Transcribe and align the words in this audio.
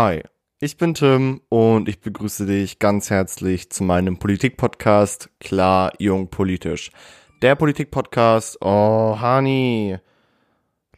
Hi, 0.00 0.22
ich 0.60 0.76
bin 0.76 0.94
Tim 0.94 1.40
und 1.48 1.88
ich 1.88 1.98
begrüße 1.98 2.46
dich 2.46 2.78
ganz 2.78 3.10
herzlich 3.10 3.68
zu 3.68 3.82
meinem 3.82 4.16
Politik-Podcast 4.16 5.28
Klar, 5.40 5.92
Jung, 5.98 6.30
Politisch. 6.30 6.92
Der 7.42 7.56
Politik-Podcast, 7.56 8.58
oh, 8.60 9.20
Honey, 9.20 9.98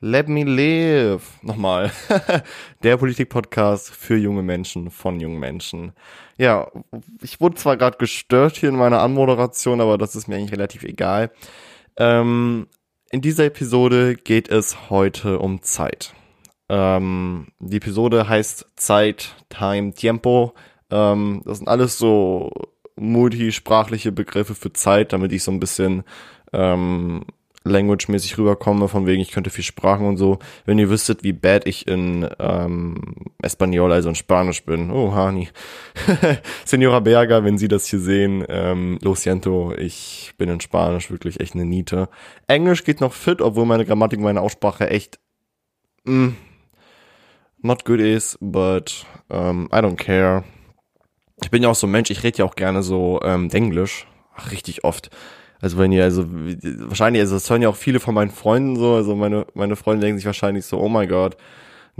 let 0.01 0.29
me 0.29 0.45
live. 0.45 1.23
Nochmal. 1.41 1.91
Der 2.83 2.99
Politik-Podcast 2.99 3.89
für 3.89 4.19
junge 4.19 4.43
Menschen, 4.43 4.91
von 4.91 5.19
jungen 5.19 5.39
Menschen. 5.39 5.95
Ja, 6.37 6.71
ich 7.23 7.41
wurde 7.41 7.55
zwar 7.55 7.79
gerade 7.79 7.97
gestört 7.97 8.59
hier 8.59 8.69
in 8.69 8.77
meiner 8.77 9.01
Anmoderation, 9.01 9.81
aber 9.81 9.97
das 9.97 10.15
ist 10.15 10.29
mir 10.29 10.37
eigentlich 10.37 10.53
relativ 10.53 10.83
egal. 10.83 11.31
Ähm, 11.97 12.67
in 13.11 13.23
dieser 13.23 13.47
Episode 13.47 14.17
geht 14.17 14.51
es 14.51 14.91
heute 14.91 15.39
um 15.39 15.63
Zeit. 15.63 16.13
Ähm, 16.73 17.49
die 17.59 17.79
Episode 17.79 18.29
heißt 18.29 18.65
Zeit, 18.77 19.35
Time, 19.49 19.93
Tiempo. 19.93 20.55
Ähm, 20.89 21.43
das 21.45 21.59
sind 21.59 21.67
alles 21.67 21.99
so 21.99 22.53
multisprachliche 22.95 24.13
Begriffe 24.13 24.55
für 24.55 24.73
Zeit, 24.73 25.13
damit 25.13 25.33
ich 25.33 25.43
so 25.43 25.51
ein 25.51 25.59
bisschen 25.59 26.05
ähm, 26.53 27.25
language-mäßig 27.65 28.39
rüberkomme, 28.39 28.87
von 28.87 29.05
wegen 29.05 29.21
ich 29.21 29.33
könnte 29.33 29.51
viel 29.51 29.65
Sprachen 29.65 30.07
und 30.07 30.17
so. 30.17 30.39
Wenn 30.65 30.79
ihr 30.79 30.89
wüsstet, 30.89 31.25
wie 31.25 31.33
bad 31.33 31.67
ich 31.67 31.89
in 31.89 32.29
ähm, 32.39 33.01
Espanol, 33.43 33.91
also 33.91 34.09
in 34.09 34.15
Spanisch 34.15 34.65
bin. 34.65 34.93
Oh, 34.93 35.13
Hani. 35.13 35.49
Senora 36.65 37.01
Berger, 37.01 37.43
wenn 37.43 37.59
Sie 37.59 37.69
das 37.69 37.87
hier 37.87 37.99
sehen, 37.99 38.45
ähm, 38.49 38.97
lo 39.03 39.17
siento, 39.17 39.75
ich 39.77 40.35
bin 40.39 40.49
in 40.49 40.61
Spanisch 40.61 41.11
wirklich 41.11 41.41
echt 41.41 41.55
eine 41.55 41.65
Niete. 41.65 42.09
Englisch 42.47 42.85
geht 42.85 43.01
noch 43.01 43.13
fit, 43.13 43.41
obwohl 43.41 43.67
meine 43.67 43.85
Grammatik, 43.85 44.21
meine 44.21 44.41
Aussprache 44.41 44.89
echt 44.89 45.19
mh, 46.05 46.29
mm, 46.29 46.37
not 47.63 47.85
good 47.85 48.01
is, 48.01 48.37
but 48.41 49.05
um, 49.29 49.69
I 49.73 49.81
don't 49.81 49.97
care. 49.97 50.45
Ich 51.43 51.51
bin 51.51 51.63
ja 51.63 51.71
auch 51.71 51.75
so 51.75 51.87
ein 51.87 51.91
Mensch, 51.91 52.11
ich 52.11 52.23
rede 52.23 52.39
ja 52.39 52.45
auch 52.45 52.55
gerne 52.55 52.83
so 52.83 53.21
ähm, 53.23 53.49
Englisch. 53.51 54.07
Ach, 54.37 54.53
richtig 54.53 54.85
oft. 54.85 55.11
Also 55.61 55.79
wenn 55.79 55.93
ihr, 55.93 56.05
also 56.05 56.27
wahrscheinlich, 56.29 57.21
also 57.21 57.35
das 57.35 57.49
hören 57.51 57.63
ja 57.63 57.69
auch 57.69 57.77
viele 57.77 58.01
von 58.01 58.15
meinen 58.15 58.31
Freunden 58.31 58.77
so, 58.77 58.95
also 58.95 59.15
meine, 59.15 59.47
meine 59.55 59.77
Freunde 59.77 60.07
denken 60.07 60.19
sich 60.19 60.27
wahrscheinlich 60.27 60.65
so, 60.65 60.79
oh 60.81 60.89
my 60.89 61.07
god, 61.07 61.37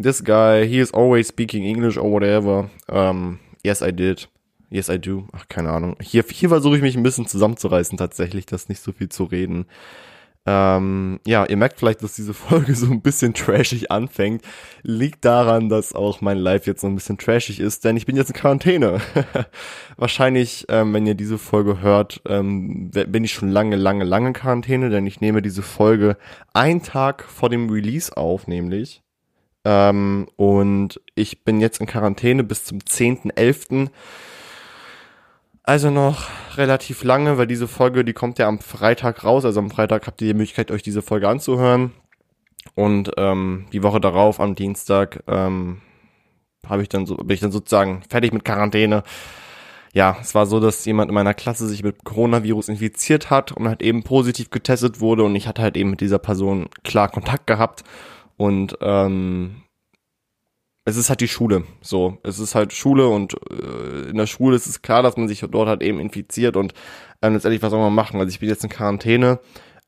this 0.01 0.25
guy, 0.25 0.67
he 0.67 0.79
is 0.79 0.95
always 0.95 1.29
speaking 1.29 1.65
English 1.65 1.99
or 1.99 2.11
whatever. 2.11 2.71
Um, 2.89 3.39
yes, 3.63 3.83
I 3.83 3.93
did. 3.93 4.29
Yes, 4.71 4.89
I 4.89 4.99
do. 4.99 5.27
Ach, 5.33 5.47
keine 5.49 5.71
Ahnung. 5.71 5.97
Hier, 6.01 6.25
hier 6.31 6.49
versuche 6.49 6.77
ich 6.77 6.83
mich 6.83 6.97
ein 6.97 7.03
bisschen 7.03 7.27
zusammenzureißen 7.27 7.99
tatsächlich, 7.99 8.47
das 8.47 8.69
nicht 8.69 8.81
so 8.81 8.93
viel 8.93 9.09
zu 9.09 9.25
reden. 9.25 9.67
Ähm, 10.47 11.21
ja, 11.27 11.45
ihr 11.45 11.57
merkt 11.57 11.79
vielleicht, 11.79 12.03
dass 12.03 12.15
diese 12.15 12.35
Folge 12.35 12.75
so 12.75 12.87
ein 12.87 13.03
bisschen 13.03 13.35
trashig 13.35 13.91
anfängt. 13.91 14.43
Liegt 14.83 15.25
daran, 15.25 15.69
dass 15.69 15.95
auch 15.95 16.21
mein 16.21 16.39
Live 16.39 16.67
jetzt 16.67 16.81
so 16.81 16.87
ein 16.87 16.95
bisschen 16.95 17.19
trashig 17.19 17.61
ist, 17.61 17.85
denn 17.85 17.97
ich 17.97 18.07
bin 18.07 18.17
jetzt 18.17 18.31
in 18.31 18.37
Quarantäne. 18.37 19.01
Wahrscheinlich, 19.97 20.67
ähm, 20.69 20.95
wenn 20.95 21.07
ihr 21.07 21.15
diese 21.15 21.39
Folge 21.39 21.81
hört, 21.81 22.23
ähm, 22.27 22.91
bin 22.91 23.25
ich 23.25 23.33
schon 23.33 23.51
lange, 23.51 23.77
lange, 23.77 24.05
lange 24.05 24.29
in 24.29 24.35
Quarantäne, 24.35 24.91
denn 24.91 25.07
ich 25.07 25.21
nehme 25.21 25.43
diese 25.43 25.63
Folge 25.63 26.17
einen 26.55 26.83
Tag 26.83 27.25
vor 27.25 27.51
dem 27.51 27.69
Release 27.69 28.17
auf, 28.17 28.47
nämlich. 28.47 29.03
Ähm, 29.65 30.27
und 30.37 31.01
ich 31.15 31.45
bin 31.45 31.61
jetzt 31.61 31.81
in 31.81 31.87
Quarantäne 31.87 32.45
bis 32.45 32.65
zum 32.65 32.79
10.11. 32.79 33.91
Also 35.71 35.89
noch 35.89 36.27
relativ 36.57 37.05
lange, 37.05 37.39
weil 37.39 37.47
diese 37.47 37.69
Folge, 37.69 38.05
die 38.05 38.13
kommt 38.13 38.41
ja 38.41 38.49
am 38.49 38.59
Freitag 38.59 39.23
raus. 39.23 39.45
Also 39.45 39.61
am 39.61 39.71
Freitag 39.71 40.05
habt 40.09 40.21
ihr 40.21 40.27
die 40.27 40.35
Möglichkeit, 40.35 40.73
euch 40.73 40.83
diese 40.83 41.01
Folge 41.01 41.29
anzuhören. 41.29 41.93
Und 42.75 43.13
ähm, 43.17 43.67
die 43.73 43.85
Woche 43.85 44.01
darauf, 44.01 44.41
am 44.41 44.57
Dienstag, 44.57 45.23
ähm, 45.29 45.81
habe 46.69 46.83
ich 46.83 46.89
dann 46.89 47.07
so, 47.07 47.15
bin 47.15 47.31
ich 47.31 47.39
dann 47.39 47.53
sozusagen 47.53 48.03
fertig 48.11 48.33
mit 48.33 48.45
Quarantäne. 48.45 49.05
Ja, 49.93 50.17
es 50.21 50.35
war 50.35 50.47
so, 50.47 50.59
dass 50.59 50.85
jemand 50.87 51.09
in 51.09 51.15
meiner 51.15 51.35
Klasse 51.35 51.69
sich 51.69 51.85
mit 51.85 52.03
Coronavirus 52.03 52.69
infiziert 52.69 53.31
hat 53.31 53.53
und 53.53 53.69
halt 53.69 53.81
eben 53.81 54.03
positiv 54.03 54.51
getestet 54.51 54.99
wurde 54.99 55.23
und 55.23 55.37
ich 55.37 55.47
hatte 55.47 55.63
halt 55.63 55.77
eben 55.77 55.91
mit 55.91 56.01
dieser 56.01 56.19
Person 56.19 56.69
klar 56.83 57.09
Kontakt 57.09 57.47
gehabt 57.47 57.85
und 58.37 58.77
ähm, 58.81 59.63
es 60.85 60.97
ist 60.97 61.09
halt 61.09 61.21
die 61.21 61.29
Schule. 61.29 61.65
So, 61.81 62.19
es 62.23 62.39
ist 62.39 62.55
halt 62.55 62.73
Schule 62.73 63.09
und 63.09 63.35
äh, 63.51 64.11
in 64.11 64.17
der 64.17 64.27
Schule 64.27 64.57
ist 64.57 64.67
es 64.67 64.83
klar, 64.83 65.03
dass 65.03 65.17
man 65.17 65.29
sich 65.29 65.41
dort 65.41 65.69
halt 65.69 65.83
eben 65.83 66.01
infiziert 66.01 66.57
und 66.57 66.75
ähm, 67.23 67.35
letztendlich 67.35 67.63
was 67.63 67.71
soll 67.71 67.81
man 67.81 67.95
machen? 67.95 68.19
Also 68.21 68.31
ich 68.31 68.41
bin 68.41 68.49
jetzt 68.49 68.65
in 68.65 68.71
Quarantäne. 68.71 69.41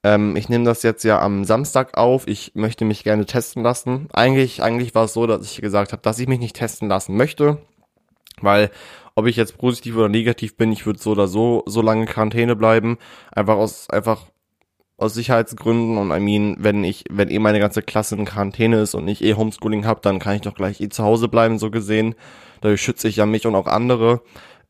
Ähm, 0.05 0.37
ich 0.37 0.49
nehme 0.49 0.65
das 0.65 0.83
jetzt 0.83 1.05
ja 1.05 1.21
am 1.21 1.45
Samstag 1.45 1.97
auf. 1.97 2.27
Ich 2.27 2.53
möchte 2.55 2.85
mich 2.85 3.05
gerne 3.05 3.27
testen 3.27 3.63
lassen. 3.63 4.09
Eigentlich, 4.13 4.63
eigentlich 4.63 4.95
war 4.95 5.05
es 5.05 5.13
so, 5.13 5.27
dass 5.27 5.51
ich 5.51 5.61
gesagt 5.61 5.93
habe, 5.93 6.03
dass 6.03 6.19
ich 6.19 6.29
mich 6.29 6.41
nicht 6.41 6.57
testen 6.57 6.89
lassen 6.89 7.17
möchte, 7.17 7.59
weil 8.41 8.71
ob 9.15 9.27
ich 9.27 9.37
jetzt 9.37 9.59
positiv 9.59 9.97
oder 9.97 10.09
negativ 10.09 10.57
bin, 10.57 10.73
ich 10.73 10.87
würde 10.87 10.99
so 10.99 11.13
oder 11.13 11.29
so 11.29 11.63
so 11.67 11.83
lange 11.83 12.07
Quarantäne 12.07 12.57
bleiben, 12.57 12.99
einfach 13.31 13.57
aus 13.57 13.91
einfach 13.91 14.32
aus 14.97 15.15
Sicherheitsgründen 15.15 15.99
und 15.99 16.11
I 16.11 16.21
mean, 16.21 16.57
wenn 16.59 16.85
ich, 16.85 17.05
wenn 17.11 17.31
eh 17.31 17.39
meine 17.39 17.59
ganze 17.59 17.83
Klasse 17.83 18.15
in 18.15 18.25
Quarantäne 18.25 18.81
ist 18.81 18.95
und 18.95 19.09
ich 19.09 19.23
eh 19.25 19.35
Homeschooling 19.35 19.85
habe, 19.85 20.01
dann 20.03 20.19
kann 20.19 20.37
ich 20.37 20.43
doch 20.43 20.55
gleich 20.55 20.81
eh 20.81 20.89
zu 20.89 21.03
Hause 21.03 21.29
bleiben, 21.29 21.59
so 21.59 21.71
gesehen. 21.71 22.15
Dadurch 22.61 22.81
schütze 22.81 23.09
ich 23.09 23.17
ja 23.17 23.27
mich 23.27 23.47
und 23.47 23.57
auch 23.57 23.67
andere. 23.67 24.23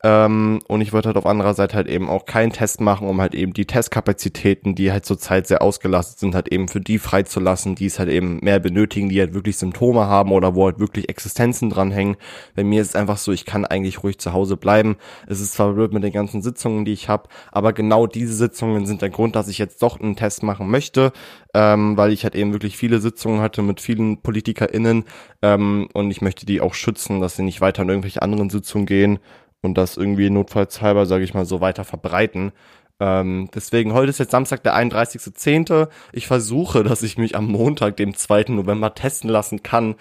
Ähm, 0.04 0.60
und 0.66 0.80
ich 0.80 0.92
würde 0.92 1.06
halt 1.06 1.16
auf 1.16 1.26
anderer 1.26 1.54
Seite 1.54 1.76
halt 1.76 1.86
eben 1.86 2.08
auch 2.08 2.26
keinen 2.26 2.52
Test 2.52 2.80
machen, 2.80 3.06
um 3.06 3.20
halt 3.20 3.36
eben 3.36 3.52
die 3.52 3.66
Testkapazitäten, 3.66 4.74
die 4.74 4.90
halt 4.90 5.06
zurzeit 5.06 5.46
sehr 5.46 5.62
ausgelastet 5.62 6.18
sind, 6.18 6.34
halt 6.34 6.48
eben 6.48 6.66
für 6.66 6.80
die 6.80 6.98
freizulassen, 6.98 7.76
die 7.76 7.86
es 7.86 8.00
halt 8.00 8.08
eben 8.08 8.40
mehr 8.42 8.58
benötigen, 8.58 9.08
die 9.08 9.20
halt 9.20 9.32
wirklich 9.32 9.58
Symptome 9.58 10.06
haben 10.06 10.32
oder 10.32 10.56
wo 10.56 10.66
halt 10.66 10.80
wirklich 10.80 11.08
Existenzen 11.08 11.70
dranhängen. 11.70 12.16
Bei 12.56 12.64
mir 12.64 12.82
ist 12.82 12.88
es 12.88 12.96
einfach 12.96 13.16
so, 13.16 13.30
ich 13.30 13.46
kann 13.46 13.64
eigentlich 13.64 14.02
ruhig 14.02 14.18
zu 14.18 14.32
Hause 14.32 14.56
bleiben. 14.56 14.96
Es 15.28 15.40
ist 15.40 15.54
zwar 15.54 15.72
blöd 15.72 15.92
mit 15.92 16.02
den 16.02 16.12
ganzen 16.12 16.42
Sitzungen, 16.42 16.84
die 16.84 16.92
ich 16.92 17.08
habe, 17.08 17.28
aber 17.52 17.72
genau 17.72 18.08
diese 18.08 18.34
Sitzungen 18.34 18.86
sind 18.86 19.02
der 19.02 19.10
Grund, 19.10 19.36
dass 19.36 19.46
ich 19.46 19.58
jetzt 19.58 19.82
doch 19.82 20.00
einen 20.00 20.16
Test 20.16 20.42
machen 20.42 20.68
möchte, 20.68 21.12
ähm, 21.54 21.96
weil 21.96 22.12
ich 22.12 22.24
halt 22.24 22.34
eben 22.34 22.52
wirklich 22.52 22.76
viele 22.76 22.98
Sitzungen 22.98 23.40
hatte 23.40 23.62
mit 23.62 23.80
vielen 23.80 24.20
PolitikerInnen 24.20 25.04
ähm, 25.42 25.88
und 25.92 26.10
ich 26.10 26.22
möchte 26.22 26.44
die 26.44 26.60
auch 26.60 26.74
schützen, 26.74 27.20
dass 27.20 27.36
sie 27.36 27.44
nicht 27.44 27.60
weiter 27.60 27.82
in 27.82 27.88
irgendwelche 27.88 28.22
anderen 28.22 28.50
Sitzungen 28.50 28.86
gehen 28.86 29.20
und 29.62 29.78
das 29.78 29.96
irgendwie 29.96 30.28
notfallshalber, 30.28 31.06
sage 31.06 31.24
ich 31.24 31.34
mal, 31.34 31.44
so 31.44 31.60
weiter 31.60 31.84
verbreiten. 31.84 32.52
Ähm, 33.00 33.48
deswegen, 33.54 33.94
heute 33.94 34.10
ist 34.10 34.18
jetzt 34.18 34.32
Samstag, 34.32 34.62
der 34.62 34.76
31.10. 34.76 35.88
Ich 36.12 36.26
versuche, 36.26 36.82
dass 36.82 37.02
ich 37.02 37.16
mich 37.18 37.36
am 37.36 37.46
Montag, 37.46 37.96
dem 37.96 38.14
2. 38.14 38.46
November, 38.48 38.94
testen 38.94 39.30
lassen 39.30 39.62
kann 39.62 39.94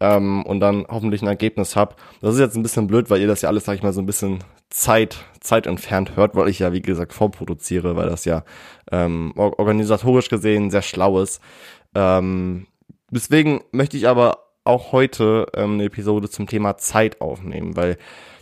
ähm, 0.00 0.44
und 0.44 0.60
dann 0.60 0.86
hoffentlich 0.88 1.22
ein 1.22 1.28
Ergebnis 1.28 1.76
habe. 1.76 1.96
Das 2.20 2.34
ist 2.34 2.40
jetzt 2.40 2.56
ein 2.56 2.62
bisschen 2.62 2.86
blöd, 2.86 3.10
weil 3.10 3.20
ihr 3.20 3.26
das 3.26 3.42
ja 3.42 3.48
alles, 3.48 3.64
sag 3.64 3.74
ich 3.74 3.82
mal, 3.82 3.92
so 3.92 4.00
ein 4.00 4.06
bisschen 4.06 4.38
Zeit, 4.70 5.24
Zeit 5.40 5.66
entfernt 5.66 6.16
hört, 6.16 6.34
weil 6.34 6.48
ich 6.48 6.60
ja, 6.60 6.72
wie 6.72 6.82
gesagt, 6.82 7.12
vorproduziere, 7.12 7.96
weil 7.96 8.08
das 8.08 8.24
ja 8.24 8.44
ähm, 8.90 9.32
organisatorisch 9.36 10.28
gesehen 10.28 10.70
sehr 10.70 10.82
schlau 10.82 11.20
ist. 11.20 11.40
Ähm, 11.94 12.66
deswegen 13.10 13.62
möchte 13.72 13.96
ich 13.96 14.08
aber 14.08 14.44
auch 14.64 14.92
heute 14.92 15.46
ähm, 15.54 15.74
eine 15.74 15.84
Episode 15.84 16.28
zum 16.28 16.46
Thema 16.46 16.76
Zeit 16.76 17.20
aufnehmen, 17.20 17.76
weil 17.76 17.96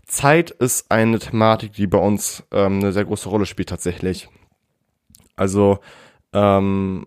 Zeit 0.06 0.50
ist 0.50 0.90
eine 0.90 1.18
Thematik, 1.18 1.72
die 1.72 1.86
bei 1.86 1.98
uns 1.98 2.44
ähm, 2.52 2.78
eine 2.78 2.92
sehr 2.92 3.04
große 3.04 3.28
Rolle 3.28 3.46
spielt 3.46 3.68
tatsächlich. 3.68 4.28
Also 5.34 5.80
ähm, 6.32 7.06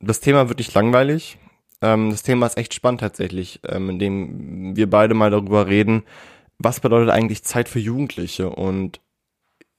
das 0.00 0.20
Thema 0.20 0.48
wird 0.48 0.58
nicht 0.58 0.74
langweilig. 0.74 1.38
Ähm, 1.80 2.10
das 2.10 2.22
Thema 2.22 2.46
ist 2.46 2.58
echt 2.58 2.74
spannend 2.74 3.00
tatsächlich, 3.00 3.60
ähm, 3.66 3.90
indem 3.90 4.76
wir 4.76 4.88
beide 4.90 5.14
mal 5.14 5.30
darüber 5.30 5.66
reden, 5.66 6.04
was 6.58 6.80
bedeutet 6.80 7.10
eigentlich 7.10 7.44
Zeit 7.44 7.68
für 7.68 7.78
Jugendliche 7.78 8.50
und 8.50 9.00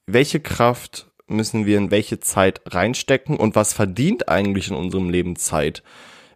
welche 0.06 0.40
Kraft 0.40 1.10
müssen 1.28 1.66
wir 1.66 1.78
in 1.78 1.90
welche 1.90 2.18
Zeit 2.18 2.62
reinstecken 2.66 3.36
und 3.36 3.54
was 3.54 3.72
verdient 3.72 4.28
eigentlich 4.28 4.68
in 4.68 4.76
unserem 4.76 5.08
Leben 5.08 5.36
Zeit? 5.36 5.82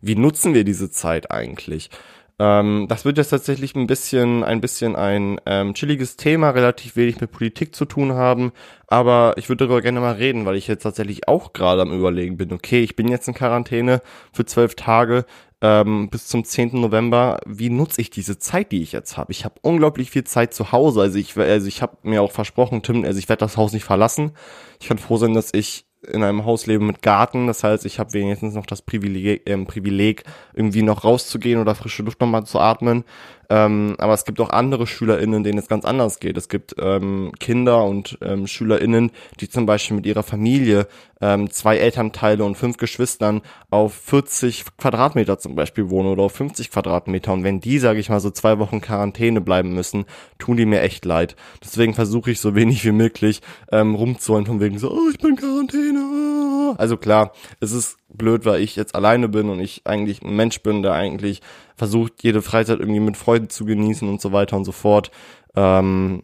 Wie 0.00 0.14
nutzen 0.14 0.54
wir 0.54 0.64
diese 0.64 0.90
Zeit 0.90 1.30
eigentlich? 1.30 1.90
Ähm, 2.38 2.86
das 2.88 3.04
wird 3.04 3.18
jetzt 3.18 3.28
tatsächlich 3.28 3.76
ein 3.76 3.86
bisschen, 3.86 4.42
ein 4.42 4.60
bisschen 4.60 4.96
ein 4.96 5.40
ähm, 5.46 5.74
chilliges 5.74 6.16
Thema, 6.16 6.50
relativ 6.50 6.96
wenig 6.96 7.20
mit 7.20 7.30
Politik 7.30 7.74
zu 7.74 7.84
tun 7.84 8.14
haben, 8.14 8.52
aber 8.88 9.34
ich 9.36 9.48
würde 9.48 9.64
darüber 9.66 9.82
gerne 9.82 10.00
mal 10.00 10.14
reden, 10.14 10.44
weil 10.44 10.56
ich 10.56 10.66
jetzt 10.66 10.82
tatsächlich 10.82 11.28
auch 11.28 11.52
gerade 11.52 11.82
am 11.82 11.92
überlegen 11.92 12.36
bin, 12.36 12.52
okay, 12.52 12.82
ich 12.82 12.96
bin 12.96 13.06
jetzt 13.06 13.28
in 13.28 13.34
Quarantäne 13.34 14.02
für 14.32 14.44
zwölf 14.44 14.74
Tage 14.74 15.26
ähm, 15.60 16.10
bis 16.10 16.26
zum 16.26 16.44
10. 16.44 16.80
November. 16.80 17.38
Wie 17.46 17.70
nutze 17.70 18.00
ich 18.00 18.10
diese 18.10 18.38
Zeit, 18.38 18.72
die 18.72 18.82
ich 18.82 18.90
jetzt 18.90 19.16
habe? 19.16 19.30
Ich 19.30 19.44
habe 19.44 19.54
unglaublich 19.62 20.10
viel 20.10 20.24
Zeit 20.24 20.52
zu 20.54 20.72
Hause, 20.72 21.02
also 21.02 21.18
ich, 21.18 21.36
also 21.38 21.68
ich 21.68 21.82
habe 21.82 21.96
mir 22.02 22.20
auch 22.20 22.32
versprochen, 22.32 22.82
Tim, 22.82 23.04
also 23.04 23.18
ich 23.18 23.28
werde 23.28 23.40
das 23.40 23.56
Haus 23.56 23.72
nicht 23.72 23.84
verlassen. 23.84 24.32
Ich 24.80 24.88
kann 24.88 24.98
froh 24.98 25.18
sein, 25.18 25.34
dass 25.34 25.54
ich 25.54 25.86
in 26.12 26.22
einem 26.22 26.44
Haus 26.44 26.66
lebe 26.66 26.84
mit 26.84 27.02
Garten. 27.02 27.46
Das 27.46 27.64
heißt, 27.64 27.84
ich 27.86 27.98
habe 27.98 28.12
wenigstens 28.12 28.54
noch 28.54 28.66
das 28.66 28.82
Privileg, 28.82 29.48
äh, 29.48 29.56
Privileg, 29.64 30.24
irgendwie 30.54 30.82
noch 30.82 31.04
rauszugehen 31.04 31.60
oder 31.60 31.74
frische 31.74 32.02
Luft 32.02 32.20
nochmal 32.20 32.44
zu 32.44 32.58
atmen. 32.58 33.04
Ähm, 33.50 33.94
aber 33.98 34.14
es 34.14 34.24
gibt 34.24 34.40
auch 34.40 34.50
andere 34.50 34.86
SchülerInnen, 34.86 35.44
denen 35.44 35.58
es 35.58 35.68
ganz 35.68 35.84
anders 35.84 36.20
geht. 36.20 36.36
Es 36.36 36.48
gibt 36.48 36.74
ähm, 36.78 37.32
Kinder 37.38 37.84
und 37.84 38.18
ähm, 38.22 38.46
SchülerInnen, 38.46 39.10
die 39.40 39.48
zum 39.48 39.66
Beispiel 39.66 39.96
mit 39.96 40.06
ihrer 40.06 40.22
Familie 40.22 40.86
ähm, 41.20 41.50
zwei 41.50 41.78
Elternteile 41.78 42.44
und 42.44 42.56
fünf 42.56 42.76
Geschwistern 42.76 43.42
auf 43.70 43.94
40 43.94 44.64
Quadratmeter 44.76 45.38
zum 45.38 45.54
Beispiel 45.54 45.90
wohnen 45.90 46.08
oder 46.08 46.24
auf 46.24 46.32
50 46.32 46.70
Quadratmeter. 46.70 47.32
Und 47.32 47.44
wenn 47.44 47.60
die, 47.60 47.78
sage 47.78 48.00
ich 48.00 48.10
mal, 48.10 48.20
so 48.20 48.30
zwei 48.30 48.58
Wochen 48.58 48.80
Quarantäne 48.80 49.40
bleiben 49.40 49.72
müssen, 49.72 50.04
tun 50.38 50.56
die 50.56 50.66
mir 50.66 50.82
echt 50.82 51.04
leid. 51.04 51.36
Deswegen 51.62 51.94
versuche 51.94 52.30
ich 52.30 52.40
so 52.40 52.54
wenig 52.54 52.84
wie 52.84 52.92
möglich 52.92 53.40
ähm, 53.72 53.94
rumzuholen 53.94 54.46
von 54.46 54.60
wegen 54.60 54.78
so, 54.78 54.90
oh, 54.90 55.10
ich 55.10 55.18
bin 55.18 55.36
Quarantäne. 55.36 56.74
Also 56.76 56.96
klar, 56.96 57.32
es 57.60 57.72
ist 57.72 57.96
blöd, 58.16 58.44
weil 58.44 58.60
ich 58.60 58.76
jetzt 58.76 58.94
alleine 58.94 59.28
bin 59.28 59.48
und 59.48 59.60
ich 59.60 59.82
eigentlich 59.84 60.22
ein 60.22 60.36
Mensch 60.36 60.62
bin, 60.62 60.82
der 60.82 60.92
eigentlich 60.92 61.40
versucht, 61.76 62.22
jede 62.22 62.42
Freizeit 62.42 62.80
irgendwie 62.80 63.00
mit 63.00 63.16
Freude 63.16 63.48
zu 63.48 63.64
genießen 63.64 64.08
und 64.08 64.20
so 64.20 64.32
weiter 64.32 64.56
und 64.56 64.64
so 64.64 64.72
fort. 64.72 65.10
Ähm, 65.54 66.22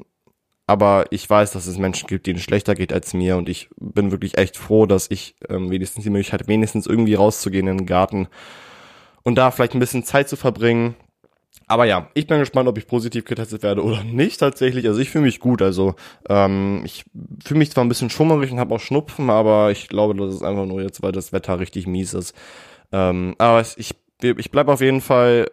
aber 0.66 1.06
ich 1.10 1.28
weiß, 1.28 1.50
dass 1.50 1.66
es 1.66 1.78
Menschen 1.78 2.06
gibt, 2.06 2.26
denen 2.26 2.38
es 2.38 2.44
schlechter 2.44 2.76
geht 2.76 2.92
als 2.92 3.12
mir 3.12 3.36
und 3.36 3.48
ich 3.48 3.68
bin 3.76 4.12
wirklich 4.12 4.38
echt 4.38 4.56
froh, 4.56 4.86
dass 4.86 5.10
ich 5.10 5.34
ähm, 5.48 5.68
wenigstens 5.70 6.04
die 6.04 6.10
Möglichkeit 6.10 6.46
wenigstens 6.46 6.86
irgendwie 6.86 7.14
rauszugehen 7.14 7.66
in 7.66 7.78
den 7.78 7.86
Garten 7.86 8.28
und 9.22 9.34
da 9.34 9.50
vielleicht 9.50 9.74
ein 9.74 9.80
bisschen 9.80 10.04
Zeit 10.04 10.28
zu 10.28 10.36
verbringen. 10.36 10.94
Aber 11.70 11.84
ja, 11.84 12.08
ich 12.14 12.26
bin 12.26 12.40
gespannt, 12.40 12.68
ob 12.68 12.76
ich 12.78 12.88
positiv 12.88 13.24
getestet 13.24 13.62
werde 13.62 13.84
oder 13.84 14.02
nicht 14.02 14.40
tatsächlich. 14.40 14.88
Also 14.88 14.98
ich 14.98 15.08
fühle 15.08 15.26
mich 15.26 15.38
gut. 15.38 15.62
Also 15.62 15.94
ähm, 16.28 16.82
ich 16.84 17.04
fühle 17.44 17.58
mich 17.58 17.70
zwar 17.70 17.84
ein 17.84 17.88
bisschen 17.88 18.10
schummerig 18.10 18.50
und 18.50 18.58
habe 18.58 18.74
auch 18.74 18.80
Schnupfen, 18.80 19.30
aber 19.30 19.70
ich 19.70 19.86
glaube, 19.86 20.16
das 20.16 20.34
ist 20.34 20.42
einfach 20.42 20.66
nur 20.66 20.82
jetzt, 20.82 21.00
weil 21.00 21.12
das 21.12 21.32
Wetter 21.32 21.60
richtig 21.60 21.86
mies 21.86 22.12
ist. 22.12 22.34
Ähm, 22.90 23.36
aber 23.38 23.60
ich, 23.60 23.94
ich 24.20 24.50
bleibe 24.50 24.72
auf 24.72 24.80
jeden 24.80 25.00
Fall 25.00 25.46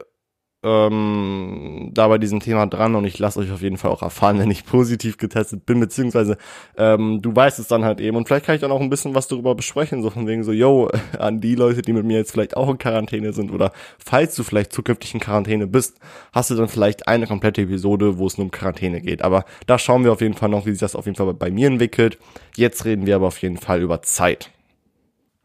ähm, 0.64 1.92
da 1.94 2.08
bei 2.08 2.18
diesem 2.18 2.40
Thema 2.40 2.66
dran 2.66 2.96
und 2.96 3.06
ich 3.06 3.20
lasse 3.20 3.40
euch 3.40 3.52
auf 3.52 3.62
jeden 3.62 3.78
Fall 3.78 3.92
auch 3.92 4.02
erfahren, 4.02 4.40
wenn 4.40 4.52
ich 4.52 4.66
positiv 4.66 5.18
getestet 5.18 5.66
bin, 5.66 5.80
beziehungsweise 5.80 6.38
ähm, 6.78 7.22
du 7.22 7.36
weißt 7.36 7.60
es 7.60 7.68
dann 7.68 7.86
halt 7.86 8.00
eben 8.00 8.18
und 8.18 8.28
vielleicht 8.28 8.46
kann 8.46 8.56
ich 8.56 8.62
dann 8.62 8.72
auch 8.72 8.82
ein 8.82 8.90
bisschen 8.90 9.16
was 9.16 9.28
darüber 9.28 9.56
besprechen, 9.56 10.02
so 10.02 10.10
von 10.10 10.28
wegen 10.28 10.44
so, 10.44 10.52
yo, 10.52 10.90
an 11.20 11.42
die 11.42 11.56
Leute, 11.56 11.82
die 11.82 11.94
mit 11.94 12.06
mir 12.06 12.18
jetzt 12.18 12.32
vielleicht 12.32 12.58
auch 12.58 12.70
in 12.70 12.78
Quarantäne 12.78 13.34
sind 13.34 13.52
oder 13.52 13.72
falls 14.04 14.36
du 14.36 14.44
vielleicht 14.44 14.74
zukünftig 14.74 15.14
in 15.14 15.20
Quarantäne 15.20 15.68
bist, 15.68 16.00
hast 16.34 16.50
du 16.50 16.56
dann 16.56 16.68
vielleicht 16.68 17.08
eine 17.08 17.28
komplette 17.28 17.62
Episode, 17.62 18.18
wo 18.18 18.28
es 18.28 18.38
nur 18.38 18.46
um 18.46 18.52
Quarantäne 18.52 19.02
geht, 19.02 19.22
aber 19.22 19.46
da 19.68 19.78
schauen 19.78 20.04
wir 20.04 20.12
auf 20.12 20.22
jeden 20.22 20.36
Fall 20.36 20.50
noch, 20.50 20.66
wie 20.66 20.72
sich 20.72 20.80
das 20.80 20.96
auf 20.96 21.06
jeden 21.06 21.18
Fall 21.18 21.34
bei 21.34 21.52
mir 21.52 21.68
entwickelt. 21.68 22.18
Jetzt 22.56 22.86
reden 22.86 23.06
wir 23.06 23.16
aber 23.16 23.28
auf 23.28 23.42
jeden 23.42 23.58
Fall 23.58 23.82
über 23.82 24.02
Zeit. 24.02 24.52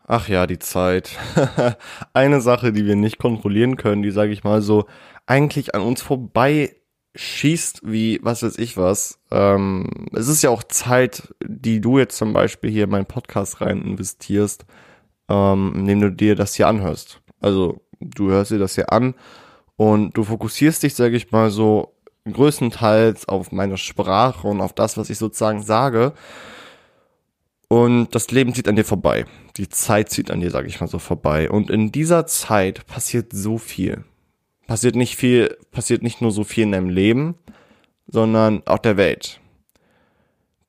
Ach 0.07 0.29
ja, 0.29 0.47
die 0.47 0.59
Zeit. 0.59 1.19
Eine 2.13 2.41
Sache, 2.41 2.73
die 2.73 2.87
wir 2.87 2.97
nicht 2.97 3.19
kontrollieren 3.19 3.77
können, 3.77 4.03
die, 4.03 4.11
sage 4.11 4.33
ich 4.33 4.45
mal 4.45 4.63
so, 4.63 4.87
eigentlich 5.27 5.75
an 5.75 5.83
uns 5.83 6.03
vorbei 6.03 6.77
schießt 7.15 7.83
wie 7.85 8.21
was 8.23 8.43
weiß 8.43 8.59
ich 8.59 8.77
was. 8.77 9.21
Ähm, 9.31 10.09
es 10.13 10.29
ist 10.29 10.43
ja 10.43 10.51
auch 10.51 10.63
Zeit, 10.63 11.35
die 11.45 11.81
du 11.81 11.99
jetzt 11.99 12.17
zum 12.17 12.33
Beispiel 12.33 12.71
hier 12.71 12.85
in 12.85 12.91
meinen 12.91 13.07
Podcast 13.07 13.61
rein 13.61 13.83
investierst, 13.83 14.65
ähm, 15.29 15.73
indem 15.77 16.01
du 16.01 16.11
dir 16.11 16.37
das 16.37 16.55
hier 16.55 16.69
anhörst. 16.69 17.21
Also 17.41 17.83
du 18.01 18.31
hörst 18.31 18.51
dir 18.51 18.59
das 18.59 18.75
hier 18.75 18.93
an 18.93 19.15
und 19.77 20.17
du 20.17 20.25
fokussierst 20.25 20.83
dich, 20.83 20.95
sage 20.95 21.17
ich 21.17 21.33
mal 21.33 21.51
so, 21.51 21.95
größtenteils 22.31 23.29
auf 23.29 23.53
meine 23.53 23.77
Sprache 23.77 24.47
und 24.47 24.61
auf 24.61 24.73
das, 24.73 24.97
was 24.97 25.11
ich 25.11 25.19
sozusagen 25.19 25.63
sage. 25.63 26.13
Und 27.73 28.15
das 28.15 28.31
Leben 28.31 28.55
zieht 28.55 28.69
an 28.69 28.77
dir 28.77 28.85
vorbei. 28.85 29.25
Die 29.57 29.69
Zeit 29.69 30.11
zieht 30.11 30.31
an 30.31 30.41
dir, 30.41 30.51
sage 30.51 30.69
ich 30.69 30.81
mal 30.81 30.89
so, 30.89 30.99
vorbei. 30.99 31.51
Und 31.51 31.71
in 31.71 31.91
dieser 31.91 32.27
Zeit 32.27 32.87
passiert 32.87 33.33
so 33.33 33.57
viel 33.59 34.05
passiert 34.73 34.97
nicht 34.97 35.17
viel, 35.17 35.59
passiert 35.71 36.03
nicht 36.03 36.23
nur 36.23 36.31
so 36.31 36.45
viel 36.45 36.65
in 36.65 36.73
deinem 36.73 36.89
Leben, 36.89 37.35
sondern 38.07 38.67
auch 38.67 38.79
der 38.79 38.97
Welt. 38.97 39.39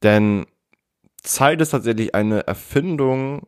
Denn 0.01 0.45
Zeit 1.21 1.61
ist 1.61 1.69
tatsächlich 1.69 2.13
eine 2.13 2.45
Erfindung, 2.45 3.47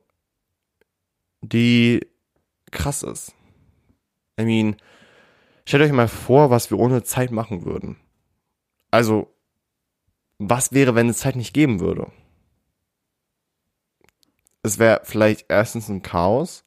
die 1.42 2.08
krass 2.72 3.04
ist. 3.04 3.36
I 4.40 4.46
mean, 4.46 4.78
stellt 5.66 5.84
euch 5.84 5.92
mal 5.92 6.08
vor, 6.08 6.52
was 6.52 6.72
wir 6.72 6.80
ohne 6.80 7.04
Zeit 7.04 7.32
machen 7.32 7.66
würden. 7.66 7.98
Also, 8.92 9.28
was 10.38 10.72
wäre, 10.72 10.96
wenn 10.96 11.10
es 11.10 11.18
Zeit 11.18 11.36
nicht 11.36 11.54
geben 11.54 11.82
würde? 11.82 12.14
Es 14.66 14.80
wäre 14.80 15.02
vielleicht 15.04 15.46
erstens 15.48 15.90
ein 15.90 16.02
Chaos, 16.02 16.64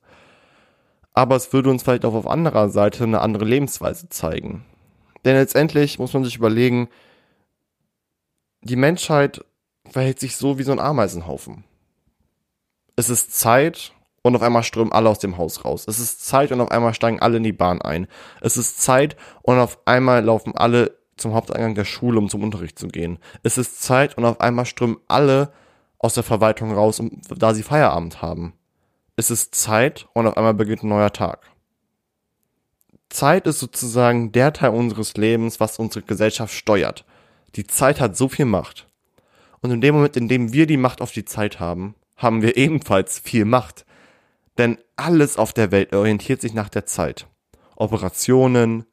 aber 1.15 1.35
es 1.35 1.53
würde 1.53 1.69
uns 1.69 1.83
vielleicht 1.83 2.05
auch 2.05 2.15
auf 2.15 2.29
anderer 2.29 2.69
Seite 2.69 3.03
eine 3.03 3.21
andere 3.21 3.45
Lebensweise 3.45 4.09
zeigen. 4.09 4.65
Denn 5.25 5.35
letztendlich 5.35 5.99
muss 5.99 6.13
man 6.13 6.23
sich 6.23 6.37
überlegen, 6.37 6.91
die 8.63 8.77
Menschheit 8.77 9.45
verhält 9.91 10.21
sich 10.21 10.37
so 10.37 10.59
wie 10.59 10.63
so 10.63 10.71
ein 10.71 10.79
Ameisenhaufen. 10.79 11.65
Es 12.95 13.11
ist 13.11 13.35
Zeit 13.35 13.93
und 14.23 14.37
auf 14.37 14.43
einmal 14.43 14.63
strömen 14.63 14.93
alle 14.93 15.09
aus 15.09 15.19
dem 15.19 15.37
Haus 15.37 15.65
raus. 15.65 15.87
Es 15.89 15.99
ist 15.99 16.25
Zeit 16.25 16.53
und 16.53 16.61
auf 16.61 16.71
einmal 16.71 16.95
steigen 16.95 17.19
alle 17.19 17.39
in 17.39 17.43
die 17.43 17.53
Bahn 17.53 17.83
ein. 17.83 18.07
Es 18.41 18.57
ist 18.57 18.81
Zeit 18.81 19.17
und 19.43 19.59
auf 19.59 19.77
einmal 19.87 20.25
laufen 20.25 20.57
alle 20.57 20.97
zum 21.17 21.35
Haupteingang 21.35 21.75
der 21.75 21.85
Schule, 21.85 22.21
um 22.21 22.29
zum 22.29 22.45
Unterricht 22.45 22.79
zu 22.79 22.87
gehen. 22.87 23.19
Es 23.43 23.59
ist 23.59 23.83
Zeit 23.83 24.17
und 24.17 24.25
auf 24.25 24.41
einmal 24.41 24.67
strömen 24.67 24.99
alle 25.09 25.53
aus 25.99 26.15
der 26.15 26.23
Verwaltung 26.23 26.73
raus, 26.73 27.01
um, 27.01 27.21
da 27.29 27.55
sie 27.55 27.63
Feierabend 27.63 28.23
haben 28.23 28.55
es 29.19 29.33
ist 29.33 29.57
Zeit 29.57 30.07
und 30.13 30.29
auf 30.29 30.37
einmal 30.37 30.55
beginnt 30.55 30.85
ein 30.85 30.91
neuer 30.91 31.13
Tag. 31.13 31.51
Zeit 33.09 33.49
ist 33.49 33.59
sozusagen 33.59 34.31
der 34.31 34.53
Teil 34.53 34.71
unseres 34.71 35.15
Lebens, 35.15 35.59
was 35.59 35.81
unsere 35.81 36.05
Gesellschaft 36.05 36.55
steuert. 36.55 37.05
Die 37.57 37.67
Zeit 37.67 38.01
hat 38.01 38.17
so 38.17 38.29
viel 38.29 38.45
Macht. 38.45 38.87
Und 39.61 39.73
in 39.73 39.81
dem 39.81 39.97
Moment, 39.97 40.17
in 40.17 40.29
dem 40.29 40.53
wir 40.53 40.69
die 40.69 40.77
Macht 40.77 41.01
auf 41.01 41.11
die 41.11 41.25
Zeit 41.25 41.59
haben, 41.59 41.97
haben 42.17 42.43
wir 42.43 42.57
ebenfalls 42.57 43.19
viel 43.19 43.45
Macht. 43.45 43.85
Denn 44.57 44.79
alles 44.95 45.37
auf 45.37 45.53
der 45.53 45.73
Welt 45.73 45.93
orientiert 45.97 46.41
sich 46.41 46.55
nach 46.55 46.69
der 46.69 46.87
Zeit. 46.87 47.27
Operationen, 47.75 48.85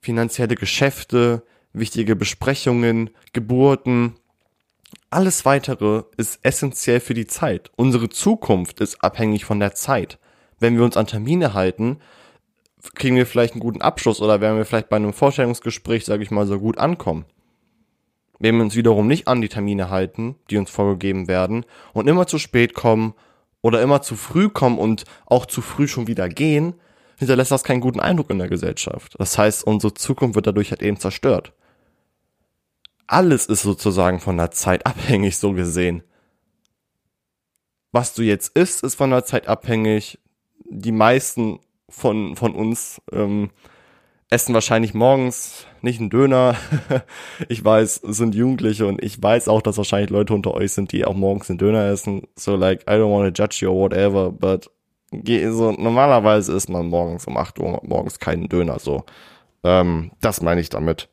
finanzielle 0.00 0.54
Geschäfte, 0.54 1.42
wichtige 1.74 2.16
Besprechungen, 2.16 3.10
Geburten, 3.34 4.14
alles 5.10 5.44
weitere 5.44 6.02
ist 6.16 6.40
essentiell 6.42 7.00
für 7.00 7.14
die 7.14 7.26
Zeit. 7.26 7.70
Unsere 7.76 8.08
Zukunft 8.08 8.80
ist 8.80 9.02
abhängig 9.02 9.44
von 9.44 9.60
der 9.60 9.74
Zeit. 9.74 10.18
Wenn 10.58 10.76
wir 10.76 10.84
uns 10.84 10.96
an 10.96 11.06
Termine 11.06 11.54
halten, 11.54 11.98
kriegen 12.94 13.16
wir 13.16 13.26
vielleicht 13.26 13.54
einen 13.54 13.60
guten 13.60 13.82
Abschluss 13.82 14.20
oder 14.20 14.40
werden 14.40 14.56
wir 14.56 14.64
vielleicht 14.64 14.88
bei 14.88 14.96
einem 14.96 15.12
Vorstellungsgespräch, 15.12 16.04
sage 16.04 16.22
ich 16.22 16.30
mal, 16.30 16.46
so 16.46 16.58
gut 16.58 16.78
ankommen. 16.78 17.24
Wenn 18.38 18.56
wir 18.56 18.62
uns 18.62 18.76
wiederum 18.76 19.06
nicht 19.06 19.28
an 19.28 19.40
die 19.40 19.48
Termine 19.48 19.90
halten, 19.90 20.36
die 20.50 20.58
uns 20.58 20.70
vorgegeben 20.70 21.26
werden 21.28 21.64
und 21.94 22.08
immer 22.08 22.26
zu 22.26 22.38
spät 22.38 22.74
kommen 22.74 23.14
oder 23.62 23.80
immer 23.80 24.02
zu 24.02 24.14
früh 24.14 24.50
kommen 24.50 24.78
und 24.78 25.04
auch 25.24 25.46
zu 25.46 25.62
früh 25.62 25.88
schon 25.88 26.06
wieder 26.06 26.28
gehen, 26.28 26.74
hinterlässt 27.18 27.50
das 27.50 27.64
keinen 27.64 27.80
guten 27.80 28.00
Eindruck 28.00 28.30
in 28.30 28.38
der 28.38 28.48
Gesellschaft. 28.48 29.14
Das 29.18 29.38
heißt, 29.38 29.66
unsere 29.66 29.94
Zukunft 29.94 30.34
wird 30.34 30.46
dadurch 30.46 30.70
halt 30.70 30.82
eben 30.82 30.98
zerstört 30.98 31.54
alles 33.06 33.46
ist 33.46 33.62
sozusagen 33.62 34.20
von 34.20 34.36
der 34.36 34.50
Zeit 34.50 34.86
abhängig, 34.86 35.36
so 35.38 35.52
gesehen. 35.52 36.02
Was 37.92 38.14
du 38.14 38.22
jetzt 38.22 38.56
isst, 38.56 38.82
ist 38.82 38.96
von 38.96 39.10
der 39.10 39.24
Zeit 39.24 39.48
abhängig. 39.48 40.18
Die 40.68 40.92
meisten 40.92 41.60
von, 41.88 42.36
von 42.36 42.54
uns 42.54 43.00
ähm, 43.12 43.50
essen 44.28 44.54
wahrscheinlich 44.54 44.92
morgens 44.92 45.66
nicht 45.82 46.00
einen 46.00 46.10
Döner. 46.10 46.56
ich 47.48 47.64
weiß, 47.64 48.02
es 48.02 48.16
sind 48.16 48.34
Jugendliche 48.34 48.86
und 48.86 49.02
ich 49.02 49.22
weiß 49.22 49.48
auch, 49.48 49.62
dass 49.62 49.78
wahrscheinlich 49.78 50.10
Leute 50.10 50.34
unter 50.34 50.54
euch 50.54 50.72
sind, 50.72 50.92
die 50.92 51.04
auch 51.04 51.14
morgens 51.14 51.48
einen 51.48 51.58
Döner 51.58 51.86
essen. 51.86 52.26
So 52.36 52.56
like, 52.56 52.82
I 52.82 52.94
don't 52.94 53.10
want 53.10 53.34
to 53.34 53.42
judge 53.42 53.58
you 53.62 53.70
or 53.70 53.84
whatever, 53.84 54.30
but 54.32 54.70
so, 55.12 55.72
normalerweise 55.72 56.52
isst 56.52 56.68
man 56.68 56.88
morgens 56.88 57.26
um 57.26 57.36
8 57.36 57.58
Uhr 57.60 57.80
morgens 57.84 58.18
keinen 58.18 58.48
Döner, 58.48 58.78
so. 58.80 59.04
Ähm, 59.62 60.10
das 60.20 60.42
meine 60.42 60.60
ich 60.60 60.68
damit. 60.68 61.08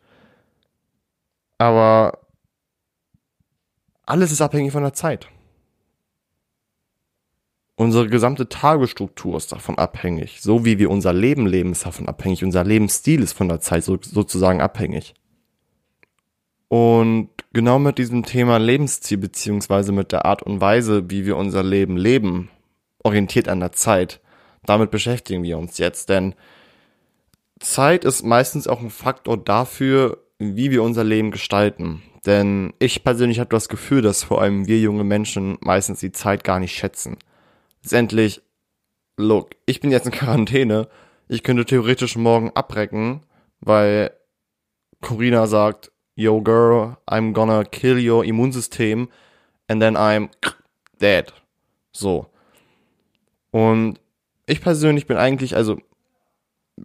Aber 1.64 2.20
alles 4.06 4.34
ist 4.34 4.42
abhängig 4.42 4.74
von 4.74 4.84
der 4.84 4.94
Zeit. 4.94 5.30
Unsere 7.78 8.10
gesamte 8.10 8.50
Tagesstruktur 8.50 9.38
ist 9.38 9.54
davon 9.54 9.78
abhängig. 9.78 10.42
So 10.42 10.66
wie 10.66 10.78
wir 10.78 10.92
unser 10.92 11.14
Leben 11.14 11.46
leben, 11.48 11.72
ist 11.72 11.86
davon 11.86 12.10
abhängig. 12.10 12.44
Unser 12.44 12.66
Lebensstil 12.66 13.24
ist 13.24 13.32
von 13.32 13.48
der 13.48 13.62
Zeit 13.62 13.86
so, 13.86 13.98
sozusagen 14.02 14.60
abhängig. 14.60 15.14
Und 16.68 17.30
genau 17.54 17.80
mit 17.80 17.98
diesem 17.98 18.24
Thema 18.26 18.58
Lebensstil 18.58 19.18
beziehungsweise 19.18 19.94
mit 19.94 20.12
der 20.12 20.26
Art 20.26 20.44
und 20.44 20.60
Weise, 20.60 21.10
wie 21.10 21.26
wir 21.26 21.38
unser 21.38 21.64
Leben 21.64 21.96
leben, 21.96 22.50
orientiert 23.04 23.48
an 23.48 23.62
der 23.62 23.72
Zeit, 23.72 24.20
damit 24.66 24.92
beschäftigen 24.92 25.44
wir 25.44 25.58
uns 25.58 25.78
jetzt. 25.78 26.10
Denn 26.10 26.36
Zeit 27.60 28.04
ist 28.04 28.24
meistens 28.24 28.68
auch 28.68 28.82
ein 28.82 28.90
Faktor 28.90 29.38
dafür, 29.38 30.23
wie 30.56 30.72
wir 30.72 30.84
unser 30.84 31.04
Leben 31.04 31.32
gestalten. 31.32 32.04
Denn 32.26 32.74
ich 32.80 33.04
persönlich 33.04 33.40
habe 33.40 33.50
das 33.50 33.68
Gefühl, 33.68 34.02
dass 34.02 34.24
vor 34.24 34.42
allem 34.42 34.68
wir 34.68 34.80
junge 34.80 35.04
Menschen 35.04 35.58
meistens 35.62 36.00
die 36.00 36.12
Zeit 36.12 36.44
gar 36.44 36.60
nicht 36.60 36.76
schätzen. 36.76 37.18
Letztendlich, 37.82 38.42
look, 39.18 39.52
ich 39.66 39.82
bin 39.82 39.92
jetzt 39.92 40.06
in 40.06 40.12
Quarantäne. 40.14 40.88
Ich 41.28 41.44
könnte 41.44 41.66
theoretisch 41.66 42.16
morgen 42.16 42.52
abrecken, 42.52 43.22
weil 43.60 44.12
Corina 45.02 45.48
sagt, 45.48 45.92
yo 46.16 46.42
girl, 46.42 46.98
I'm 47.08 47.34
gonna 47.34 47.64
kill 47.64 47.98
your 47.98 48.24
Immunsystem 48.24 49.10
and 49.68 49.82
then 49.82 49.98
I'm 49.98 50.30
dead. 51.00 51.34
So. 51.92 52.28
Und 53.52 54.00
ich 54.46 54.62
persönlich 54.62 55.08
bin 55.08 55.18
eigentlich, 55.18 55.56
also 55.56 55.78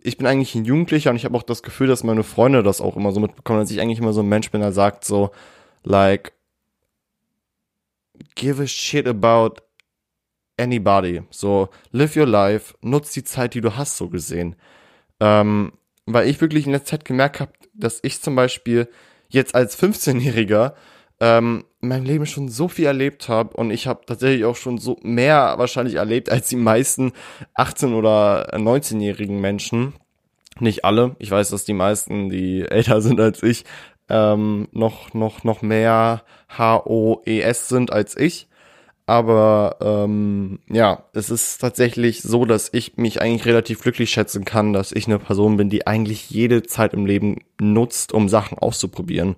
ich 0.02 0.18
bin 0.18 0.26
eigentlich 0.26 0.54
ein 0.54 0.64
Jugendlicher 0.64 1.10
und 1.10 1.16
ich 1.16 1.24
habe 1.24 1.36
auch 1.36 1.42
das 1.42 1.62
Gefühl, 1.62 1.86
dass 1.86 2.04
meine 2.04 2.24
Freunde 2.24 2.62
das 2.62 2.80
auch 2.80 2.96
immer 2.96 3.12
so 3.12 3.20
mitbekommen, 3.20 3.60
dass 3.60 3.70
ich 3.70 3.80
eigentlich 3.80 3.98
immer 3.98 4.12
so 4.12 4.20
ein 4.20 4.28
Mensch 4.28 4.50
bin, 4.50 4.60
der 4.60 4.72
sagt 4.72 5.04
so, 5.04 5.30
like, 5.82 6.32
give 8.34 8.62
a 8.62 8.66
shit 8.66 9.06
about 9.06 9.62
anybody. 10.58 11.22
So, 11.30 11.68
live 11.92 12.16
your 12.16 12.26
life, 12.26 12.74
nutz 12.82 13.12
die 13.12 13.24
Zeit, 13.24 13.54
die 13.54 13.60
du 13.60 13.76
hast, 13.76 13.96
so 13.96 14.08
gesehen. 14.08 14.56
Ähm, 15.20 15.72
weil 16.06 16.28
ich 16.28 16.40
wirklich 16.40 16.66
in 16.66 16.72
letzter 16.72 16.98
Zeit 16.98 17.04
gemerkt 17.04 17.40
habe, 17.40 17.52
dass 17.74 18.00
ich 18.02 18.20
zum 18.20 18.34
Beispiel 18.34 18.88
jetzt 19.28 19.54
als 19.54 19.80
15-Jähriger 19.80 20.74
ähm, 21.20 21.64
in 21.80 21.88
meinem 21.88 22.04
Leben 22.04 22.26
schon 22.26 22.48
so 22.48 22.68
viel 22.68 22.86
erlebt 22.86 23.28
habe 23.28 23.56
und 23.56 23.70
ich 23.70 23.86
habe 23.86 24.04
tatsächlich 24.06 24.44
auch 24.44 24.56
schon 24.56 24.78
so 24.78 24.98
mehr 25.02 25.54
wahrscheinlich 25.58 25.96
erlebt 25.96 26.30
als 26.30 26.48
die 26.48 26.56
meisten 26.56 27.12
18- 27.56 27.94
oder 27.94 28.54
19-jährigen 28.54 29.40
Menschen. 29.40 29.94
Nicht 30.60 30.84
alle. 30.84 31.14
Ich 31.18 31.30
weiß, 31.30 31.50
dass 31.50 31.64
die 31.64 31.74
meisten, 31.74 32.30
die 32.30 32.62
älter 32.62 33.00
sind 33.02 33.20
als 33.20 33.42
ich, 33.42 33.64
ähm, 34.08 34.68
noch, 34.72 35.14
noch, 35.14 35.44
noch 35.44 35.62
mehr 35.62 36.22
H-O-E-S 36.48 37.68
sind 37.68 37.92
als 37.92 38.16
ich. 38.16 38.48
Aber 39.06 39.76
ähm, 39.80 40.58
ja, 40.68 41.04
es 41.14 41.30
ist 41.30 41.58
tatsächlich 41.62 42.20
so, 42.20 42.44
dass 42.44 42.68
ich 42.72 42.98
mich 42.98 43.22
eigentlich 43.22 43.46
relativ 43.46 43.80
glücklich 43.80 44.10
schätzen 44.10 44.44
kann, 44.44 44.74
dass 44.74 44.92
ich 44.92 45.06
eine 45.06 45.18
Person 45.18 45.56
bin, 45.56 45.70
die 45.70 45.86
eigentlich 45.86 46.28
jede 46.28 46.62
Zeit 46.62 46.92
im 46.92 47.06
Leben 47.06 47.38
nutzt, 47.58 48.12
um 48.12 48.28
Sachen 48.28 48.58
auszuprobieren. 48.58 49.36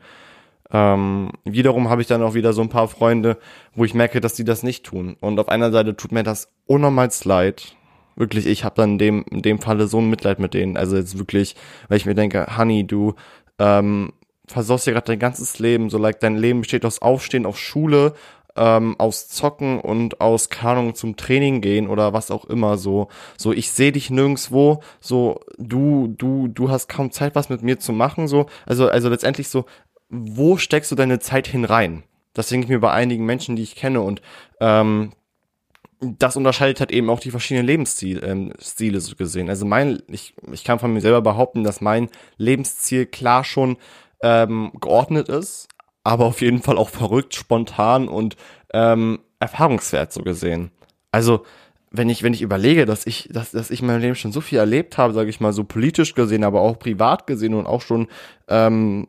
Ähm, 0.72 1.30
wiederum 1.44 1.88
habe 1.88 2.02
ich 2.02 2.08
dann 2.08 2.22
auch 2.22 2.34
wieder 2.34 2.52
so 2.52 2.62
ein 2.62 2.68
paar 2.68 2.88
Freunde, 2.88 3.38
wo 3.74 3.84
ich 3.84 3.94
merke, 3.94 4.20
dass 4.20 4.34
die 4.34 4.44
das 4.44 4.62
nicht 4.62 4.84
tun. 4.84 5.16
Und 5.20 5.38
auf 5.40 5.48
einer 5.48 5.72
Seite 5.72 5.96
tut 5.96 6.12
mir 6.12 6.22
das 6.22 6.52
unnormals 6.66 7.24
leid. 7.24 7.76
Wirklich, 8.16 8.46
ich 8.46 8.64
habe 8.64 8.76
dann 8.76 8.92
in 8.92 8.98
dem, 8.98 9.24
in 9.30 9.42
dem 9.42 9.60
Falle 9.60 9.86
so 9.86 9.98
ein 9.98 10.10
Mitleid 10.10 10.38
mit 10.38 10.54
denen. 10.54 10.76
Also 10.76 10.96
jetzt 10.96 11.18
wirklich, 11.18 11.56
weil 11.88 11.96
ich 11.96 12.06
mir 12.06 12.14
denke, 12.14 12.56
Honey, 12.56 12.86
du 12.86 13.14
ähm, 13.58 14.12
versaust 14.46 14.86
dir 14.86 14.92
gerade 14.92 15.06
dein 15.06 15.18
ganzes 15.18 15.58
Leben. 15.58 15.90
So, 15.90 15.98
like, 15.98 16.20
dein 16.20 16.36
Leben 16.36 16.60
besteht 16.60 16.84
aus 16.84 17.02
Aufstehen, 17.02 17.46
auf 17.46 17.58
Schule, 17.58 18.14
ähm, 18.56 18.96
aus 18.98 19.28
Zocken 19.28 19.80
und 19.80 20.20
aus 20.20 20.50
Kanung 20.50 20.94
zum 20.94 21.16
Training 21.16 21.60
gehen 21.60 21.88
oder 21.88 22.12
was 22.12 22.30
auch 22.30 22.44
immer 22.44 22.76
so. 22.76 23.08
So, 23.38 23.52
ich 23.52 23.70
sehe 23.70 23.92
dich 23.92 24.10
nirgendswo, 24.10 24.82
so, 25.00 25.40
du, 25.58 26.08
du, 26.08 26.48
du 26.48 26.70
hast 26.70 26.88
kaum 26.88 27.10
Zeit, 27.12 27.34
was 27.34 27.48
mit 27.48 27.62
mir 27.62 27.78
zu 27.78 27.92
machen, 27.92 28.28
so. 28.28 28.46
Also, 28.66 28.88
also 28.88 29.08
letztendlich 29.08 29.48
so, 29.48 29.64
wo 30.10 30.56
steckst 30.56 30.90
du 30.90 30.96
deine 30.96 31.20
Zeit 31.20 31.46
hin 31.46 31.64
rein? 31.64 32.02
Das 32.34 32.48
denke 32.48 32.64
ich 32.64 32.70
mir 32.70 32.80
bei 32.80 32.92
einigen 32.92 33.24
Menschen, 33.24 33.56
die 33.56 33.62
ich 33.62 33.76
kenne 33.76 34.00
und 34.02 34.20
ähm, 34.60 35.12
das 36.00 36.36
unterscheidet 36.36 36.80
halt 36.80 36.92
eben 36.92 37.10
auch 37.10 37.20
die 37.20 37.30
verschiedenen 37.30 37.66
Lebensstile 37.66 38.20
ähm, 38.22 38.52
so 38.58 39.16
gesehen. 39.16 39.48
Also 39.48 39.66
mein, 39.66 40.02
ich, 40.08 40.34
ich 40.50 40.64
kann 40.64 40.78
von 40.78 40.92
mir 40.92 41.00
selber 41.00 41.20
behaupten, 41.20 41.62
dass 41.62 41.80
mein 41.80 42.08
Lebensziel 42.38 43.06
klar 43.06 43.44
schon 43.44 43.76
ähm, 44.22 44.72
geordnet 44.80 45.28
ist, 45.28 45.68
aber 46.02 46.24
auf 46.24 46.40
jeden 46.40 46.62
Fall 46.62 46.78
auch 46.78 46.88
verrückt, 46.88 47.34
spontan 47.34 48.08
und 48.08 48.36
ähm, 48.72 49.20
erfahrungswert 49.40 50.12
so 50.12 50.22
gesehen. 50.22 50.70
Also 51.12 51.44
wenn 51.90 52.08
ich 52.08 52.22
wenn 52.22 52.34
ich 52.34 52.42
überlege, 52.42 52.86
dass 52.86 53.06
ich 53.06 53.28
dass, 53.32 53.50
dass 53.50 53.70
ich 53.70 53.80
in 53.80 53.86
meinem 53.86 54.00
Leben 54.00 54.14
schon 54.14 54.32
so 54.32 54.40
viel 54.40 54.58
erlebt 54.58 54.96
habe, 54.96 55.12
sage 55.12 55.28
ich 55.28 55.40
mal 55.40 55.52
so 55.52 55.64
politisch 55.64 56.14
gesehen, 56.14 56.44
aber 56.44 56.60
auch 56.60 56.78
privat 56.78 57.26
gesehen 57.26 57.54
und 57.54 57.66
auch 57.66 57.82
schon 57.82 58.08
ähm, 58.48 59.08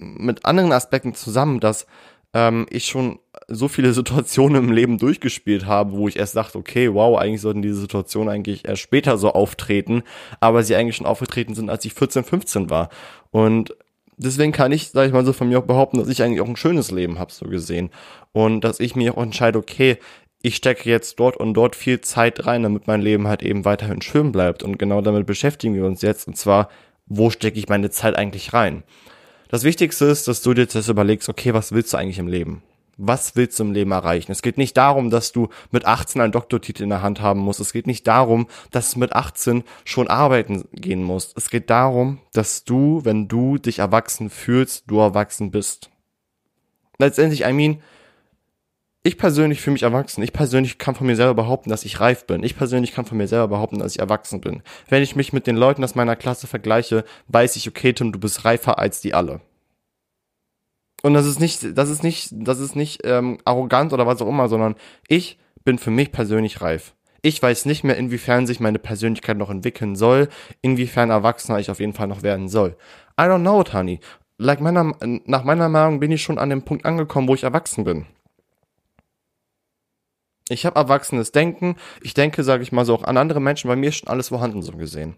mit 0.00 0.44
anderen 0.44 0.72
Aspekten 0.72 1.14
zusammen, 1.14 1.60
dass 1.60 1.86
ähm, 2.34 2.66
ich 2.70 2.86
schon 2.86 3.18
so 3.48 3.68
viele 3.68 3.92
Situationen 3.94 4.64
im 4.64 4.72
Leben 4.72 4.98
durchgespielt 4.98 5.66
habe, 5.66 5.92
wo 5.92 6.08
ich 6.08 6.16
erst 6.16 6.36
dachte, 6.36 6.58
okay, 6.58 6.92
wow, 6.92 7.18
eigentlich 7.18 7.40
sollten 7.40 7.62
diese 7.62 7.80
Situationen 7.80 8.28
eigentlich 8.28 8.66
erst 8.66 8.82
später 8.82 9.18
so 9.18 9.32
auftreten, 9.32 10.02
aber 10.40 10.62
sie 10.62 10.76
eigentlich 10.76 10.96
schon 10.96 11.06
aufgetreten 11.06 11.54
sind, 11.54 11.70
als 11.70 11.84
ich 11.84 11.94
14, 11.94 12.24
15 12.24 12.70
war. 12.70 12.88
Und 13.30 13.74
deswegen 14.16 14.52
kann 14.52 14.72
ich, 14.72 14.90
sage 14.90 15.08
ich 15.08 15.12
mal 15.12 15.24
so, 15.24 15.32
von 15.32 15.48
mir 15.48 15.58
auch 15.58 15.66
behaupten, 15.66 15.98
dass 15.98 16.08
ich 16.08 16.22
eigentlich 16.22 16.40
auch 16.40 16.48
ein 16.48 16.56
schönes 16.56 16.90
Leben 16.90 17.18
habe, 17.18 17.32
so 17.32 17.46
gesehen. 17.46 17.90
Und 18.32 18.62
dass 18.62 18.80
ich 18.80 18.96
mir 18.96 19.16
auch 19.16 19.22
entscheide, 19.22 19.58
okay, 19.58 19.98
ich 20.42 20.56
stecke 20.56 20.88
jetzt 20.88 21.20
dort 21.20 21.36
und 21.36 21.54
dort 21.54 21.76
viel 21.76 22.00
Zeit 22.00 22.46
rein, 22.46 22.62
damit 22.62 22.86
mein 22.86 23.02
Leben 23.02 23.28
halt 23.28 23.42
eben 23.42 23.64
weiterhin 23.64 24.00
schön 24.00 24.32
bleibt. 24.32 24.62
Und 24.62 24.78
genau 24.78 25.02
damit 25.02 25.26
beschäftigen 25.26 25.74
wir 25.74 25.84
uns 25.84 26.00
jetzt. 26.00 26.26
Und 26.28 26.36
zwar, 26.36 26.70
wo 27.06 27.28
stecke 27.30 27.58
ich 27.58 27.68
meine 27.68 27.90
Zeit 27.90 28.16
eigentlich 28.16 28.54
rein? 28.54 28.82
Das 29.50 29.64
Wichtigste 29.64 30.06
ist, 30.06 30.28
dass 30.28 30.42
du 30.42 30.54
dir 30.54 30.62
jetzt 30.62 30.88
überlegst, 30.88 31.28
okay, 31.28 31.52
was 31.54 31.72
willst 31.72 31.92
du 31.92 31.96
eigentlich 31.96 32.18
im 32.18 32.28
Leben? 32.28 32.62
was 33.00 33.34
willst 33.34 33.58
du 33.58 33.64
im 33.64 33.72
Leben 33.72 33.92
erreichen? 33.92 34.30
Es 34.30 34.42
geht 34.42 34.58
nicht 34.58 34.76
darum, 34.76 35.10
dass 35.10 35.32
du 35.32 35.48
mit 35.70 35.86
18 35.86 36.20
einen 36.20 36.32
Doktortitel 36.32 36.82
in 36.82 36.90
der 36.90 37.02
Hand 37.02 37.20
haben 37.20 37.40
musst. 37.40 37.60
Es 37.60 37.72
geht 37.72 37.86
nicht 37.86 38.06
darum, 38.06 38.46
dass 38.70 38.92
du 38.92 38.98
mit 38.98 39.14
18 39.14 39.64
schon 39.84 40.08
arbeiten 40.08 40.64
gehen 40.72 41.02
musst. 41.02 41.36
Es 41.36 41.48
geht 41.48 41.70
darum, 41.70 42.18
dass 42.32 42.64
du, 42.64 43.00
wenn 43.04 43.26
du 43.26 43.56
dich 43.56 43.78
erwachsen 43.78 44.28
fühlst, 44.28 44.84
du 44.86 44.98
erwachsen 44.98 45.50
bist. 45.50 45.90
Letztendlich, 46.98 47.44
I 47.44 47.52
mean, 47.54 47.80
ich 49.02 49.16
persönlich 49.16 49.60
fühle 49.60 49.72
mich 49.72 49.82
erwachsen. 49.82 50.22
Ich 50.22 50.32
persönlich 50.32 50.76
kann 50.78 50.94
von 50.94 51.06
mir 51.06 51.16
selber 51.16 51.34
behaupten, 51.34 51.70
dass 51.70 51.84
ich 51.84 52.00
reif 52.00 52.26
bin. 52.26 52.42
Ich 52.42 52.56
persönlich 52.56 52.92
kann 52.92 53.06
von 53.06 53.16
mir 53.16 53.28
selber 53.28 53.48
behaupten, 53.48 53.78
dass 53.78 53.94
ich 53.94 53.98
erwachsen 54.00 54.40
bin. 54.40 54.62
Wenn 54.88 55.02
ich 55.02 55.16
mich 55.16 55.32
mit 55.32 55.46
den 55.46 55.56
Leuten 55.56 55.82
aus 55.82 55.94
meiner 55.94 56.16
Klasse 56.16 56.46
vergleiche, 56.46 57.04
weiß 57.28 57.56
ich, 57.56 57.66
okay, 57.66 57.94
Tim, 57.94 58.12
du 58.12 58.18
bist 58.18 58.44
reifer 58.44 58.78
als 58.78 59.00
die 59.00 59.14
alle. 59.14 59.40
Und 61.02 61.14
das 61.14 61.24
ist 61.24 61.40
nicht, 61.40 61.78
das 61.78 61.88
ist 61.88 62.02
nicht, 62.02 62.28
das 62.32 62.60
ist 62.60 62.76
nicht 62.76 63.00
ähm, 63.04 63.38
arrogant 63.46 63.94
oder 63.94 64.06
was 64.06 64.20
auch 64.20 64.28
immer, 64.28 64.48
sondern 64.48 64.74
ich 65.08 65.38
bin 65.64 65.78
für 65.78 65.90
mich 65.90 66.12
persönlich 66.12 66.60
reif. 66.60 66.94
Ich 67.22 67.42
weiß 67.42 67.64
nicht 67.66 67.84
mehr, 67.84 67.96
inwiefern 67.96 68.46
sich 68.46 68.60
meine 68.60 68.78
Persönlichkeit 68.78 69.38
noch 69.38 69.50
entwickeln 69.50 69.96
soll, 69.96 70.28
inwiefern 70.60 71.08
erwachsener 71.08 71.58
ich 71.58 71.70
auf 71.70 71.80
jeden 71.80 71.94
Fall 71.94 72.06
noch 72.06 72.22
werden 72.22 72.48
soll. 72.48 72.76
I 73.18 73.24
don't 73.24 73.40
know, 73.40 73.62
Tani. 73.62 74.00
Like 74.36 74.60
meiner, 74.60 74.94
nach 75.26 75.44
meiner 75.44 75.68
Meinung 75.70 76.00
bin 76.00 76.12
ich 76.12 76.22
schon 76.22 76.38
an 76.38 76.50
dem 76.50 76.62
Punkt 76.62 76.84
angekommen, 76.84 77.28
wo 77.28 77.34
ich 77.34 77.44
erwachsen 77.44 77.84
bin. 77.84 78.06
Ich 80.50 80.66
habe 80.66 80.78
erwachsenes 80.78 81.32
Denken. 81.32 81.76
Ich 82.02 82.12
denke, 82.12 82.42
sage 82.44 82.62
ich 82.62 82.72
mal 82.72 82.84
so, 82.84 82.94
auch 82.94 83.04
an 83.04 83.16
andere 83.16 83.40
Menschen. 83.40 83.68
Bei 83.68 83.76
mir 83.76 83.88
ist 83.88 83.96
schon 83.96 84.08
alles 84.08 84.28
vorhanden, 84.28 84.62
so 84.62 84.72
gesehen 84.72 85.16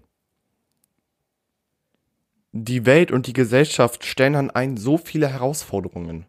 die 2.53 2.85
Welt 2.85 3.11
und 3.11 3.27
die 3.27 3.33
Gesellschaft 3.33 4.05
stellen 4.05 4.37
an 4.37 4.51
einen 4.51 4.77
so 4.77 4.99
viele 4.99 5.29
Herausforderungen. 5.29 6.27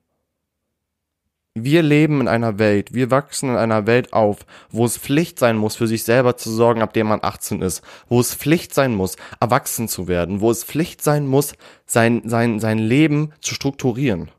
Wir 1.56 1.84
leben 1.84 2.22
in 2.22 2.28
einer 2.28 2.58
Welt, 2.58 2.96
wir 2.96 3.12
wachsen 3.12 3.50
in 3.50 3.58
einer 3.58 3.86
Welt 3.86 4.12
auf, 4.12 4.40
wo 4.72 4.86
es 4.86 4.98
Pflicht 4.98 5.38
sein 5.38 5.56
muss, 5.56 5.76
für 5.76 5.86
sich 5.86 6.04
selber 6.04 6.36
zu 6.36 6.50
sorgen, 6.50 6.82
ab 6.82 6.94
dem 6.94 7.08
man 7.08 7.20
18 7.22 7.62
ist, 7.62 7.84
wo 8.08 8.20
es 8.20 8.34
Pflicht 8.34 8.74
sein 8.74 8.96
muss, 8.96 9.18
erwachsen 9.40 9.88
zu 9.88 10.08
werden, 10.08 10.42
wo 10.42 10.50
es 10.50 10.64
Pflicht 10.64 11.04
sein 11.04 11.28
muss, 11.28 11.54
sein, 11.86 12.24
sein, 12.26 12.60
sein 12.60 12.80
Leben 12.80 13.34
zu 13.42 13.54
strukturieren. 13.54 14.32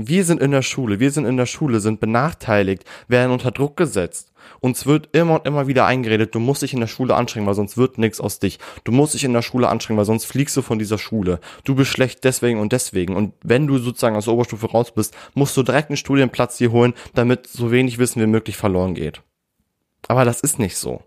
Wir 0.00 0.24
sind 0.24 0.40
in 0.40 0.52
der 0.52 0.62
Schule, 0.62 1.00
wir 1.00 1.10
sind 1.10 1.24
in 1.24 1.36
der 1.36 1.46
Schule, 1.46 1.80
sind 1.80 1.98
benachteiligt, 1.98 2.84
werden 3.08 3.32
unter 3.32 3.50
Druck 3.50 3.76
gesetzt. 3.76 4.32
Uns 4.60 4.86
wird 4.86 5.08
immer 5.10 5.34
und 5.34 5.44
immer 5.44 5.66
wieder 5.66 5.86
eingeredet, 5.86 6.36
du 6.36 6.38
musst 6.38 6.62
dich 6.62 6.72
in 6.72 6.78
der 6.78 6.86
Schule 6.86 7.16
anstrengen, 7.16 7.48
weil 7.48 7.54
sonst 7.54 7.76
wird 7.76 7.98
nichts 7.98 8.20
aus 8.20 8.38
dich. 8.38 8.60
Du 8.84 8.92
musst 8.92 9.14
dich 9.14 9.24
in 9.24 9.32
der 9.32 9.42
Schule 9.42 9.68
anstrengen, 9.68 9.98
weil 9.98 10.04
sonst 10.04 10.26
fliegst 10.26 10.56
du 10.56 10.62
von 10.62 10.78
dieser 10.78 10.98
Schule. 10.98 11.40
Du 11.64 11.74
bist 11.74 11.90
schlecht 11.90 12.22
deswegen 12.22 12.60
und 12.60 12.72
deswegen. 12.72 13.16
Und 13.16 13.34
wenn 13.42 13.66
du 13.66 13.78
sozusagen 13.78 14.14
aus 14.14 14.26
der 14.26 14.34
Oberstufe 14.34 14.70
raus 14.70 14.94
bist, 14.94 15.16
musst 15.34 15.56
du 15.56 15.64
direkt 15.64 15.90
einen 15.90 15.96
Studienplatz 15.96 16.58
hier 16.58 16.70
holen, 16.70 16.94
damit 17.14 17.48
so 17.48 17.72
wenig 17.72 17.98
Wissen 17.98 18.22
wie 18.22 18.26
möglich 18.26 18.56
verloren 18.56 18.94
geht. 18.94 19.22
Aber 20.06 20.24
das 20.24 20.42
ist 20.42 20.60
nicht 20.60 20.76
so. 20.76 21.02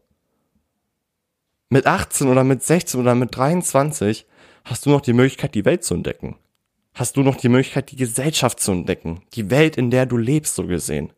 Mit 1.70 1.88
18 1.88 2.28
oder 2.28 2.44
mit 2.44 2.62
16 2.62 3.00
oder 3.00 3.16
mit 3.16 3.34
23 3.38 4.26
hast 4.66 4.86
du 4.86 4.90
noch 4.90 5.00
die 5.00 5.14
Möglichkeit, 5.14 5.56
die 5.56 5.64
Welt 5.64 5.86
zu 5.86 5.94
entdecken 5.94 6.36
hast 6.94 7.18
du 7.18 7.24
noch 7.24 7.36
die 7.36 7.50
Möglichkeit, 7.50 7.92
die 7.92 7.96
Gesellschaft 7.96 8.60
zu 8.60 8.72
entdecken, 8.72 9.22
die 9.34 9.50
Welt, 9.50 9.78
in 9.78 9.92
der 9.92 10.06
du 10.06 10.18
lebst, 10.18 10.56
so 10.56 10.66
gesehen. 10.66 11.14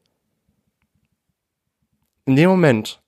In 2.26 2.36
dem 2.36 2.50
Moment, 2.50 3.02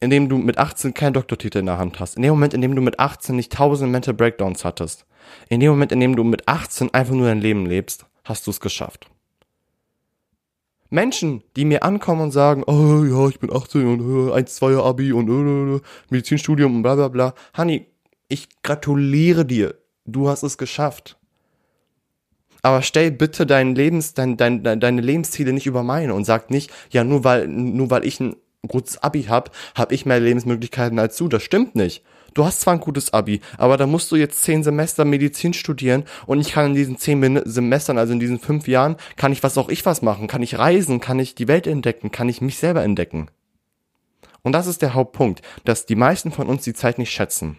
in 0.00 0.10
dem 0.10 0.28
du 0.28 0.36
mit 0.36 0.58
18 0.58 0.92
keinen 0.92 1.14
Doktortitel 1.14 1.58
in 1.58 1.66
der 1.66 1.78
Hand 1.78 1.98
hast, 1.98 2.16
in 2.16 2.22
dem 2.22 2.32
Moment, 2.32 2.52
in 2.52 2.60
dem 2.60 2.74
du 2.74 2.82
mit 2.82 2.98
18 2.98 3.36
nicht 3.36 3.52
tausend 3.52 3.90
Mental 3.90 4.12
Breakdowns 4.12 4.64
hattest, 4.64 5.06
in 5.48 5.60
dem 5.60 5.70
Moment, 5.70 5.92
in 5.92 6.00
dem 6.00 6.16
du 6.16 6.24
mit 6.24 6.46
18 6.46 6.92
einfach 6.92 7.14
nur 7.14 7.26
dein 7.26 7.40
Leben 7.40 7.64
lebst, 7.64 8.06
hast 8.24 8.46
du 8.46 8.50
es 8.50 8.60
geschafft. 8.60 9.06
Menschen, 10.90 11.42
die 11.56 11.64
mir 11.64 11.82
ankommen 11.82 12.20
und 12.22 12.30
sagen, 12.30 12.62
oh 12.66 13.04
ja, 13.04 13.28
ich 13.28 13.40
bin 13.40 13.52
18 13.52 13.86
und 13.86 14.28
äh, 14.30 14.34
1, 14.34 14.54
2 14.54 14.76
Abi 14.76 15.12
und 15.12 15.28
äh, 15.28 15.80
Medizinstudium 16.10 16.76
und 16.76 16.82
bla 16.82 16.94
bla 16.94 17.08
bla. 17.08 17.34
Honey, 17.56 17.86
ich 18.28 18.48
gratuliere 18.62 19.44
dir 19.44 19.74
du 20.06 20.28
hast 20.28 20.42
es 20.42 20.58
geschafft. 20.58 21.16
Aber 22.62 22.80
stell 22.80 23.10
bitte 23.10 23.44
dein 23.44 23.74
Lebens, 23.74 24.14
dein, 24.14 24.36
dein, 24.38 24.62
deine 24.62 25.00
Lebensziele 25.02 25.52
nicht 25.52 25.66
über 25.66 25.82
meine 25.82 26.14
und 26.14 26.24
sag 26.24 26.50
nicht, 26.50 26.72
ja, 26.90 27.04
nur 27.04 27.22
weil, 27.22 27.46
nur 27.46 27.90
weil 27.90 28.06
ich 28.06 28.20
ein 28.20 28.36
gutes 28.66 29.02
Abi 29.02 29.24
habe, 29.24 29.50
habe 29.74 29.94
ich 29.94 30.06
mehr 30.06 30.18
Lebensmöglichkeiten 30.18 30.98
als 30.98 31.16
du. 31.18 31.28
Das 31.28 31.42
stimmt 31.42 31.74
nicht. 31.74 32.02
Du 32.32 32.44
hast 32.44 32.62
zwar 32.62 32.74
ein 32.74 32.80
gutes 32.80 33.12
Abi, 33.12 33.42
aber 33.58 33.76
da 33.76 33.86
musst 33.86 34.10
du 34.10 34.16
jetzt 34.16 34.42
zehn 34.42 34.64
Semester 34.64 35.04
Medizin 35.04 35.52
studieren 35.52 36.04
und 36.26 36.40
ich 36.40 36.52
kann 36.52 36.66
in 36.66 36.74
diesen 36.74 36.96
zehn 36.96 37.42
Semestern, 37.44 37.98
also 37.98 38.12
in 38.12 38.18
diesen 38.18 38.40
fünf 38.40 38.66
Jahren, 38.66 38.96
kann 39.16 39.30
ich 39.30 39.42
was 39.42 39.58
auch 39.58 39.68
ich 39.68 39.86
was 39.86 40.02
machen, 40.02 40.26
kann 40.26 40.42
ich 40.42 40.58
reisen, 40.58 41.00
kann 41.00 41.20
ich 41.20 41.36
die 41.36 41.46
Welt 41.46 41.66
entdecken, 41.66 42.10
kann 42.10 42.28
ich 42.28 42.40
mich 42.40 42.58
selber 42.58 42.82
entdecken. 42.82 43.28
Und 44.42 44.52
das 44.52 44.66
ist 44.66 44.82
der 44.82 44.94
Hauptpunkt, 44.94 45.42
dass 45.64 45.86
die 45.86 45.96
meisten 45.96 46.32
von 46.32 46.48
uns 46.48 46.64
die 46.64 46.74
Zeit 46.74 46.98
nicht 46.98 47.12
schätzen 47.12 47.58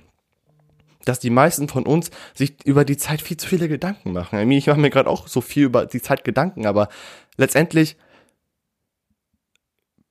dass 1.05 1.19
die 1.19 1.29
meisten 1.29 1.69
von 1.69 1.85
uns 1.85 2.11
sich 2.33 2.57
über 2.65 2.83
die 2.85 2.97
Zeit 2.97 3.21
viel 3.21 3.37
zu 3.37 3.47
viele 3.47 3.69
Gedanken 3.69 4.11
machen. 4.13 4.51
Ich 4.51 4.67
mache 4.67 4.79
mir 4.79 4.89
gerade 4.89 5.09
auch 5.09 5.27
so 5.27 5.41
viel 5.41 5.65
über 5.65 5.85
die 5.85 6.01
Zeit 6.01 6.23
Gedanken, 6.23 6.65
aber 6.65 6.89
letztendlich 7.37 7.97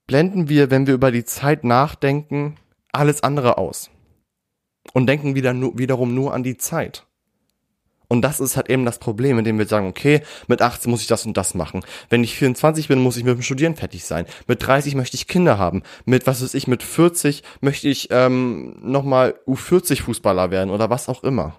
blenden 0.07 0.49
wir, 0.49 0.71
wenn 0.71 0.87
wir 0.87 0.95
über 0.95 1.11
die 1.11 1.25
Zeit 1.25 1.65
nachdenken, 1.65 2.57
alles 2.93 3.23
andere 3.23 3.59
aus 3.59 3.91
und 4.93 5.07
denken 5.07 5.35
wieder 5.35 5.53
nur, 5.53 5.79
wiederum 5.79 6.15
nur 6.15 6.35
an 6.35 6.43
die 6.43 6.57
Zeit. 6.57 7.07
Und 8.09 8.23
das 8.23 8.41
ist 8.41 8.57
halt 8.57 8.69
eben 8.71 8.85
das 8.85 8.99
Problem, 8.99 9.39
indem 9.39 9.59
wir 9.59 9.67
sagen, 9.67 9.87
okay, 9.87 10.23
mit 10.47 10.63
18 10.63 10.91
muss 10.91 11.01
ich 11.01 11.07
das 11.07 11.27
und 11.27 11.37
das 11.37 11.55
machen. 11.55 11.83
Wenn 12.11 12.23
ich 12.23 12.37
24 12.37 12.89
bin, 12.89 13.01
muss 13.01 13.17
ich 13.17 13.25
mit 13.25 13.35
dem 13.35 13.43
Studieren 13.43 13.77
fertig 13.77 14.05
sein. 14.05 14.27
Mit 14.47 14.67
30 14.67 14.95
möchte 14.95 15.17
ich 15.17 15.27
Kinder 15.27 15.59
haben. 15.59 15.83
Mit, 16.05 16.27
was 16.27 16.43
weiß 16.43 16.55
ich, 16.55 16.67
mit 16.67 16.83
40 16.83 17.43
möchte 17.61 17.89
ich 17.89 18.09
ähm, 18.11 18.77
nochmal 18.83 19.35
U40-Fußballer 19.47 20.51
werden 20.51 20.71
oder 20.71 20.91
was 20.91 21.09
auch 21.09 21.25
immer. 21.25 21.57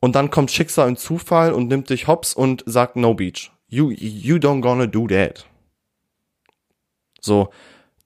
Und 0.00 0.16
dann 0.16 0.30
kommt 0.30 0.50
Schicksal 0.50 0.88
und 0.88 0.98
Zufall 0.98 1.52
und 1.52 1.68
nimmt 1.68 1.88
dich 1.88 2.08
hops 2.08 2.34
und 2.34 2.64
sagt 2.66 2.96
no 2.96 3.14
beach. 3.14 3.52
You, 3.68 3.90
you 3.90 4.36
don't 4.36 4.60
gonna 4.60 4.86
do 4.86 5.06
that. 5.06 5.46
So, 7.20 7.50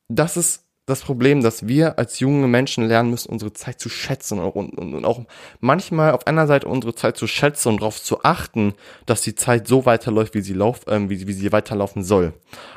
das 0.08 0.36
ist 0.36 0.65
das 0.86 1.00
Problem, 1.00 1.42
dass 1.42 1.66
wir 1.66 1.98
als 1.98 2.20
junge 2.20 2.46
Menschen 2.46 2.86
lernen 2.86 3.10
müssen, 3.10 3.30
unsere 3.30 3.52
Zeit 3.52 3.80
zu 3.80 3.88
schätzen 3.88 4.38
und, 4.38 4.78
und, 4.78 4.94
und 4.94 5.04
auch 5.04 5.24
manchmal 5.58 6.12
auf 6.12 6.28
einer 6.28 6.46
Seite 6.46 6.68
unsere 6.68 6.94
Zeit 6.94 7.16
zu 7.16 7.26
schätzen 7.26 7.70
und 7.70 7.80
darauf 7.80 8.00
zu 8.00 8.22
achten, 8.22 8.72
dass 9.04 9.20
die 9.20 9.34
Zeit 9.34 9.66
so 9.66 9.84
weiterläuft, 9.84 10.34
wie 10.34 10.42
sie, 10.42 10.54
lauf, 10.54 10.86
äh, 10.86 11.10
wie, 11.10 11.26
wie 11.26 11.32
sie 11.32 11.50
weiterlaufen 11.50 12.04
soll. 12.04 12.34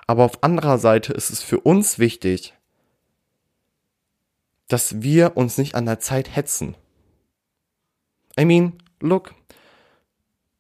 Aber 0.08 0.26
auf 0.26 0.44
anderer 0.44 0.80
Seite 0.80 1.14
ist 1.14 1.30
es 1.30 1.44
für 1.44 1.60
uns 1.60 2.00
wichtig, 2.00 2.56
dass 4.68 5.04
wir 5.04 5.38
uns 5.38 5.60
nicht 5.60 5.76
an 5.76 5.86
der 5.86 6.00
Zeit 6.00 6.36
hetzen. 6.36 6.76
I 8.40 8.46
mean, 8.46 8.74
look, 9.02 9.36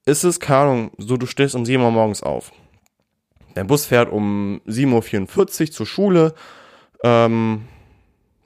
ist 0.05 0.23
es, 0.23 0.39
keine 0.39 0.59
Ahnung, 0.59 0.91
so 0.99 1.17
du 1.17 1.25
stehst 1.25 1.55
um 1.55 1.65
7 1.65 1.81
Uhr 1.81 1.91
morgens 1.91 2.21
auf. 2.21 2.51
Dein 3.55 3.65
Bus 3.65 3.87
fährt 3.87 4.11
um 4.11 4.61
7.44 4.67 5.61
Uhr 5.61 5.71
zur 5.71 5.85
Schule 5.87 6.35
ähm, 7.03 7.67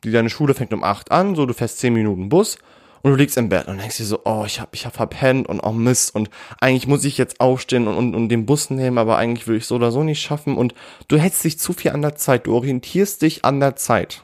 die 0.03 0.11
deine 0.11 0.29
Schule 0.29 0.53
fängt 0.53 0.73
um 0.73 0.83
8 0.83 1.11
an, 1.11 1.35
so 1.35 1.45
du 1.45 1.53
fährst 1.53 1.79
10 1.79 1.93
Minuten 1.93 2.29
Bus 2.29 2.57
und 3.01 3.11
du 3.11 3.17
liegst 3.17 3.37
im 3.37 3.49
Bett 3.49 3.67
und 3.67 3.77
denkst 3.77 3.97
dir 3.97 4.05
so, 4.05 4.21
oh, 4.25 4.43
ich 4.45 4.59
hab, 4.59 4.73
ich 4.73 4.85
hab 4.85 4.95
verpennt 4.95 5.47
und 5.47 5.59
oh 5.61 5.71
Mist 5.71 6.15
und 6.15 6.29
eigentlich 6.59 6.87
muss 6.87 7.05
ich 7.05 7.17
jetzt 7.17 7.39
aufstehen 7.39 7.87
und, 7.87 7.95
und, 7.95 8.15
und 8.15 8.29
den 8.29 8.45
Bus 8.45 8.69
nehmen, 8.69 8.97
aber 8.97 9.17
eigentlich 9.17 9.47
will 9.47 9.57
ich 9.57 9.65
so 9.65 9.75
oder 9.75 9.91
so 9.91 10.03
nicht 10.03 10.21
schaffen 10.21 10.57
und 10.57 10.73
du 11.07 11.17
hältst 11.17 11.43
dich 11.43 11.59
zu 11.59 11.73
viel 11.73 11.91
an 11.91 12.01
der 12.01 12.15
Zeit, 12.15 12.47
du 12.47 12.55
orientierst 12.55 13.21
dich 13.21 13.45
an 13.45 13.59
der 13.59 13.75
Zeit. 13.75 14.23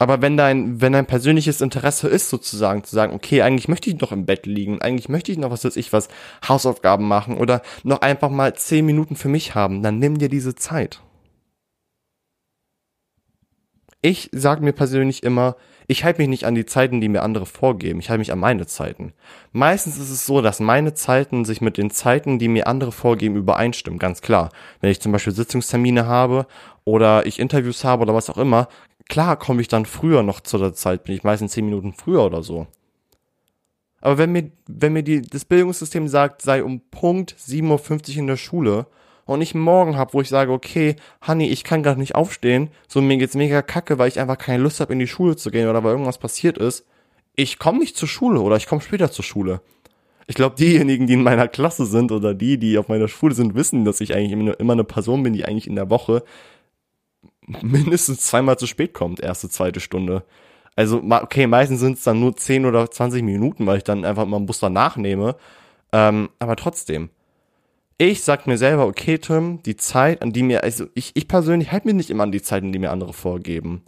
Aber 0.00 0.22
wenn 0.22 0.36
dein, 0.36 0.80
wenn 0.80 0.92
dein 0.92 1.06
persönliches 1.06 1.60
Interesse 1.60 2.06
ist, 2.06 2.30
sozusagen, 2.30 2.84
zu 2.84 2.94
sagen, 2.94 3.12
okay, 3.14 3.42
eigentlich 3.42 3.66
möchte 3.66 3.90
ich 3.90 4.00
noch 4.00 4.12
im 4.12 4.26
Bett 4.26 4.46
liegen, 4.46 4.80
eigentlich 4.80 5.08
möchte 5.08 5.32
ich 5.32 5.38
noch, 5.38 5.50
was 5.50 5.64
weiß 5.64 5.74
ich, 5.76 5.92
was, 5.92 6.06
Hausaufgaben 6.46 7.08
machen 7.08 7.36
oder 7.36 7.62
noch 7.82 8.00
einfach 8.00 8.30
mal 8.30 8.54
zehn 8.54 8.86
Minuten 8.86 9.16
für 9.16 9.28
mich 9.28 9.56
haben, 9.56 9.82
dann 9.82 9.98
nimm 9.98 10.18
dir 10.18 10.28
diese 10.28 10.54
Zeit 10.54 11.00
ich 14.00 14.30
sage 14.32 14.62
mir 14.62 14.72
persönlich 14.72 15.22
immer, 15.22 15.56
ich 15.88 16.04
halte 16.04 16.20
mich 16.20 16.28
nicht 16.28 16.44
an 16.44 16.54
die 16.54 16.66
Zeiten, 16.66 17.00
die 17.00 17.08
mir 17.08 17.22
andere 17.22 17.46
vorgeben. 17.46 17.98
Ich 17.98 18.10
halte 18.10 18.18
mich 18.18 18.30
an 18.30 18.38
meine 18.38 18.66
Zeiten. 18.66 19.14
Meistens 19.52 19.98
ist 19.98 20.10
es 20.10 20.26
so, 20.26 20.42
dass 20.42 20.60
meine 20.60 20.94
Zeiten 20.94 21.44
sich 21.44 21.60
mit 21.60 21.78
den 21.78 21.90
Zeiten, 21.90 22.38
die 22.38 22.48
mir 22.48 22.66
andere 22.66 22.92
vorgeben, 22.92 23.36
übereinstimmen. 23.36 23.98
Ganz 23.98 24.20
klar. 24.20 24.50
Wenn 24.80 24.90
ich 24.90 25.00
zum 25.00 25.12
Beispiel 25.12 25.32
Sitzungstermine 25.32 26.06
habe 26.06 26.46
oder 26.84 27.26
ich 27.26 27.38
Interviews 27.38 27.84
habe 27.84 28.02
oder 28.02 28.14
was 28.14 28.30
auch 28.30 28.38
immer, 28.38 28.68
klar 29.08 29.36
komme 29.36 29.62
ich 29.62 29.68
dann 29.68 29.86
früher 29.86 30.22
noch 30.22 30.40
zu 30.40 30.58
der 30.58 30.74
Zeit, 30.74 31.04
bin 31.04 31.14
ich 31.14 31.24
meistens 31.24 31.52
zehn 31.52 31.64
Minuten 31.64 31.94
früher 31.94 32.22
oder 32.22 32.42
so. 32.42 32.66
Aber 34.00 34.18
wenn 34.18 34.30
mir, 34.30 34.52
wenn 34.68 34.92
mir 34.92 35.02
die, 35.02 35.22
das 35.22 35.44
Bildungssystem 35.44 36.06
sagt, 36.06 36.42
sei 36.42 36.62
um 36.62 36.80
Punkt 36.90 37.34
7.50 37.34 38.10
Uhr 38.10 38.16
in 38.18 38.26
der 38.28 38.36
Schule 38.36 38.86
und 39.28 39.42
ich 39.42 39.54
morgen 39.54 39.98
habe, 39.98 40.14
wo 40.14 40.22
ich 40.22 40.28
sage, 40.30 40.52
okay, 40.52 40.96
Honey, 41.26 41.48
ich 41.48 41.62
kann 41.62 41.82
gerade 41.82 42.00
nicht 42.00 42.14
aufstehen, 42.14 42.70
so 42.88 43.02
mir 43.02 43.18
geht's 43.18 43.34
mega 43.34 43.60
kacke, 43.60 43.98
weil 43.98 44.08
ich 44.08 44.18
einfach 44.18 44.38
keine 44.38 44.62
Lust 44.62 44.80
habe, 44.80 44.94
in 44.94 44.98
die 44.98 45.06
Schule 45.06 45.36
zu 45.36 45.50
gehen 45.50 45.68
oder 45.68 45.84
weil 45.84 45.92
irgendwas 45.92 46.16
passiert 46.16 46.56
ist, 46.56 46.86
ich 47.36 47.58
komme 47.58 47.78
nicht 47.78 47.94
zur 47.94 48.08
Schule 48.08 48.40
oder 48.40 48.56
ich 48.56 48.66
komme 48.66 48.80
später 48.80 49.10
zur 49.10 49.24
Schule. 49.24 49.60
Ich 50.26 50.34
glaube, 50.34 50.56
diejenigen, 50.56 51.06
die 51.06 51.12
in 51.12 51.22
meiner 51.22 51.46
Klasse 51.46 51.84
sind 51.84 52.10
oder 52.10 52.32
die, 52.32 52.58
die 52.58 52.78
auf 52.78 52.88
meiner 52.88 53.06
Schule 53.06 53.34
sind, 53.34 53.54
wissen, 53.54 53.84
dass 53.84 54.00
ich 54.00 54.14
eigentlich 54.14 54.32
immer 54.58 54.72
eine 54.72 54.84
Person 54.84 55.22
bin, 55.22 55.34
die 55.34 55.44
eigentlich 55.44 55.66
in 55.66 55.76
der 55.76 55.90
Woche 55.90 56.22
mindestens 57.60 58.22
zweimal 58.22 58.58
zu 58.58 58.66
spät 58.66 58.94
kommt, 58.94 59.20
erste, 59.20 59.50
zweite 59.50 59.80
Stunde. 59.80 60.24
Also, 60.74 61.02
okay, 61.02 61.46
meistens 61.46 61.80
sind 61.80 61.98
es 61.98 62.04
dann 62.04 62.20
nur 62.20 62.34
10 62.34 62.64
oder 62.64 62.90
20 62.90 63.22
Minuten, 63.22 63.66
weil 63.66 63.78
ich 63.78 63.84
dann 63.84 64.06
einfach 64.06 64.24
mal 64.24 64.38
einen 64.38 64.46
Bus 64.46 64.60
danach 64.60 64.96
nehme. 64.96 65.36
Ähm, 65.92 66.30
aber 66.38 66.56
trotzdem 66.56 67.10
ich 67.98 68.22
sag 68.22 68.46
mir 68.46 68.56
selber, 68.56 68.86
okay, 68.86 69.18
Tim, 69.18 69.60
die 69.64 69.76
Zeit, 69.76 70.22
an 70.22 70.32
die 70.32 70.44
mir, 70.44 70.62
also 70.62 70.86
ich, 70.94 71.10
ich 71.14 71.26
persönlich 71.26 71.72
halte 71.72 71.88
mir 71.88 71.94
nicht 71.94 72.10
immer 72.10 72.22
an 72.22 72.32
die 72.32 72.42
Zeiten, 72.42 72.72
die 72.72 72.78
mir 72.78 72.90
andere 72.90 73.12
vorgeben. 73.12 73.82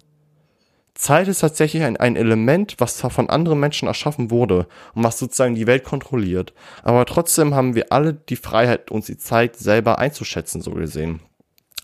Zeit 0.95 1.29
ist 1.29 1.39
tatsächlich 1.39 1.85
ein, 1.85 1.97
ein 1.97 2.17
Element, 2.17 2.75
was 2.79 2.99
zwar 2.99 3.11
von 3.11 3.31
anderen 3.31 3.61
Menschen 3.61 3.87
erschaffen 3.89 4.31
wurde 4.31 4.67
und 4.95 5.05
was 5.05 5.19
sozusagen 5.19 5.55
die 5.55 5.69
Welt 5.69 5.85
kontrolliert, 5.85 6.53
aber 6.83 7.07
trotzdem 7.07 7.55
haben 7.55 7.75
wir 7.77 7.93
alle 7.93 8.13
die 8.13 8.37
Freiheit, 8.37 8.91
uns 8.91 9.07
die 9.07 9.17
Zeit 9.17 9.57
selber 9.57 9.99
einzuschätzen, 9.99 10.61
so 10.61 10.73
gesehen. 10.73 11.21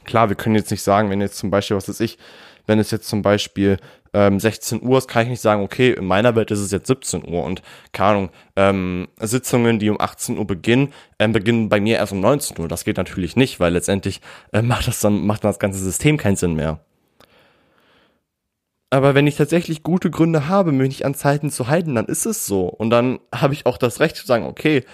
Klar, 0.04 0.28
wir 0.28 0.36
können 0.36 0.56
jetzt 0.56 0.70
nicht 0.70 0.82
sagen, 0.82 1.08
wenn 1.08 1.20
jetzt 1.20 1.38
zum 1.38 1.50
Beispiel, 1.50 1.76
was 1.76 1.88
weiß 1.88 2.00
ich, 2.00 2.18
wenn 2.66 2.78
es 2.78 2.90
jetzt 2.90 3.08
zum 3.08 3.22
Beispiel 3.22 3.78
ähm, 4.12 4.40
16 4.40 4.82
Uhr 4.82 4.98
ist, 4.98 5.08
kann 5.08 5.24
ich 5.24 5.28
nicht 5.28 5.40
sagen, 5.40 5.62
okay, 5.62 5.92
in 5.92 6.06
meiner 6.06 6.34
Welt 6.36 6.50
ist 6.50 6.60
es 6.60 6.70
jetzt 6.70 6.86
17 6.86 7.28
Uhr 7.28 7.44
und 7.44 7.62
keine 7.92 8.10
Ahnung, 8.10 8.30
ähm, 8.56 9.08
Sitzungen, 9.20 9.78
die 9.78 9.90
um 9.90 10.00
18 10.00 10.38
Uhr 10.38 10.46
beginnen, 10.46 10.92
ähm, 11.18 11.32
beginnen 11.32 11.68
bei 11.68 11.80
mir 11.80 11.96
erst 11.96 12.12
um 12.12 12.20
19 12.20 12.58
Uhr. 12.58 12.68
Das 12.68 12.84
geht 12.84 12.96
natürlich 12.96 13.36
nicht, 13.36 13.60
weil 13.60 13.72
letztendlich 13.72 14.20
äh, 14.52 14.62
macht 14.62 14.88
das 14.88 15.00
dann 15.00 15.26
macht 15.26 15.44
das 15.44 15.58
ganze 15.58 15.78
System 15.78 16.16
keinen 16.16 16.36
Sinn 16.36 16.54
mehr. 16.54 16.80
Aber 18.90 19.14
wenn 19.14 19.26
ich 19.26 19.36
tatsächlich 19.36 19.82
gute 19.82 20.10
Gründe 20.10 20.48
habe, 20.48 20.72
mich 20.72 20.88
nicht 20.88 21.04
an 21.04 21.14
Zeiten 21.14 21.50
zu 21.50 21.66
halten, 21.66 21.94
dann 21.94 22.06
ist 22.06 22.24
es 22.24 22.46
so. 22.46 22.66
Und 22.66 22.90
dann 22.90 23.18
habe 23.34 23.54
ich 23.54 23.66
auch 23.66 23.78
das 23.78 24.00
Recht 24.00 24.16
zu 24.16 24.26
sagen, 24.26 24.46
okay, 24.46 24.84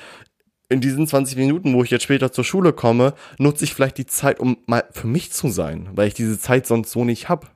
in 0.68 0.80
diesen 0.80 1.06
20 1.06 1.36
Minuten, 1.36 1.74
wo 1.74 1.84
ich 1.84 1.90
jetzt 1.90 2.04
später 2.04 2.32
zur 2.32 2.44
Schule 2.44 2.72
komme, 2.72 3.14
nutze 3.38 3.64
ich 3.64 3.74
vielleicht 3.74 3.98
die 3.98 4.06
Zeit, 4.06 4.40
um 4.40 4.56
mal 4.66 4.84
für 4.90 5.06
mich 5.06 5.30
zu 5.30 5.48
sein, 5.48 5.90
weil 5.92 6.08
ich 6.08 6.14
diese 6.14 6.38
Zeit 6.38 6.66
sonst 6.66 6.90
so 6.90 7.04
nicht 7.04 7.28
hab. 7.28 7.54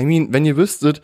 I 0.00 0.04
mean, 0.04 0.32
wenn 0.32 0.46
ihr 0.46 0.56
wüsstet, 0.56 1.02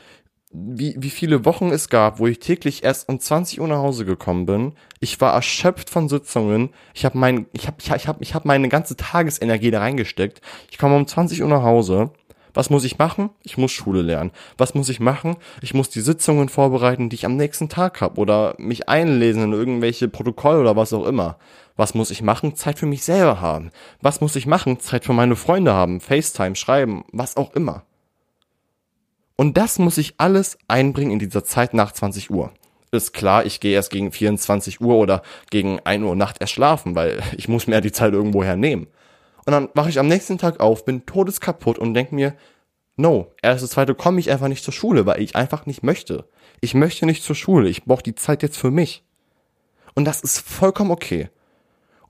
wie, 0.52 0.94
wie 0.98 1.10
viele 1.10 1.44
Wochen 1.44 1.70
es 1.70 1.88
gab, 1.88 2.18
wo 2.18 2.26
ich 2.26 2.38
täglich 2.38 2.82
erst 2.82 3.08
um 3.08 3.20
20 3.20 3.60
Uhr 3.60 3.68
nach 3.68 3.78
Hause 3.78 4.04
gekommen 4.04 4.46
bin. 4.46 4.72
Ich 5.00 5.20
war 5.20 5.34
erschöpft 5.34 5.90
von 5.90 6.08
Sitzungen. 6.08 6.70
Ich 6.94 7.04
habe 7.04 7.18
mein, 7.18 7.46
ich 7.52 7.66
habe, 7.66 7.76
ich 7.78 8.08
habe, 8.08 8.22
ich 8.22 8.34
hab 8.34 8.44
meine 8.44 8.68
ganze 8.68 8.96
Tagesenergie 8.96 9.70
da 9.70 9.80
reingesteckt. 9.80 10.40
Ich 10.70 10.78
komme 10.78 10.96
um 10.96 11.06
20 11.06 11.42
Uhr 11.42 11.48
nach 11.48 11.62
Hause. 11.62 12.10
Was 12.54 12.70
muss 12.70 12.84
ich 12.84 12.96
machen? 12.96 13.28
Ich 13.42 13.58
muss 13.58 13.70
Schule 13.70 14.00
lernen. 14.00 14.30
Was 14.56 14.74
muss 14.74 14.88
ich 14.88 14.98
machen? 14.98 15.36
Ich 15.60 15.74
muss 15.74 15.90
die 15.90 16.00
Sitzungen 16.00 16.48
vorbereiten, 16.48 17.10
die 17.10 17.16
ich 17.16 17.26
am 17.26 17.36
nächsten 17.36 17.68
Tag 17.68 18.00
habe 18.00 18.18
oder 18.18 18.54
mich 18.56 18.88
einlesen 18.88 19.42
in 19.42 19.52
irgendwelche 19.52 20.08
Protokolle 20.08 20.60
oder 20.60 20.74
was 20.74 20.94
auch 20.94 21.04
immer. 21.04 21.36
Was 21.76 21.94
muss 21.94 22.10
ich 22.10 22.22
machen? 22.22 22.56
Zeit 22.56 22.78
für 22.78 22.86
mich 22.86 23.04
selber 23.04 23.42
haben. 23.42 23.72
Was 24.00 24.22
muss 24.22 24.36
ich 24.36 24.46
machen? 24.46 24.80
Zeit 24.80 25.04
für 25.04 25.12
meine 25.12 25.36
Freunde 25.36 25.74
haben, 25.74 26.00
FaceTime, 26.00 26.56
schreiben, 26.56 27.04
was 27.12 27.36
auch 27.36 27.52
immer. 27.54 27.84
Und 29.36 29.58
das 29.58 29.78
muss 29.78 29.98
ich 29.98 30.14
alles 30.16 30.58
einbringen 30.66 31.12
in 31.12 31.18
dieser 31.18 31.44
Zeit 31.44 31.74
nach 31.74 31.92
20 31.92 32.30
Uhr. 32.30 32.52
Ist 32.90 33.12
klar, 33.12 33.44
ich 33.44 33.60
gehe 33.60 33.74
erst 33.74 33.90
gegen 33.90 34.10
24 34.10 34.80
Uhr 34.80 34.96
oder 34.96 35.22
gegen 35.50 35.78
1 35.80 36.02
Uhr 36.04 36.16
Nacht 36.16 36.36
erst 36.40 36.54
schlafen, 36.54 36.94
weil 36.94 37.22
ich 37.36 37.48
muss 37.48 37.66
mir 37.66 37.80
die 37.80 37.92
Zeit 37.92 38.14
irgendwo 38.14 38.42
hernehmen. 38.42 38.86
Und 39.44 39.52
dann 39.52 39.68
wache 39.74 39.90
ich 39.90 39.98
am 39.98 40.08
nächsten 40.08 40.38
Tag 40.38 40.60
auf, 40.60 40.84
bin 40.84 41.06
todeskaputt 41.06 41.78
und 41.78 41.94
denke 41.94 42.14
mir, 42.14 42.34
no, 42.96 43.32
erste, 43.42 43.68
zweite 43.68 43.94
komme 43.94 44.18
ich 44.18 44.30
einfach 44.30 44.48
nicht 44.48 44.64
zur 44.64 44.72
Schule, 44.72 45.06
weil 45.06 45.20
ich 45.20 45.36
einfach 45.36 45.66
nicht 45.66 45.82
möchte. 45.82 46.24
Ich 46.60 46.74
möchte 46.74 47.06
nicht 47.06 47.22
zur 47.22 47.36
Schule, 47.36 47.68
ich 47.68 47.84
brauche 47.84 48.02
die 48.02 48.14
Zeit 48.14 48.42
jetzt 48.42 48.56
für 48.56 48.70
mich. 48.70 49.04
Und 49.94 50.06
das 50.06 50.22
ist 50.22 50.40
vollkommen 50.40 50.90
okay. 50.90 51.28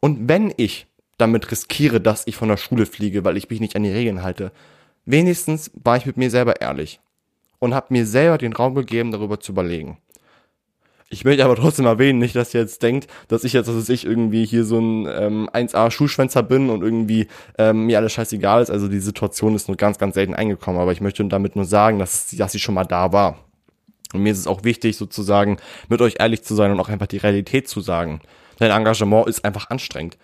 Und 0.00 0.28
wenn 0.28 0.54
ich 0.56 0.86
damit 1.18 1.50
riskiere, 1.50 2.00
dass 2.00 2.26
ich 2.26 2.36
von 2.36 2.48
der 2.48 2.56
Schule 2.56 2.86
fliege, 2.86 3.24
weil 3.24 3.36
ich 3.36 3.50
mich 3.50 3.60
nicht 3.60 3.74
an 3.74 3.82
die 3.82 3.90
Regeln 3.90 4.22
halte, 4.22 4.52
wenigstens 5.04 5.70
war 5.74 5.96
ich 5.96 6.06
mit 6.06 6.16
mir 6.16 6.30
selber 6.30 6.60
ehrlich 6.60 7.00
und 7.58 7.74
habe 7.74 7.86
mir 7.90 8.06
selber 8.06 8.38
den 8.38 8.52
Raum 8.52 8.74
gegeben, 8.74 9.10
darüber 9.10 9.40
zu 9.40 9.52
überlegen. 9.52 9.98
Ich 11.08 11.24
möchte 11.24 11.44
aber 11.44 11.54
trotzdem 11.54 11.86
erwähnen, 11.86 12.18
nicht, 12.18 12.34
dass 12.34 12.52
ihr 12.52 12.60
jetzt 12.60 12.82
denkt, 12.82 13.06
dass 13.28 13.44
ich 13.44 13.52
jetzt, 13.52 13.68
dass 13.68 13.88
ich 13.88 14.04
irgendwie 14.04 14.44
hier 14.44 14.64
so 14.64 14.78
ein 14.80 15.06
ähm, 15.06 15.48
1A-Schulschwänzer 15.52 16.42
bin 16.42 16.68
und 16.68 16.82
irgendwie 16.82 17.28
ähm, 17.58 17.86
mir 17.86 17.98
alles 17.98 18.12
scheißegal 18.12 18.60
ist. 18.62 18.70
Also 18.70 18.88
die 18.88 18.98
Situation 18.98 19.54
ist 19.54 19.68
nur 19.68 19.76
ganz, 19.76 19.98
ganz 19.98 20.14
selten 20.14 20.34
eingekommen. 20.34 20.80
Aber 20.80 20.90
ich 20.90 21.00
möchte 21.00 21.24
damit 21.26 21.54
nur 21.54 21.64
sagen, 21.64 22.00
dass, 22.00 22.28
dass 22.36 22.50
sie 22.50 22.58
schon 22.58 22.74
mal 22.74 22.84
da 22.84 23.12
war. 23.12 23.38
Und 24.12 24.22
mir 24.22 24.32
ist 24.32 24.38
es 24.38 24.48
auch 24.48 24.64
wichtig, 24.64 24.96
sozusagen 24.96 25.58
mit 25.88 26.00
euch 26.00 26.16
ehrlich 26.18 26.42
zu 26.42 26.56
sein 26.56 26.72
und 26.72 26.80
auch 26.80 26.88
einfach 26.88 27.06
die 27.06 27.18
Realität 27.18 27.68
zu 27.68 27.80
sagen. 27.80 28.20
Dein 28.58 28.72
Engagement 28.72 29.28
ist 29.28 29.44
einfach 29.44 29.70
anstrengend. 29.70 30.16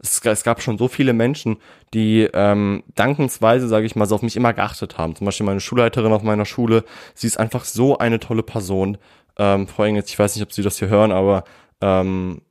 Es, 0.00 0.20
es 0.24 0.44
gab 0.44 0.62
schon 0.62 0.78
so 0.78 0.88
viele 0.88 1.12
Menschen, 1.12 1.56
die 1.94 2.28
ähm, 2.32 2.84
dankensweise, 2.94 3.68
sage 3.68 3.86
ich 3.86 3.96
mal, 3.96 4.06
so 4.06 4.14
auf 4.14 4.22
mich 4.22 4.36
immer 4.36 4.52
geachtet 4.52 4.98
haben. 4.98 5.16
Zum 5.16 5.24
Beispiel 5.24 5.46
meine 5.46 5.60
Schulleiterin 5.60 6.12
auf 6.12 6.22
meiner 6.22 6.44
Schule. 6.44 6.84
Sie 7.14 7.26
ist 7.26 7.38
einfach 7.38 7.64
so 7.64 7.98
eine 7.98 8.20
tolle 8.20 8.42
Person 8.42 8.98
ähm, 9.38 9.68
Frau 9.68 9.84
Engels, 9.84 10.10
ich 10.10 10.18
weiß 10.18 10.34
nicht, 10.34 10.42
ob 10.42 10.52
Sie 10.52 10.62
das 10.62 10.78
hier 10.78 10.88
hören, 10.88 11.12
aber 11.12 11.44
ähm, 11.80 12.42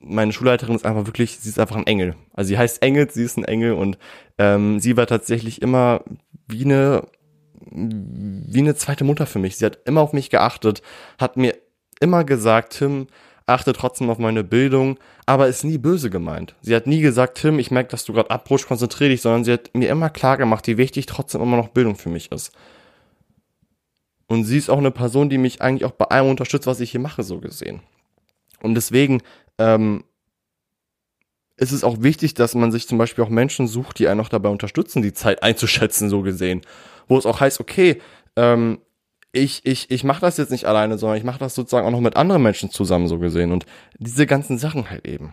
meine 0.00 0.32
Schulleiterin 0.32 0.76
ist 0.76 0.86
einfach 0.86 1.06
wirklich, 1.06 1.38
sie 1.40 1.48
ist 1.48 1.58
einfach 1.58 1.74
ein 1.76 1.86
Engel. 1.86 2.14
Also 2.32 2.48
sie 2.48 2.58
heißt 2.58 2.82
Engel, 2.82 3.10
sie 3.10 3.24
ist 3.24 3.36
ein 3.36 3.44
Engel 3.44 3.72
und 3.72 3.98
ähm, 4.38 4.78
sie 4.78 4.96
war 4.96 5.08
tatsächlich 5.08 5.60
immer 5.60 6.04
wie 6.46 6.64
eine 6.64 7.02
wie 7.70 8.60
eine 8.60 8.76
zweite 8.76 9.02
Mutter 9.02 9.26
für 9.26 9.40
mich. 9.40 9.56
Sie 9.56 9.66
hat 9.66 9.80
immer 9.84 10.00
auf 10.00 10.12
mich 10.12 10.30
geachtet, 10.30 10.82
hat 11.18 11.36
mir 11.36 11.58
immer 12.00 12.22
gesagt, 12.22 12.78
Tim, 12.78 13.08
achte 13.48 13.72
trotzdem 13.72 14.10
auf 14.10 14.18
meine 14.18 14.44
Bildung, 14.44 14.98
aber 15.26 15.48
ist 15.48 15.64
nie 15.64 15.78
böse 15.78 16.10
gemeint. 16.10 16.54
Sie 16.60 16.74
hat 16.74 16.86
nie 16.86 17.00
gesagt, 17.00 17.38
Tim, 17.38 17.58
ich 17.58 17.70
merke, 17.70 17.90
dass 17.90 18.04
du 18.04 18.12
gerade 18.12 18.30
abrutschst, 18.30 18.68
konzentriere 18.68 19.10
dich, 19.10 19.22
sondern 19.22 19.44
sie 19.44 19.52
hat 19.52 19.70
mir 19.74 19.88
immer 19.88 20.10
klar 20.10 20.36
gemacht, 20.36 20.66
wie 20.66 20.78
wichtig 20.78 21.06
trotzdem 21.06 21.40
immer 21.40 21.56
noch 21.56 21.68
Bildung 21.68 21.96
für 21.96 22.10
mich 22.10 22.30
ist. 22.32 22.52
Und 24.26 24.44
sie 24.44 24.58
ist 24.58 24.68
auch 24.68 24.78
eine 24.78 24.90
Person, 24.90 25.30
die 25.30 25.38
mich 25.38 25.62
eigentlich 25.62 25.84
auch 25.84 25.92
bei 25.92 26.04
allem 26.06 26.28
unterstützt, 26.28 26.66
was 26.66 26.80
ich 26.80 26.90
hier 26.90 27.00
mache, 27.00 27.22
so 27.22 27.38
gesehen. 27.38 27.80
Und 28.60 28.74
deswegen 28.74 29.22
ähm, 29.58 30.04
ist 31.56 31.72
es 31.72 31.82
auch 31.82 32.02
wichtig, 32.02 32.34
dass 32.34 32.54
man 32.54 32.70
sich 32.70 32.86
zum 32.86 32.98
Beispiel 32.98 33.24
auch 33.24 33.30
Menschen 33.30 33.66
sucht, 33.66 33.98
die 33.98 34.08
einen 34.08 34.20
auch 34.20 34.28
dabei 34.28 34.50
unterstützen, 34.50 35.02
die 35.02 35.12
Zeit 35.12 35.42
einzuschätzen, 35.42 36.10
so 36.10 36.22
gesehen. 36.22 36.62
Wo 37.08 37.16
es 37.16 37.26
auch 37.26 37.40
heißt, 37.40 37.58
okay, 37.58 38.00
ähm, 38.36 38.78
ich, 39.32 39.64
ich, 39.64 39.90
ich 39.90 40.04
mache 40.04 40.20
das 40.20 40.36
jetzt 40.36 40.50
nicht 40.50 40.64
alleine, 40.64 40.98
sondern 40.98 41.18
ich 41.18 41.24
mache 41.24 41.38
das 41.38 41.54
sozusagen 41.54 41.86
auch 41.86 41.90
noch 41.90 42.00
mit 42.00 42.16
anderen 42.16 42.42
Menschen 42.42 42.70
zusammen, 42.70 43.08
so 43.08 43.18
gesehen. 43.18 43.52
Und 43.52 43.66
diese 43.98 44.26
ganzen 44.26 44.58
Sachen 44.58 44.90
halt 44.90 45.06
eben. 45.06 45.32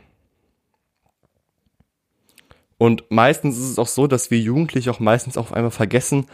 Und 2.77 3.05
meistens 3.10 3.58
ist 3.58 3.69
es 3.69 3.79
auch 3.79 3.88
so, 3.88 4.08
dass 4.08 4.31
wir 4.31 4.39
Jugendliche 4.39 4.91
auch 4.91 4.99
meistens 4.99 5.38
auf 5.38 5.53
einmal 5.53 5.71
vergessen, 5.71 6.25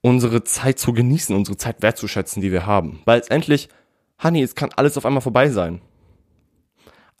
unsere 0.00 0.42
Zeit 0.42 0.78
zu 0.78 0.94
genießen, 0.94 1.36
unsere 1.36 1.58
Zeit 1.58 1.82
wertzuschätzen, 1.82 2.40
die 2.40 2.52
wir 2.52 2.64
haben. 2.64 3.02
Weil 3.04 3.18
letztendlich, 3.18 3.68
Honey, 4.22 4.42
es 4.42 4.54
kann 4.54 4.70
alles 4.76 4.96
auf 4.96 5.04
einmal 5.04 5.20
vorbei 5.20 5.50
sein. 5.50 5.82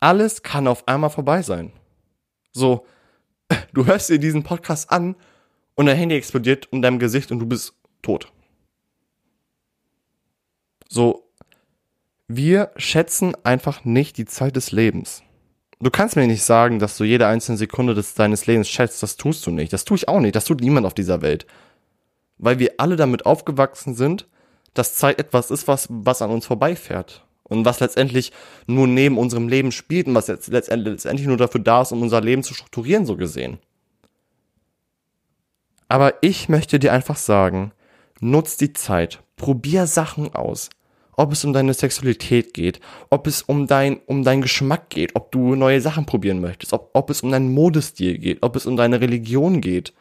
Alles 0.00 0.42
kann 0.42 0.66
auf 0.66 0.88
einmal 0.88 1.10
vorbei 1.10 1.42
sein. 1.42 1.72
So, 2.52 2.86
du 3.74 3.84
hörst 3.84 4.08
dir 4.08 4.18
diesen 4.18 4.42
Podcast 4.42 4.90
an 4.90 5.16
und 5.74 5.86
dein 5.86 5.96
Handy 5.96 6.16
explodiert 6.16 6.66
in 6.72 6.80
deinem 6.80 6.98
Gesicht 6.98 7.30
und 7.30 7.40
du 7.40 7.46
bist 7.46 7.74
tot. 8.00 8.32
So, 10.92 11.30
wir 12.28 12.72
schätzen 12.76 13.34
einfach 13.44 13.84
nicht 13.84 14.18
die 14.18 14.26
Zeit 14.26 14.56
des 14.56 14.72
Lebens. 14.72 15.22
Du 15.80 15.90
kannst 15.90 16.16
mir 16.16 16.26
nicht 16.26 16.42
sagen, 16.42 16.78
dass 16.78 16.98
du 16.98 17.04
jede 17.04 17.26
einzelne 17.26 17.56
Sekunde 17.56 17.94
des, 17.94 18.12
deines 18.12 18.46
Lebens 18.46 18.68
schätzt. 18.68 19.02
Das 19.02 19.16
tust 19.16 19.46
du 19.46 19.50
nicht. 19.50 19.72
Das 19.72 19.86
tue 19.86 19.96
ich 19.96 20.08
auch 20.08 20.20
nicht. 20.20 20.36
Das 20.36 20.44
tut 20.44 20.60
niemand 20.60 20.86
auf 20.86 20.92
dieser 20.92 21.22
Welt 21.22 21.46
weil 22.40 22.58
wir 22.58 22.74
alle 22.78 22.96
damit 22.96 23.26
aufgewachsen 23.26 23.94
sind, 23.94 24.26
dass 24.74 24.96
Zeit 24.96 25.18
etwas 25.18 25.50
ist, 25.50 25.68
was, 25.68 25.86
was 25.90 26.22
an 26.22 26.30
uns 26.30 26.46
vorbeifährt. 26.46 27.24
Und 27.42 27.64
was 27.64 27.80
letztendlich 27.80 28.32
nur 28.66 28.86
neben 28.86 29.18
unserem 29.18 29.48
Leben 29.48 29.72
spielt 29.72 30.06
und 30.06 30.14
was 30.14 30.28
jetzt 30.28 30.48
letztendlich, 30.48 31.26
nur 31.26 31.36
dafür 31.36 31.60
da 31.60 31.82
ist, 31.82 31.92
um 31.92 32.00
unser 32.00 32.20
Leben 32.20 32.44
zu 32.44 32.54
strukturieren, 32.54 33.06
so 33.06 33.16
gesehen. 33.16 33.58
Aber 35.88 36.14
ich 36.22 36.48
möchte 36.48 36.78
dir 36.78 36.92
einfach 36.92 37.16
sagen, 37.16 37.72
nutz 38.20 38.56
die 38.56 38.72
Zeit, 38.72 39.20
probier 39.36 39.88
Sachen 39.88 40.32
aus. 40.32 40.70
Ob 41.20 41.32
es 41.32 41.44
um 41.44 41.52
deine 41.52 41.74
Sexualität 41.74 42.54
geht, 42.54 42.80
ob 43.10 43.26
es 43.26 43.42
um 43.42 43.66
dein, 43.66 44.00
um 44.06 44.24
deinen 44.24 44.40
Geschmack 44.40 44.88
geht, 44.88 45.14
ob 45.16 45.30
du 45.30 45.54
neue 45.54 45.82
Sachen 45.82 46.06
probieren 46.06 46.40
möchtest, 46.40 46.72
ob, 46.72 46.88
ob 46.94 47.10
es 47.10 47.20
um 47.20 47.30
deinen 47.30 47.52
Modestil 47.52 48.16
geht, 48.16 48.38
ob 48.42 48.56
es 48.56 48.64
um 48.64 48.74
deine 48.74 49.02
Religion 49.02 49.60
geht, 49.60 49.92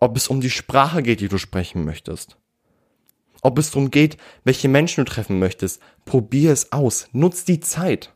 ob 0.00 0.16
es 0.16 0.28
um 0.28 0.40
die 0.40 0.48
Sprache 0.48 1.02
geht, 1.02 1.20
die 1.20 1.28
du 1.28 1.36
sprechen 1.36 1.84
möchtest. 1.84 2.38
Ob 3.42 3.58
es 3.58 3.70
darum 3.70 3.90
geht, 3.90 4.16
welche 4.44 4.68
Menschen 4.68 5.04
du 5.04 5.10
treffen 5.10 5.38
möchtest. 5.38 5.78
Probier 6.06 6.52
es 6.52 6.72
aus. 6.72 7.06
Nutz 7.12 7.44
die 7.44 7.60
Zeit. 7.60 8.10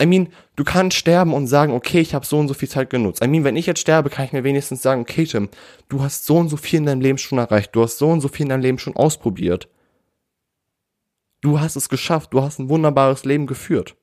I 0.00 0.06
mean, 0.06 0.28
du 0.54 0.62
kannst 0.62 0.98
sterben 0.98 1.34
und 1.34 1.48
sagen, 1.48 1.72
okay, 1.72 1.98
ich 1.98 2.14
habe 2.14 2.24
so 2.24 2.38
und 2.38 2.46
so 2.46 2.54
viel 2.54 2.68
Zeit 2.68 2.90
genutzt. 2.90 3.24
I 3.24 3.26
mean, 3.26 3.42
wenn 3.42 3.56
ich 3.56 3.66
jetzt 3.66 3.80
sterbe, 3.80 4.08
kann 4.08 4.24
ich 4.24 4.32
mir 4.32 4.44
wenigstens 4.44 4.82
sagen, 4.82 5.00
okay, 5.00 5.24
Tim, 5.24 5.48
du 5.88 6.00
hast 6.00 6.26
so 6.26 6.36
und 6.36 6.48
so 6.48 6.56
viel 6.56 6.78
in 6.78 6.86
deinem 6.86 7.00
Leben 7.00 7.18
schon 7.18 7.38
erreicht. 7.38 7.74
Du 7.74 7.82
hast 7.82 7.98
so 7.98 8.08
und 8.08 8.20
so 8.20 8.28
viel 8.28 8.44
in 8.44 8.50
deinem 8.50 8.62
Leben 8.62 8.78
schon 8.78 8.94
ausprobiert. 8.94 9.68
Du 11.40 11.60
hast 11.60 11.76
es 11.76 11.88
geschafft. 11.88 12.32
Du 12.32 12.42
hast 12.42 12.58
ein 12.58 12.68
wunderbares 12.68 13.24
Leben 13.24 13.46
geführt. 13.46 13.96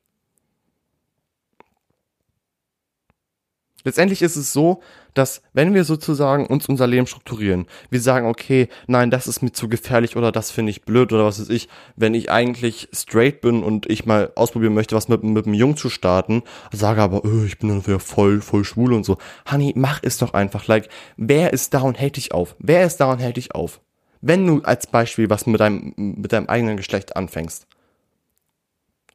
Letztendlich 3.84 4.22
ist 4.22 4.36
es 4.36 4.52
so, 4.52 4.82
dass 5.14 5.40
wenn 5.52 5.72
wir 5.72 5.84
sozusagen 5.84 6.46
uns 6.46 6.68
unser 6.68 6.86
Leben 6.86 7.06
strukturieren, 7.06 7.66
wir 7.90 8.00
sagen, 8.00 8.26
okay, 8.26 8.68
nein, 8.86 9.10
das 9.10 9.26
ist 9.26 9.40
mir 9.40 9.52
zu 9.52 9.68
gefährlich 9.68 10.16
oder 10.16 10.32
das 10.32 10.50
finde 10.50 10.70
ich 10.70 10.82
blöd 10.82 11.12
oder 11.12 11.24
was 11.24 11.40
weiß 11.40 11.48
ich, 11.48 11.68
wenn 11.96 12.12
ich 12.12 12.30
eigentlich 12.30 12.88
straight 12.92 13.40
bin 13.40 13.62
und 13.62 13.88
ich 13.88 14.04
mal 14.04 14.32
ausprobieren 14.34 14.74
möchte, 14.74 14.96
was 14.96 15.08
mit, 15.08 15.22
mit 15.22 15.46
einem 15.46 15.54
Jungen 15.54 15.76
zu 15.76 15.90
starten, 15.90 16.42
sage 16.72 17.00
aber, 17.00 17.24
oh, 17.24 17.44
ich 17.46 17.58
bin 17.58 17.68
dann 17.68 17.86
wieder 17.86 18.00
voll, 18.00 18.40
voll 18.40 18.64
schwul 18.64 18.92
und 18.92 19.04
so. 19.04 19.16
Honey, 19.50 19.72
mach 19.76 20.00
es 20.02 20.18
doch 20.18 20.34
einfach. 20.34 20.66
Like, 20.66 20.88
wer 21.16 21.52
ist 21.52 21.72
da 21.72 21.80
und 21.80 21.98
hält 21.98 22.16
dich 22.16 22.32
auf? 22.32 22.56
Wer 22.58 22.84
ist 22.84 22.98
da 22.98 23.12
und 23.12 23.20
hält 23.20 23.36
dich 23.36 23.54
auf? 23.54 23.80
Wenn 24.20 24.46
du 24.46 24.62
als 24.62 24.86
Beispiel 24.86 25.30
was 25.30 25.46
mit 25.46 25.60
deinem, 25.60 25.94
mit 25.96 26.32
deinem 26.32 26.48
eigenen 26.48 26.76
Geschlecht 26.76 27.16
anfängst 27.16 27.66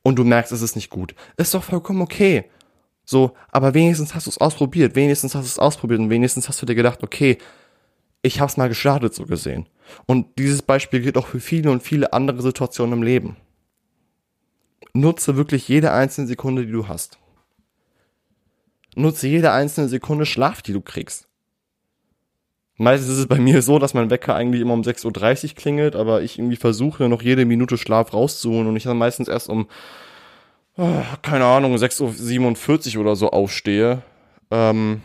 und 0.01 0.17
du 0.17 0.23
merkst, 0.23 0.51
es 0.51 0.61
ist 0.61 0.75
nicht 0.75 0.89
gut, 0.89 1.15
ist 1.37 1.53
doch 1.53 1.63
vollkommen 1.63 2.01
okay. 2.01 2.45
So, 3.05 3.35
aber 3.51 3.73
wenigstens 3.73 4.15
hast 4.15 4.27
du 4.27 4.29
es 4.29 4.37
ausprobiert, 4.37 4.95
wenigstens 4.95 5.35
hast 5.35 5.43
du 5.43 5.47
es 5.47 5.59
ausprobiert 5.59 5.99
und 5.99 6.09
wenigstens 6.09 6.47
hast 6.47 6.61
du 6.61 6.65
dir 6.65 6.75
gedacht, 6.75 7.03
okay, 7.03 7.37
ich 8.21 8.39
hab's 8.39 8.55
mal 8.55 8.69
gestartet, 8.69 9.13
so 9.13 9.25
gesehen. 9.25 9.67
Und 10.05 10.39
dieses 10.39 10.61
Beispiel 10.61 11.01
gilt 11.01 11.17
auch 11.17 11.27
für 11.27 11.41
viele 11.41 11.69
und 11.69 11.83
viele 11.83 12.13
andere 12.13 12.41
Situationen 12.41 12.99
im 12.99 13.03
Leben. 13.03 13.35
Nutze 14.93 15.35
wirklich 15.35 15.67
jede 15.67 15.91
einzelne 15.91 16.27
Sekunde, 16.27 16.65
die 16.65 16.71
du 16.71 16.87
hast. 16.87 17.17
Nutze 18.95 19.27
jede 19.27 19.51
einzelne 19.51 19.89
Sekunde 19.89 20.25
Schlaf, 20.25 20.61
die 20.61 20.71
du 20.71 20.79
kriegst. 20.79 21.27
Meistens 22.83 23.13
ist 23.13 23.19
es 23.19 23.27
bei 23.27 23.39
mir 23.39 23.61
so, 23.61 23.79
dass 23.79 23.93
mein 23.93 24.09
Wecker 24.09 24.35
eigentlich 24.35 24.61
immer 24.61 24.73
um 24.73 24.81
6.30 24.81 25.49
Uhr 25.49 25.55
klingelt, 25.55 25.95
aber 25.95 26.21
ich 26.21 26.37
irgendwie 26.37 26.57
versuche 26.57 27.09
noch 27.09 27.21
jede 27.21 27.45
Minute 27.45 27.77
Schlaf 27.77 28.13
rauszuholen 28.13 28.67
und 28.67 28.75
ich 28.75 28.83
dann 28.83 28.97
meistens 28.97 29.27
erst 29.27 29.49
um 29.49 29.67
oh, 30.77 31.01
keine 31.21 31.45
Ahnung, 31.45 31.75
6.47 31.75 32.95
Uhr 32.95 33.01
oder 33.01 33.15
so 33.15 33.29
aufstehe. 33.29 34.01
Ähm, 34.51 35.01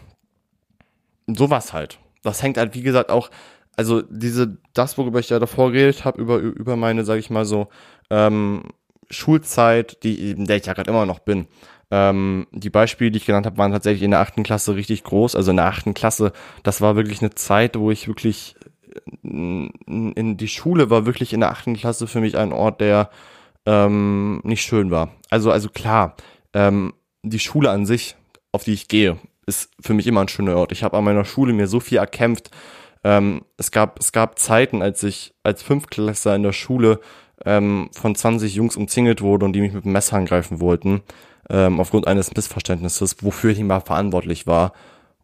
sowas 1.27 1.73
halt. 1.73 1.99
Das 2.23 2.43
hängt 2.43 2.57
halt, 2.57 2.75
wie 2.75 2.83
gesagt, 2.83 3.11
auch, 3.11 3.31
also 3.77 4.03
diese, 4.03 4.59
das, 4.75 4.99
worüber 4.99 5.21
ich 5.21 5.31
ja 5.31 5.39
davor 5.39 5.73
geredet 5.73 6.05
habe, 6.05 6.21
über, 6.21 6.39
über 6.39 6.77
meine, 6.77 7.05
sag 7.05 7.19
ich 7.19 7.31
mal 7.31 7.45
so, 7.45 7.69
ähm, 8.11 8.65
Schulzeit, 9.11 10.03
die, 10.03 10.33
in 10.33 10.47
der 10.47 10.57
ich 10.57 10.67
ja 10.67 10.75
gerade 10.75 10.91
immer 10.91 11.07
noch 11.07 11.21
bin. 11.21 11.47
Ähm, 11.91 12.47
die 12.53 12.71
Beispiele, 12.71 13.11
die 13.11 13.19
ich 13.19 13.27
genannt 13.27 13.47
habe, 13.47 13.59
waren 13.59 13.73
tatsächlich 13.73 14.03
in 14.03 14.11
der 14.11 14.21
achten 14.21 14.43
Klasse 14.43 14.75
richtig 14.75 15.05
groß. 15.05 15.35
Also 15.37 15.51
in 15.51 15.57
der 15.57 15.67
achten 15.67 15.95
Klasse, 15.95 16.33
das 16.63 16.81
war 16.81 16.97
wirklich 16.97 17.21
eine 17.21 17.35
Zeit, 17.35 17.79
wo 17.79 17.91
ich 17.91 18.09
wirklich 18.09 18.57
in, 19.23 20.13
in 20.13 20.37
die 20.37 20.49
Schule 20.49 20.91
war 20.91 21.07
wirklich 21.07 21.33
in 21.33 21.41
der 21.41 21.51
achten 21.51 21.75
Klasse 21.75 22.07
für 22.07 22.21
mich 22.21 22.37
ein 22.37 22.53
Ort, 22.53 22.81
der 22.81 23.11
ähm, 23.67 24.41
nicht 24.45 24.63
schön 24.63 24.91
war. 24.91 25.11
Also, 25.31 25.51
also 25.51 25.69
klar, 25.69 26.17
ähm, 26.55 26.95
die 27.23 27.39
Schule 27.39 27.71
an 27.71 27.87
sich, 27.87 28.17
auf 28.53 28.65
die 28.65 28.73
ich 28.73 28.89
gehe, 28.89 29.19
ist 29.47 29.71
für 29.81 29.95
mich 29.95 30.07
immer 30.07 30.23
ein 30.23 30.29
schöner 30.29 30.57
Ort. 30.57 30.73
Ich 30.73 30.83
habe 30.83 30.97
an 30.97 31.05
meiner 31.05 31.25
Schule 31.25 31.53
mir 31.53 31.67
so 31.67 31.81
viel 31.81 31.99
erkämpft. 31.99 32.51
Ähm, 33.05 33.43
es 33.57 33.71
gab 33.71 33.99
es 34.01 34.13
gab 34.13 34.39
Zeiten, 34.39 34.83
als 34.83 35.03
ich 35.03 35.35
als 35.43 35.63
Fünftklässler 35.63 36.37
in 36.37 36.43
der 36.43 36.53
Schule 36.53 37.01
ähm, 37.45 37.89
von 37.93 38.15
20 38.15 38.55
Jungs 38.55 38.77
umzingelt 38.77 39.23
wurde 39.23 39.45
und 39.45 39.53
die 39.53 39.61
mich 39.61 39.73
mit 39.73 39.85
dem 39.85 39.93
Messer 39.93 40.17
angreifen 40.17 40.61
wollten, 40.61 41.03
ähm, 41.51 41.81
aufgrund 41.81 42.07
eines 42.07 42.35
Missverständnisses, 42.35 43.17
wofür 43.23 43.51
ich 43.51 43.59
mal 43.61 43.81
verantwortlich 43.81 44.47
war. 44.47 44.73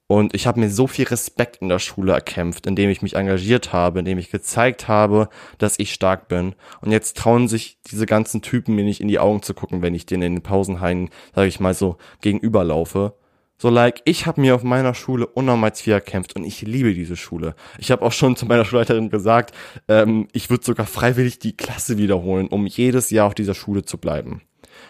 Und 0.06 0.34
ich 0.34 0.46
habe 0.46 0.60
mir 0.60 0.68
so 0.68 0.86
viel 0.86 1.06
Respekt 1.06 1.56
in 1.62 1.70
der 1.70 1.78
Schule 1.78 2.12
erkämpft, 2.12 2.66
indem 2.66 2.90
ich 2.90 3.00
mich 3.00 3.16
engagiert 3.16 3.72
habe, 3.72 4.00
indem 4.00 4.18
ich 4.18 4.30
gezeigt 4.30 4.86
habe, 4.86 5.28
dass 5.56 5.78
ich 5.78 5.94
stark 5.94 6.28
bin. 6.28 6.54
Und 6.82 6.92
jetzt 6.92 7.16
trauen 7.16 7.48
sich 7.48 7.78
diese 7.90 8.04
ganzen 8.04 8.42
Typen 8.42 8.74
mir 8.74 8.84
nicht 8.84 9.00
in 9.00 9.08
die 9.08 9.18
Augen 9.18 9.42
zu 9.42 9.54
gucken, 9.54 9.80
wenn 9.80 9.94
ich 9.94 10.04
denen 10.04 10.22
in 10.22 10.34
den 10.34 10.42
Pausenhainen, 10.42 11.08
sage 11.34 11.48
ich 11.48 11.58
mal 11.58 11.72
so, 11.72 11.96
gegenüberlaufe. 12.20 13.14
So 13.56 13.70
like, 13.70 14.02
ich 14.04 14.26
habe 14.26 14.42
mir 14.42 14.54
auf 14.54 14.62
meiner 14.62 14.94
Schule 14.94 15.26
unnormal 15.26 15.72
viel 15.74 15.94
erkämpft 15.94 16.36
und 16.36 16.44
ich 16.44 16.60
liebe 16.60 16.92
diese 16.92 17.16
Schule. 17.16 17.54
Ich 17.78 17.90
habe 17.90 18.02
auch 18.02 18.12
schon 18.12 18.36
zu 18.36 18.44
meiner 18.46 18.64
Schulleiterin 18.64 19.08
gesagt, 19.08 19.54
ähm, 19.88 20.28
ich 20.32 20.50
würde 20.50 20.64
sogar 20.64 20.86
freiwillig 20.86 21.38
die 21.38 21.56
Klasse 21.56 21.96
wiederholen, 21.96 22.48
um 22.48 22.66
jedes 22.66 23.10
Jahr 23.10 23.28
auf 23.28 23.34
dieser 23.34 23.54
Schule 23.54 23.84
zu 23.84 23.96
bleiben. 23.96 24.42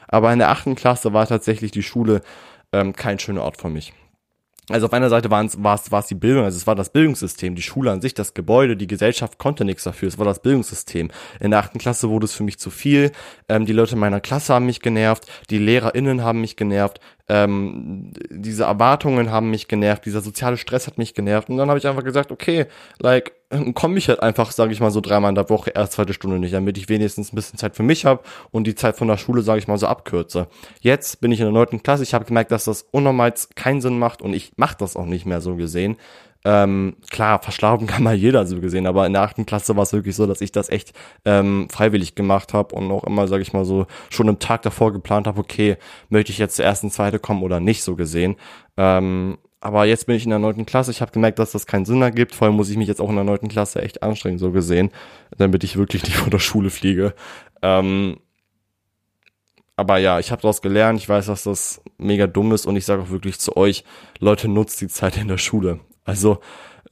Aber 0.09 0.33
in 0.33 0.39
der 0.39 0.51
achten 0.51 0.75
Klasse 0.75 1.13
war 1.13 1.27
tatsächlich 1.27 1.71
die 1.71 1.83
Schule 1.83 2.23
ähm, 2.73 2.95
kein 2.95 3.19
schöner 3.19 3.43
Ort 3.43 3.61
für 3.61 3.69
mich. 3.69 3.93
Also 4.71 4.87
auf 4.87 4.95
einer 4.95 5.11
Seite 5.11 5.31
war 5.31 5.45
es, 5.45 5.61
war 5.61 6.01
es, 6.01 6.07
die 6.07 6.15
Bildung, 6.15 6.45
also 6.45 6.57
es 6.57 6.67
war 6.67 6.75
das 6.75 6.89
Bildungssystem, 6.89 7.55
die 7.55 7.61
Schule 7.61 7.91
an 7.91 8.01
sich, 8.01 8.15
das 8.15 8.33
Gebäude, 8.33 8.79
die 8.79 8.87
Gesellschaft 8.87 9.37
konnte 9.37 9.63
nichts 9.67 9.85
dafür, 9.85 10.09
es 10.09 10.17
war 10.17 10.25
das 10.25 10.41
Bildungssystem. 10.41 11.11
In 11.39 11.51
der 11.51 11.61
achten 11.61 11.79
Klasse 11.79 12.09
wurde 12.09 12.25
es 12.25 12.33
für 12.33 12.45
mich 12.45 12.59
zu 12.59 12.71
viel, 12.71 13.13
ähm, 13.51 13.67
die 13.67 13.75
Leute 13.75 13.95
meiner 13.97 14.21
Klasse 14.21 14.55
haben 14.55 14.65
mich 14.65 14.81
genervt, 14.81 15.27
die 15.51 15.59
LehrerInnen 15.59 16.25
haben 16.25 16.41
mich 16.41 16.57
genervt, 16.57 16.99
ähm, 17.29 18.13
diese 18.31 18.65
Erwartungen 18.65 19.31
haben 19.31 19.51
mich 19.51 19.67
genervt, 19.67 20.05
dieser 20.05 20.21
soziale 20.21 20.59
Stress 20.59 20.87
hat 20.87 20.99
mich 20.99 21.15
genervt 21.15 21.49
und 21.49 21.57
dann 21.57 21.69
habe 21.69 21.79
ich 21.79 21.87
einfach 21.87 22.05
gesagt, 22.05 22.31
okay, 22.31 22.67
like, 22.99 23.33
komme 23.75 23.99
ich 23.99 24.09
halt 24.09 24.21
einfach, 24.21 24.53
sage 24.53 24.73
ich 24.73 24.81
mal 24.81 24.91
so 24.91 25.01
dreimal 25.01 25.31
in 25.31 25.35
der 25.35 25.49
Woche, 25.49 25.71
erst 25.71 25.93
zweite 25.93 26.13
Stunde 26.13 26.39
nicht, 26.39 26.53
damit 26.53 26.77
ich 26.77 26.89
wenigstens 26.89 27.33
ein 27.33 27.37
bisschen 27.37 27.59
Zeit 27.59 27.77
für 27.77 27.83
mich 27.83 28.05
habe 28.05 28.23
und 28.51 28.67
die 28.67 28.75
Zeit 28.75 28.97
von 28.97 29.09
der 29.09 29.17
Schule, 29.17 29.43
sage 29.43 29.59
ich 29.59 29.69
mal 29.69 29.79
so, 29.79 29.87
abkürze. 29.87 30.49
Jetzt 30.81 31.21
bin 31.21 31.33
ich 31.33 31.41
in 31.41 31.47
der 31.47 31.53
neunten 31.53 31.83
Klasse, 31.83 32.03
ich 32.03 32.13
habe 32.13 32.27
gemerkt, 32.27 32.51
dass 32.51 32.65
das 32.65 32.83
unnormal 32.91 33.33
keinen 33.55 33.81
Sinn 33.81 33.99
macht 33.99 34.21
und 34.21 34.35
ich 34.35 34.53
mache 34.57 34.77
das 34.79 34.97
auch 34.97 35.07
nicht 35.07 35.25
mehr 35.25 35.41
so 35.41 35.57
gesehen. 35.57 35.97
Ähm, 36.47 36.97
klar, 37.11 37.43
verschlafen 37.43 37.87
kann 37.87 38.03
mal 38.03 38.15
jeder 38.15 38.47
so 38.47 38.61
gesehen, 38.61 38.87
aber 38.87 39.07
in 39.07 39.15
der 39.15 39.23
achten 39.23 39.47
Klasse 39.47 39.77
war 39.77 39.85
es 39.85 39.95
wirklich 39.95 40.15
so, 40.15 40.27
dass 40.27 40.43
ich 40.43 40.53
das 40.53 40.69
echt 40.69 40.93
ähm, 41.25 41.69
freiwillig 41.71 42.15
gemacht 42.15 42.53
habe 42.53 42.75
und 42.75 42.91
auch 42.91 43.05
immer, 43.05 43.27
sage 43.29 43.43
ich 43.43 43.55
mal 43.55 43.65
so, 43.65 43.87
schon 44.11 44.29
im 44.29 44.39
Tag 44.39 44.63
davor 44.63 44.93
geplant 44.93 45.27
habe, 45.27 45.41
okay, 45.41 45.79
möchte 46.11 46.33
ich 46.33 46.39
jetzt 46.39 46.57
zur 46.57 46.67
ersten, 46.67 46.91
zweite 46.91 47.19
kommen 47.19 47.43
oder 47.43 47.61
nicht 47.61 47.83
so 47.83 47.97
gesehen. 47.97 48.37
Ähm, 48.77 49.39
aber 49.65 49.87
jetzt 49.87 50.07
bin 50.07 50.17
ich 50.17 50.25
in 50.25 50.31
der 50.31 50.39
neunten 50.39 50.67
Klasse. 50.67 50.91
Ich 50.91 51.01
habe 51.01 51.13
gemerkt, 51.13 51.39
dass 51.39 51.53
das 51.53 51.67
keinen 51.67 51.87
Sinn 51.87 52.03
ergibt. 52.03 52.35
Vor 52.35 52.47
allem 52.47 52.57
muss 52.57 52.69
ich 52.69 52.77
mich 52.77 52.89
jetzt 52.89 53.01
auch 53.01 53.09
in 53.09 53.15
der 53.15 53.25
neunten 53.25 53.49
Klasse 53.49 53.81
echt 53.81 54.03
anstrengen, 54.03 54.39
so 54.39 54.51
gesehen, 54.51 54.91
damit 55.39 55.65
ich 55.65 55.79
wirklich 55.79 56.03
nicht 56.03 56.17
von 56.19 56.31
der 56.31 56.39
Schule 56.39 56.69
fliege. 56.69 57.15
Ähm, 57.63 58.19
aber 59.77 59.97
ja, 59.97 60.19
ich 60.19 60.31
habe 60.31 60.43
daraus 60.43 60.61
gelernt. 60.61 61.01
Ich 61.01 61.09
weiß, 61.09 61.27
dass 61.27 61.45
das 61.45 61.81
mega 61.97 62.27
dumm 62.27 62.53
ist 62.53 62.67
und 62.67 62.77
ich 62.77 62.85
sage 62.85 63.03
auch 63.03 63.11
wirklich 63.11 63.41
zu 63.41 63.57
euch, 63.57 63.85
Leute, 64.19 64.49
nutzt 64.49 64.83
die 64.83 64.89
Zeit 64.89 65.17
in 65.17 65.29
der 65.29 65.39
Schule. 65.39 65.81
Also 66.05 66.39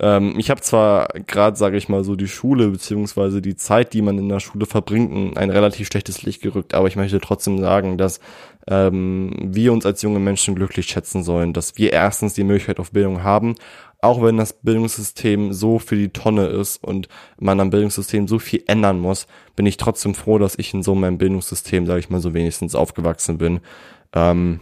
ähm, 0.01 0.35
ich 0.38 0.51
habe 0.51 0.61
zwar 0.61 1.09
gerade, 1.27 1.57
sage 1.57 1.77
ich 1.77 1.88
mal 1.88 2.05
so, 2.05 2.16
die 2.16 2.29
Schule 2.29 2.68
beziehungsweise 2.68 3.42
die 3.42 3.57
Zeit, 3.57 3.92
die 3.92 4.03
man 4.03 4.18
in 4.18 4.29
der 4.29 4.40
Schule 4.40 4.66
verbringt, 4.66 5.12
in 5.12 5.37
ein 5.37 5.51
relativ 5.51 5.87
schlechtes 5.87 6.22
Licht 6.22 6.42
gerückt, 6.42 6.75
aber 6.75 6.88
ich 6.88 6.96
möchte 6.96 7.20
trotzdem 7.20 7.59
sagen, 7.59 7.98
dass 7.98 8.20
ähm, 8.66 9.35
wir 9.40 9.72
uns 9.72 9.87
als 9.87 10.03
junge 10.03 10.18
Menschen 10.18 10.55
glücklich 10.55 10.87
schätzen 10.87 11.22
sollen, 11.22 11.53
dass 11.53 11.77
wir 11.77 11.92
erstens 11.92 12.35
die 12.35 12.44
Möglichkeit 12.44 12.81
auf 12.81 12.92
Bildung 12.92 13.22
haben, 13.22 13.55
auch 14.01 14.22
wenn 14.22 14.37
das 14.37 14.55
Bildungssystem 14.55 15.53
so 15.53 15.79
für 15.79 15.94
die 15.94 16.09
Tonne 16.09 16.46
ist 16.46 16.83
und 16.83 17.09
man 17.38 17.61
am 17.61 17.70
Bildungssystem 17.70 18.27
so 18.27 18.40
viel 18.40 18.64
ändern 18.66 18.98
muss, 18.98 19.29
bin 19.55 19.66
ich 19.66 19.77
trotzdem 19.77 20.14
froh, 20.14 20.38
dass 20.38 20.59
ich 20.59 20.75
in 20.75 20.83
so 20.83 20.94
meinem 20.94 21.18
Bildungssystem, 21.18 21.87
sage 21.87 22.01
ich 22.01 22.11
mal 22.11 22.20
so 22.20 22.35
wenigstens 22.35 22.75
aufgewachsen 22.75 23.38
bin. 23.38 23.61
Ähm, 24.12 24.61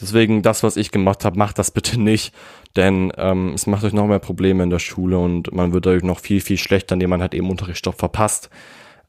Deswegen 0.00 0.42
das, 0.42 0.62
was 0.62 0.76
ich 0.76 0.90
gemacht 0.90 1.24
habe, 1.24 1.38
macht 1.38 1.58
das 1.58 1.70
bitte 1.70 2.00
nicht, 2.00 2.34
denn 2.76 3.12
ähm, 3.16 3.52
es 3.54 3.66
macht 3.66 3.84
euch 3.84 3.92
noch 3.92 4.06
mehr 4.06 4.18
Probleme 4.18 4.62
in 4.62 4.70
der 4.70 4.78
Schule 4.78 5.18
und 5.18 5.52
man 5.52 5.72
wird 5.72 5.86
dadurch 5.86 6.04
noch 6.04 6.20
viel, 6.20 6.40
viel 6.40 6.58
schlechter, 6.58 6.94
indem 6.94 7.10
man 7.10 7.20
halt 7.20 7.34
eben 7.34 7.50
Unterrichtsstoff 7.50 7.96
verpasst. 7.96 8.50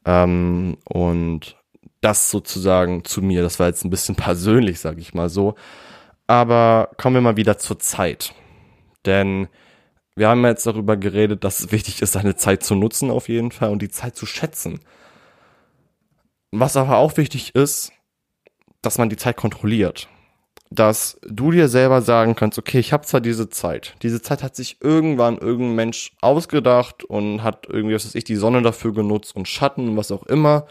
Ähm, 0.04 0.78
und 0.84 1.56
das 2.00 2.30
sozusagen 2.30 3.04
zu 3.04 3.22
mir, 3.22 3.42
das 3.42 3.60
war 3.60 3.68
jetzt 3.68 3.84
ein 3.84 3.90
bisschen 3.90 4.14
persönlich, 4.16 4.80
sage 4.80 5.00
ich 5.00 5.14
mal 5.14 5.28
so. 5.28 5.54
Aber 6.26 6.90
kommen 6.96 7.16
wir 7.16 7.22
mal 7.22 7.36
wieder 7.36 7.58
zur 7.58 7.78
Zeit. 7.78 8.34
Denn 9.04 9.48
wir 10.14 10.28
haben 10.28 10.44
jetzt 10.44 10.66
darüber 10.66 10.96
geredet, 10.96 11.44
dass 11.44 11.60
es 11.60 11.72
wichtig 11.72 12.02
ist, 12.02 12.12
seine 12.12 12.36
Zeit 12.36 12.62
zu 12.62 12.74
nutzen 12.74 13.10
auf 13.10 13.28
jeden 13.28 13.52
Fall 13.52 13.70
und 13.70 13.80
die 13.82 13.88
Zeit 13.88 14.16
zu 14.16 14.26
schätzen. 14.26 14.80
Was 16.52 16.76
aber 16.76 16.98
auch 16.98 17.16
wichtig 17.16 17.54
ist, 17.54 17.92
dass 18.82 18.98
man 18.98 19.08
die 19.08 19.16
Zeit 19.16 19.36
kontrolliert 19.36 20.08
dass 20.70 21.18
du 21.26 21.50
dir 21.50 21.68
selber 21.68 22.00
sagen 22.00 22.36
kannst, 22.36 22.56
okay, 22.56 22.78
ich 22.78 22.92
habe 22.92 23.04
zwar 23.04 23.20
diese 23.20 23.48
Zeit. 23.48 23.96
Diese 24.02 24.22
Zeit 24.22 24.44
hat 24.44 24.54
sich 24.54 24.76
irgendwann 24.80 25.36
irgendein 25.36 25.74
Mensch 25.74 26.12
ausgedacht 26.20 27.02
und 27.02 27.42
hat 27.42 27.66
irgendwie, 27.68 27.96
was 27.96 28.06
weiß 28.06 28.14
ich, 28.14 28.24
die 28.24 28.36
Sonne 28.36 28.62
dafür 28.62 28.94
genutzt 28.94 29.34
und 29.34 29.48
Schatten 29.48 29.88
und 29.88 29.96
was 29.96 30.12
auch 30.12 30.24
immer. 30.26 30.66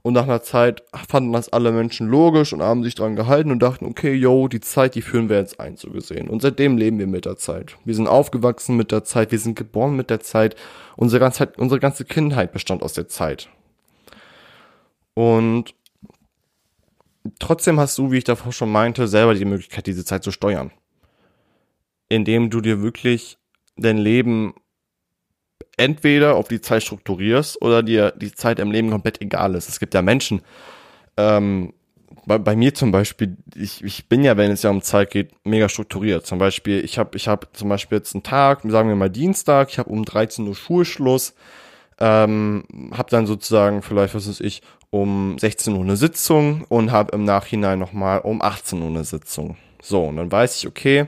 Und 0.00 0.14
nach 0.14 0.24
einer 0.24 0.42
Zeit 0.42 0.82
fanden 1.08 1.32
das 1.32 1.50
alle 1.50 1.70
Menschen 1.70 2.08
logisch 2.08 2.52
und 2.52 2.62
haben 2.62 2.82
sich 2.82 2.94
dran 2.94 3.14
gehalten 3.14 3.52
und 3.52 3.62
dachten, 3.62 3.84
okay, 3.84 4.14
yo, 4.14 4.48
die 4.48 4.60
Zeit, 4.60 4.96
die 4.96 5.02
führen 5.02 5.28
wir 5.28 5.36
jetzt 5.36 5.60
ein, 5.60 5.76
so 5.76 5.90
gesehen. 5.90 6.28
Und 6.28 6.42
seitdem 6.42 6.76
leben 6.76 6.98
wir 6.98 7.06
mit 7.06 7.24
der 7.24 7.36
Zeit. 7.36 7.76
Wir 7.84 7.94
sind 7.94 8.08
aufgewachsen 8.08 8.76
mit 8.76 8.90
der 8.90 9.04
Zeit, 9.04 9.30
wir 9.30 9.38
sind 9.38 9.54
geboren 9.54 9.94
mit 9.94 10.10
der 10.10 10.20
Zeit. 10.20 10.56
Unsere 10.96 11.20
ganze, 11.20 11.52
unsere 11.56 11.78
ganze 11.78 12.04
Kindheit 12.04 12.52
bestand 12.52 12.82
aus 12.82 12.94
der 12.94 13.06
Zeit. 13.06 13.48
Und 15.14 15.74
trotzdem 17.38 17.78
hast 17.78 17.96
du, 17.98 18.10
wie 18.10 18.18
ich 18.18 18.24
davor 18.24 18.52
schon 18.52 18.70
meinte, 18.70 19.08
selber 19.08 19.34
die 19.34 19.44
Möglichkeit, 19.44 19.86
diese 19.86 20.04
Zeit 20.04 20.24
zu 20.24 20.30
steuern. 20.30 20.70
Indem 22.08 22.50
du 22.50 22.60
dir 22.60 22.82
wirklich 22.82 23.38
dein 23.76 23.98
Leben 23.98 24.54
entweder 25.76 26.36
auf 26.36 26.48
die 26.48 26.60
Zeit 26.60 26.82
strukturierst 26.82 27.60
oder 27.62 27.82
dir 27.82 28.12
die 28.12 28.32
Zeit 28.32 28.58
im 28.58 28.70
Leben 28.70 28.90
komplett 28.90 29.20
egal 29.20 29.54
ist. 29.54 29.68
Es 29.68 29.80
gibt 29.80 29.94
ja 29.94 30.02
Menschen, 30.02 30.42
ähm, 31.16 31.72
bei, 32.26 32.38
bei 32.38 32.56
mir 32.56 32.74
zum 32.74 32.92
Beispiel, 32.92 33.36
ich, 33.54 33.82
ich 33.82 34.08
bin 34.08 34.22
ja, 34.22 34.36
wenn 34.36 34.50
es 34.50 34.62
ja 34.62 34.70
um 34.70 34.82
Zeit 34.82 35.10
geht, 35.10 35.32
mega 35.44 35.68
strukturiert. 35.68 36.26
Zum 36.26 36.38
Beispiel, 36.38 36.84
ich 36.84 36.98
habe 36.98 37.16
ich 37.16 37.28
hab 37.28 37.56
zum 37.56 37.68
Beispiel 37.68 37.98
jetzt 37.98 38.14
einen 38.14 38.22
Tag, 38.22 38.60
sagen 38.64 38.88
wir 38.88 38.96
mal 38.96 39.10
Dienstag, 39.10 39.70
ich 39.70 39.78
habe 39.78 39.90
um 39.90 40.04
13 40.04 40.46
Uhr 40.46 40.54
Schulschluss, 40.54 41.34
ähm, 41.98 42.64
habe 42.92 43.10
dann 43.10 43.26
sozusagen 43.26 43.82
vielleicht, 43.82 44.14
was 44.14 44.28
weiß 44.28 44.40
ich, 44.40 44.62
um 44.92 45.38
16 45.38 45.74
Uhr 45.74 45.80
eine 45.80 45.96
Sitzung 45.96 46.66
und 46.68 46.92
habe 46.92 47.16
im 47.16 47.24
Nachhinein 47.24 47.78
nochmal 47.78 48.20
um 48.20 48.42
18 48.42 48.80
Uhr 48.80 48.88
eine 48.88 49.04
Sitzung. 49.04 49.56
So, 49.82 50.04
und 50.04 50.16
dann 50.16 50.30
weiß 50.30 50.58
ich, 50.58 50.68
okay, 50.68 51.06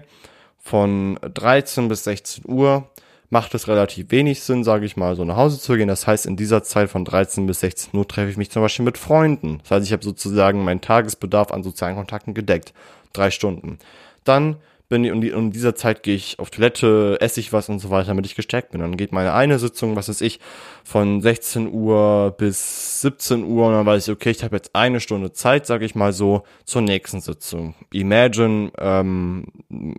von 0.58 1.20
13 1.22 1.88
bis 1.88 2.04
16 2.04 2.44
Uhr 2.48 2.88
macht 3.28 3.54
es 3.54 3.68
relativ 3.68 4.10
wenig 4.10 4.42
Sinn, 4.42 4.64
sage 4.64 4.86
ich 4.86 4.96
mal, 4.96 5.16
so 5.16 5.24
nach 5.24 5.36
Hause 5.36 5.60
zu 5.60 5.76
gehen. 5.76 5.88
Das 5.88 6.06
heißt, 6.06 6.24
in 6.24 6.36
dieser 6.36 6.62
Zeit 6.62 6.88
von 6.88 7.04
13 7.04 7.46
bis 7.46 7.60
16 7.60 7.98
Uhr 7.98 8.08
treffe 8.08 8.30
ich 8.30 8.38
mich 8.38 8.50
zum 8.50 8.62
Beispiel 8.62 8.86
mit 8.86 8.96
Freunden. 8.96 9.58
Das 9.58 9.72
heißt, 9.72 9.86
ich 9.86 9.92
habe 9.92 10.02
sozusagen 10.02 10.64
meinen 10.64 10.80
Tagesbedarf 10.80 11.52
an 11.52 11.62
sozialen 11.62 11.96
Kontakten 11.96 12.32
gedeckt. 12.32 12.72
Drei 13.12 13.30
Stunden. 13.30 13.78
Dann 14.24 14.56
bin 14.88 15.10
und 15.10 15.24
in 15.24 15.50
dieser 15.50 15.74
Zeit 15.74 16.02
gehe 16.02 16.14
ich 16.14 16.38
auf 16.38 16.50
Toilette, 16.50 17.16
esse 17.20 17.40
ich 17.40 17.52
was 17.52 17.68
und 17.68 17.78
so 17.78 17.90
weiter, 17.90 18.08
damit 18.08 18.26
ich 18.26 18.34
gestärkt 18.34 18.70
bin. 18.70 18.80
Dann 18.80 18.96
geht 18.96 19.12
meine 19.12 19.32
eine 19.32 19.58
Sitzung, 19.58 19.96
was 19.96 20.08
weiß 20.08 20.20
ich, 20.20 20.40
von 20.84 21.20
16 21.20 21.72
Uhr 21.72 22.34
bis 22.36 23.00
17 23.00 23.44
Uhr 23.44 23.66
und 23.66 23.72
dann 23.72 23.86
weiß 23.86 24.08
ich, 24.08 24.12
okay, 24.12 24.30
ich 24.30 24.44
habe 24.44 24.56
jetzt 24.56 24.74
eine 24.74 25.00
Stunde 25.00 25.32
Zeit, 25.32 25.66
sage 25.66 25.84
ich 25.84 25.94
mal 25.94 26.12
so, 26.12 26.44
zur 26.64 26.82
nächsten 26.82 27.20
Sitzung. 27.20 27.74
Imagine, 27.92 28.72
ähm, 28.78 29.46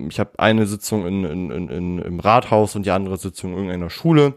ich 0.10 0.20
habe 0.20 0.32
eine 0.38 0.68
Sitzung 0.68 1.06
in, 1.08 1.24
in, 1.26 1.52
in, 1.52 1.70
in, 1.70 2.00
im 2.00 2.20
Rathaus 2.20 2.76
und 2.76 2.86
die 2.86 2.92
andere 2.92 3.18
Sitzung 3.18 3.52
in 3.52 3.58
irgendeiner 3.58 3.90
Schule 3.90 4.36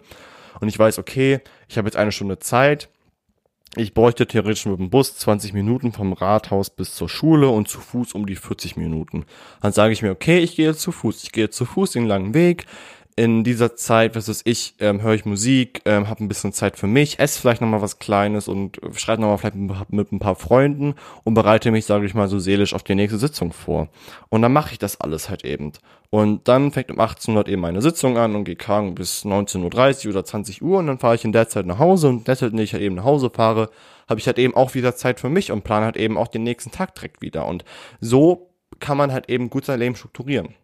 und 0.61 0.69
ich 0.69 0.79
weiß, 0.79 0.99
okay, 0.99 1.41
ich 1.69 1.79
habe 1.79 1.87
jetzt 1.87 1.97
eine 1.97 2.13
Stunde 2.13 2.39
Zeit, 2.39 2.89
ich 3.77 3.93
bräuchte 3.95 4.27
theoretisch 4.27 4.67
mit 4.67 4.79
dem 4.79 4.91
Bus 4.91 5.17
20 5.17 5.53
Minuten 5.53 5.93
vom 5.93 6.13
Rathaus 6.13 6.71
bis 6.71 6.95
zur 6.95 7.09
Schule 7.09 7.49
und 7.49 7.69
zu 7.69 7.81
Fuß 7.81 8.15
um 8.15 8.27
die 8.27 8.37
40 8.37 8.77
Minuten. 8.77 9.25
Dann 9.61 9.73
sage 9.73 9.93
ich 9.93 10.03
mir, 10.03 10.11
okay, 10.11 10.39
ich 10.39 10.57
gehe 10.57 10.67
jetzt 10.67 10.81
zu 10.81 10.91
Fuß. 10.91 11.23
Ich 11.23 11.33
gehe 11.33 11.45
jetzt 11.45 11.57
zu 11.57 11.67
Fuß 11.67 11.93
den 11.93 12.07
langen 12.07 12.35
Weg. 12.35 12.67
In 13.19 13.43
dieser 13.43 13.75
Zeit, 13.75 14.15
was 14.15 14.29
weiß 14.29 14.43
ich, 14.45 14.77
ähm, 14.79 15.03
höre 15.03 15.15
ich 15.15 15.25
Musik, 15.25 15.83
ähm, 15.87 16.09
habe 16.09 16.23
ein 16.23 16.29
bisschen 16.29 16.53
Zeit 16.53 16.77
für 16.77 16.87
mich, 16.87 17.19
esse 17.19 17.41
vielleicht 17.41 17.61
nochmal 17.61 17.83
was 17.83 17.99
Kleines 17.99 18.47
und 18.47 18.81
schreibe 18.95 19.23
nochmal 19.23 19.39
vielleicht 19.39 19.91
mit, 19.91 20.13
ein 20.13 20.21
paar 20.21 20.37
Freunden 20.37 20.95
und 21.25 21.35
bereite 21.35 21.73
mich, 21.73 21.85
sage 21.85 22.07
ich 22.07 22.15
mal, 22.15 22.29
so 22.29 22.39
seelisch 22.39 22.75
auf 22.75 22.85
die 22.85 22.95
nächste 22.95 23.19
Sitzung 23.19 23.53
vor. 23.53 23.89
Und 24.29 24.43
dann 24.43 24.53
mache 24.53 24.71
ich 24.71 24.79
das 24.79 25.01
alles 25.01 25.31
halt 25.31 25.45
eben. 25.45 25.73
Und 26.11 26.47
dann 26.47 26.71
fängt 26.71 26.93
um 26.93 27.01
18 27.01 27.37
Uhr 27.37 27.49
eben 27.49 27.61
meine 27.61 27.83
Sitzung 27.83 28.19
an 28.19 28.37
und 28.37 28.45
geht 28.45 28.61
krank 28.61 28.95
bis 28.95 29.25
19.30 29.25 30.05
Uhr 30.05 30.13
oder 30.13 30.25
20 30.25 30.63
Uhr 30.63 30.79
und 30.79 30.87
dann 30.87 31.01
fahre 31.01 31.17
ich 31.17 31.25
in 31.25 31.33
der 31.33 31.49
Zeit 31.49 31.67
nach 31.67 31.81
Hause 31.81 32.11
und 32.11 32.29
deshalb, 32.29 32.53
wenn 32.53 32.61
ich 32.61 32.73
halt 32.73 32.85
eben 32.85 32.95
nach 32.95 33.05
Hause 33.05 33.31
fahre, 33.35 33.71
habe 34.09 34.21
ich 34.21 34.29
halt 34.29 34.39
eben 34.39 34.55
auch 34.55 34.77
wieder 34.77 34.95
Zeit 34.95 35.19
für 35.19 35.29
mich 35.29 35.51
und 35.51 35.65
plane 35.65 35.87
halt 35.87 35.97
eben 35.97 36.17
auch 36.17 36.29
den 36.29 36.45
nächsten 36.45 36.71
Tag 36.71 36.95
direkt 36.95 37.21
wieder. 37.21 37.47
Und 37.47 37.65
so 38.01 38.53
kann 38.79 38.97
man 38.97 39.11
halt 39.11 39.29
eben 39.29 39.51
gut 39.51 39.65
sein 39.65 39.81
Leben 39.81 39.97
strukturieren. 39.97 40.55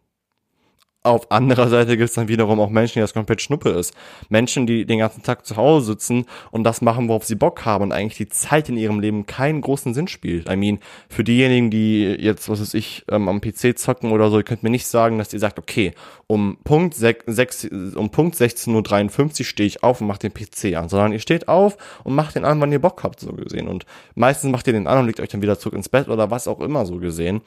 Auf 1.07 1.31
anderer 1.31 1.69
Seite 1.69 1.99
gibt 1.99 2.09
es 2.09 2.15
dann 2.15 2.29
wiederum 2.29 2.59
auch 2.61 2.71
Menschen, 2.71 2.95
die 2.95 3.01
das 3.01 3.13
komplett 3.13 3.43
Schnuppe 3.43 3.69
ist. 3.69 3.93
Menschen, 4.31 4.67
die 4.67 4.87
den 4.87 5.01
ganzen 5.01 5.23
Tag 5.23 5.45
zu 5.45 5.57
Hause 5.57 5.85
sitzen 5.85 6.25
und 6.51 6.65
das 6.65 6.81
machen, 6.81 7.09
worauf 7.09 7.25
sie 7.25 7.35
Bock 7.35 7.67
haben 7.67 7.85
und 7.85 7.93
eigentlich 7.93 8.17
die 8.17 8.31
Zeit 8.31 8.71
in 8.71 8.79
ihrem 8.79 9.01
Leben 9.01 9.27
keinen 9.27 9.61
großen 9.61 9.93
Sinn 9.93 10.09
spielt. 10.09 10.49
I 10.51 10.57
mean, 10.57 10.79
für 11.11 11.23
diejenigen, 11.23 11.71
die 11.71 12.05
jetzt, 12.05 12.49
was 12.49 12.63
weiß 12.63 12.73
ich, 12.73 13.05
ähm, 13.11 13.29
am 13.29 13.43
PC 13.43 13.79
zocken 13.79 14.13
oder 14.13 14.31
so, 14.31 14.39
ihr 14.39 14.45
könnt 14.45 14.63
mir 14.63 14.71
nicht 14.71 14.87
sagen, 14.87 15.19
dass 15.19 15.31
ihr 15.35 15.41
sagt, 15.41 15.59
okay, 15.59 15.93
um 16.27 16.57
Punkt, 16.65 16.95
6, 16.95 17.69
um 17.97 18.09
Punkt 18.09 18.35
16.53 18.37 19.41
Uhr 19.41 19.45
stehe 19.45 19.67
ich 19.67 19.83
auf 19.83 20.01
und 20.01 20.07
mache 20.07 20.21
den 20.21 20.33
PC 20.33 20.75
an, 20.75 20.89
sondern 20.89 21.13
ihr 21.13 21.21
steht 21.21 21.49
auf 21.49 21.77
und 22.05 22.15
macht 22.15 22.35
den 22.35 22.47
an, 22.47 22.59
wann 22.63 22.73
ihr 22.73 22.81
Bock 22.81 23.05
habt, 23.05 23.21
so 23.21 23.31
gesehen. 23.35 23.69
Und 23.69 23.85
meistens 24.15 24.51
macht 24.51 24.67
ihr 24.69 24.73
den 24.73 24.87
an 24.87 25.01
und 25.01 25.07
legt 25.07 25.21
euch 25.21 25.29
dann 25.29 25.43
wieder 25.43 25.59
zurück 25.59 25.75
ins 25.75 25.91
Bett 25.91 26.09
oder 26.09 26.31
was 26.31 26.49
auch 26.49 26.61
immer, 26.61 26.87
so 26.87 26.97
gesehen. 26.97 27.43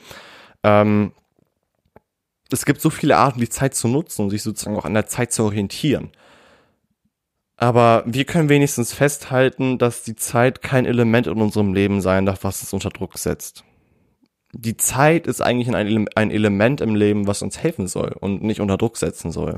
Ähm, 0.63 1.11
es 2.51 2.65
gibt 2.65 2.81
so 2.81 2.89
viele 2.89 3.17
Arten, 3.17 3.39
die 3.39 3.49
Zeit 3.49 3.75
zu 3.75 3.87
nutzen 3.87 4.23
und 4.23 4.29
sich 4.29 4.43
sozusagen 4.43 4.77
auch 4.77 4.85
an 4.85 4.93
der 4.93 5.07
Zeit 5.07 5.31
zu 5.31 5.43
orientieren. 5.43 6.11
Aber 7.57 8.03
wir 8.05 8.25
können 8.25 8.49
wenigstens 8.49 8.93
festhalten, 8.93 9.79
dass 9.79 10.03
die 10.03 10.15
Zeit 10.15 10.61
kein 10.61 10.85
Element 10.85 11.25
in 11.27 11.41
unserem 11.41 11.73
Leben 11.73 12.01
sein 12.01 12.25
darf, 12.25 12.43
was 12.43 12.61
es 12.61 12.71
unter 12.71 12.91
Druck 12.91 13.17
setzt. 13.17 13.63
Die 14.53 14.77
Zeit 14.77 15.27
ist 15.27 15.41
eigentlich 15.41 15.75
ein, 15.75 16.31
Element 16.31 16.81
im 16.81 16.95
Leben, 16.95 17.27
was 17.27 17.41
uns 17.41 17.57
helfen 17.57 17.87
soll 17.87 18.15
und 18.19 18.43
nicht 18.43 18.61
unter 18.61 18.77
Druck 18.77 18.97
setzen 18.97 19.31
soll. 19.31 19.57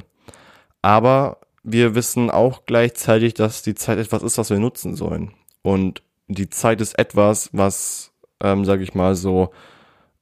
Aber 0.81 1.39
wir 1.63 1.93
wissen 1.93 2.31
auch 2.31 2.65
gleichzeitig, 2.65 3.33
dass 3.33 3.61
die 3.61 3.75
Zeit 3.75 3.99
etwas 3.99 4.23
ist, 4.23 4.37
was 4.37 4.49
wir 4.49 4.59
nutzen 4.59 4.95
sollen. 4.95 5.33
Und 5.61 6.01
die 6.27 6.49
Zeit 6.49 6.79
ist 6.79 6.97
etwas, 6.97 7.49
was, 7.51 8.13
ähm, 8.41 8.63
sag 8.63 8.79
ich 8.79 8.95
mal 8.95 9.15
so, 9.15 9.51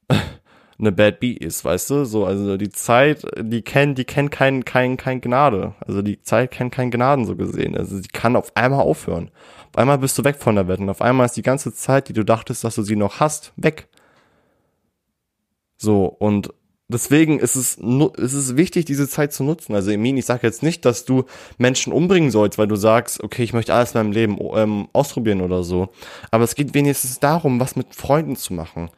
eine 0.78 0.92
Bad 0.92 1.20
Bee 1.20 1.32
ist, 1.32 1.64
weißt 1.64 1.90
du? 1.90 2.04
So, 2.04 2.24
also 2.24 2.56
die 2.56 2.70
Zeit, 2.70 3.26
die 3.40 3.62
kennt, 3.62 3.98
die 3.98 4.04
kennt 4.04 4.30
kein, 4.30 4.64
kein, 4.64 4.96
kein 4.96 5.20
Gnade. 5.20 5.74
Also 5.80 6.02
die 6.02 6.22
Zeit 6.22 6.52
kennt 6.52 6.72
kein 6.72 6.90
Gnaden 6.90 7.24
so 7.26 7.34
gesehen. 7.34 7.76
Also 7.76 7.96
sie 7.96 8.08
kann 8.08 8.36
auf 8.36 8.56
einmal 8.56 8.80
aufhören. 8.80 9.30
Auf 9.72 9.78
einmal 9.78 9.98
bist 9.98 10.16
du 10.18 10.24
weg 10.24 10.36
von 10.36 10.54
der 10.54 10.68
Welt 10.68 10.80
und 10.80 10.88
auf 10.88 11.02
einmal 11.02 11.26
ist 11.26 11.36
die 11.36 11.42
ganze 11.42 11.74
Zeit, 11.74 12.08
die 12.08 12.12
du 12.12 12.24
dachtest, 12.24 12.62
dass 12.64 12.76
du 12.76 12.82
sie 12.82 12.96
noch 12.96 13.20
hast, 13.20 13.52
weg. 13.56 13.88
So, 15.76 16.06
und 16.06 16.52
deswegen 16.88 17.38
ist 17.38 17.56
es, 17.56 17.76
ist 17.76 18.32
es 18.32 18.56
wichtig, 18.56 18.84
diese 18.84 19.08
Zeit 19.08 19.32
zu 19.32 19.44
nutzen. 19.44 19.74
Also 19.74 19.90
Emin, 19.90 20.16
ich 20.16 20.26
sage 20.26 20.46
jetzt 20.46 20.62
nicht, 20.62 20.84
dass 20.84 21.04
du 21.04 21.24
Menschen 21.58 21.92
umbringen 21.92 22.30
sollst, 22.30 22.56
weil 22.56 22.68
du 22.68 22.76
sagst, 22.76 23.22
okay, 23.22 23.42
ich 23.42 23.52
möchte 23.52 23.74
alles 23.74 23.94
in 23.94 24.00
meinem 24.00 24.12
Leben 24.12 24.38
ähm, 24.54 24.88
ausprobieren 24.92 25.40
oder 25.40 25.62
so. 25.64 25.88
Aber 26.30 26.44
es 26.44 26.54
geht 26.54 26.74
wenigstens 26.74 27.20
darum, 27.20 27.60
was 27.60 27.76
mit 27.76 27.94
Freunden 27.94 28.36
zu 28.36 28.54
machen. 28.54 28.90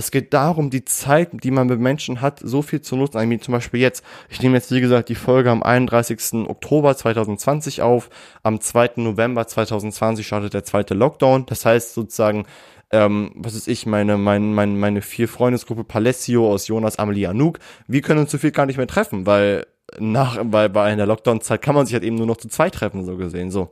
Es 0.00 0.10
geht 0.10 0.32
darum, 0.32 0.70
die 0.70 0.86
Zeit, 0.86 1.28
die 1.44 1.50
man 1.50 1.66
mit 1.66 1.78
Menschen 1.78 2.22
hat, 2.22 2.40
so 2.42 2.62
viel 2.62 2.80
zu 2.80 2.96
nutzen. 2.96 3.18
Meine, 3.18 3.38
zum 3.38 3.52
Beispiel 3.52 3.80
jetzt, 3.80 4.02
ich 4.30 4.40
nehme 4.40 4.56
jetzt 4.56 4.72
wie 4.72 4.80
gesagt 4.80 5.10
die 5.10 5.14
Folge 5.14 5.50
am 5.50 5.62
31. 5.62 6.48
Oktober 6.48 6.96
2020 6.96 7.82
auf. 7.82 8.08
Am 8.42 8.62
2. 8.62 8.92
November 8.96 9.46
2020 9.46 10.26
startet 10.26 10.54
der 10.54 10.64
zweite 10.64 10.94
Lockdown. 10.94 11.44
Das 11.44 11.66
heißt 11.66 11.92
sozusagen, 11.92 12.46
ähm, 12.90 13.32
was 13.34 13.54
ist 13.54 13.68
ich, 13.68 13.84
meine, 13.84 14.16
meine, 14.16 14.46
meine, 14.46 14.72
meine 14.72 15.02
vier 15.02 15.28
Freundesgruppe 15.28 15.84
Palessio 15.84 16.50
aus 16.50 16.66
Jonas, 16.66 16.98
Amelie, 16.98 17.26
Anouk, 17.26 17.58
wir 17.86 18.00
können 18.00 18.20
uns 18.20 18.30
zu 18.30 18.38
viel 18.38 18.52
gar 18.52 18.64
nicht 18.64 18.78
mehr 18.78 18.86
treffen, 18.86 19.26
weil 19.26 19.66
nach, 19.98 20.38
weil 20.40 20.70
bei 20.70 20.84
einer 20.84 21.04
Lockdown-Zeit 21.04 21.60
kann 21.60 21.74
man 21.74 21.84
sich 21.84 21.92
halt 21.92 22.04
eben 22.04 22.16
nur 22.16 22.26
noch 22.26 22.38
zu 22.38 22.48
zwei 22.48 22.70
treffen, 22.70 23.04
so 23.04 23.18
gesehen, 23.18 23.50
so. 23.50 23.70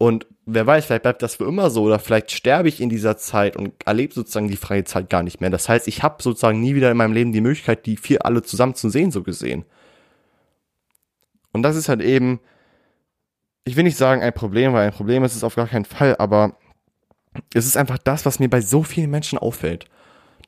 Und 0.00 0.26
wer 0.46 0.66
weiß, 0.66 0.86
vielleicht 0.86 1.02
bleibt 1.02 1.20
das 1.20 1.34
für 1.34 1.44
immer 1.44 1.68
so 1.68 1.82
oder 1.82 1.98
vielleicht 1.98 2.30
sterbe 2.30 2.70
ich 2.70 2.80
in 2.80 2.88
dieser 2.88 3.18
Zeit 3.18 3.54
und 3.54 3.74
erlebe 3.84 4.14
sozusagen 4.14 4.48
die 4.48 4.56
freie 4.56 4.84
Zeit 4.84 5.10
gar 5.10 5.22
nicht 5.22 5.42
mehr. 5.42 5.50
Das 5.50 5.68
heißt, 5.68 5.86
ich 5.88 6.02
habe 6.02 6.22
sozusagen 6.22 6.58
nie 6.58 6.74
wieder 6.74 6.90
in 6.90 6.96
meinem 6.96 7.12
Leben 7.12 7.32
die 7.32 7.42
Möglichkeit, 7.42 7.84
die 7.84 7.98
vier 7.98 8.24
alle 8.24 8.40
zusammen 8.40 8.74
zu 8.74 8.88
sehen, 8.88 9.10
so 9.10 9.22
gesehen. 9.22 9.66
Und 11.52 11.62
das 11.64 11.76
ist 11.76 11.90
halt 11.90 12.00
eben, 12.00 12.40
ich 13.64 13.76
will 13.76 13.84
nicht 13.84 13.98
sagen 13.98 14.22
ein 14.22 14.32
Problem, 14.32 14.72
weil 14.72 14.86
ein 14.86 14.94
Problem 14.94 15.22
ist 15.22 15.36
es 15.36 15.44
auf 15.44 15.56
gar 15.56 15.68
keinen 15.68 15.84
Fall, 15.84 16.16
aber 16.18 16.56
es 17.52 17.66
ist 17.66 17.76
einfach 17.76 17.98
das, 17.98 18.24
was 18.24 18.38
mir 18.38 18.48
bei 18.48 18.62
so 18.62 18.82
vielen 18.82 19.10
Menschen 19.10 19.38
auffällt. 19.38 19.84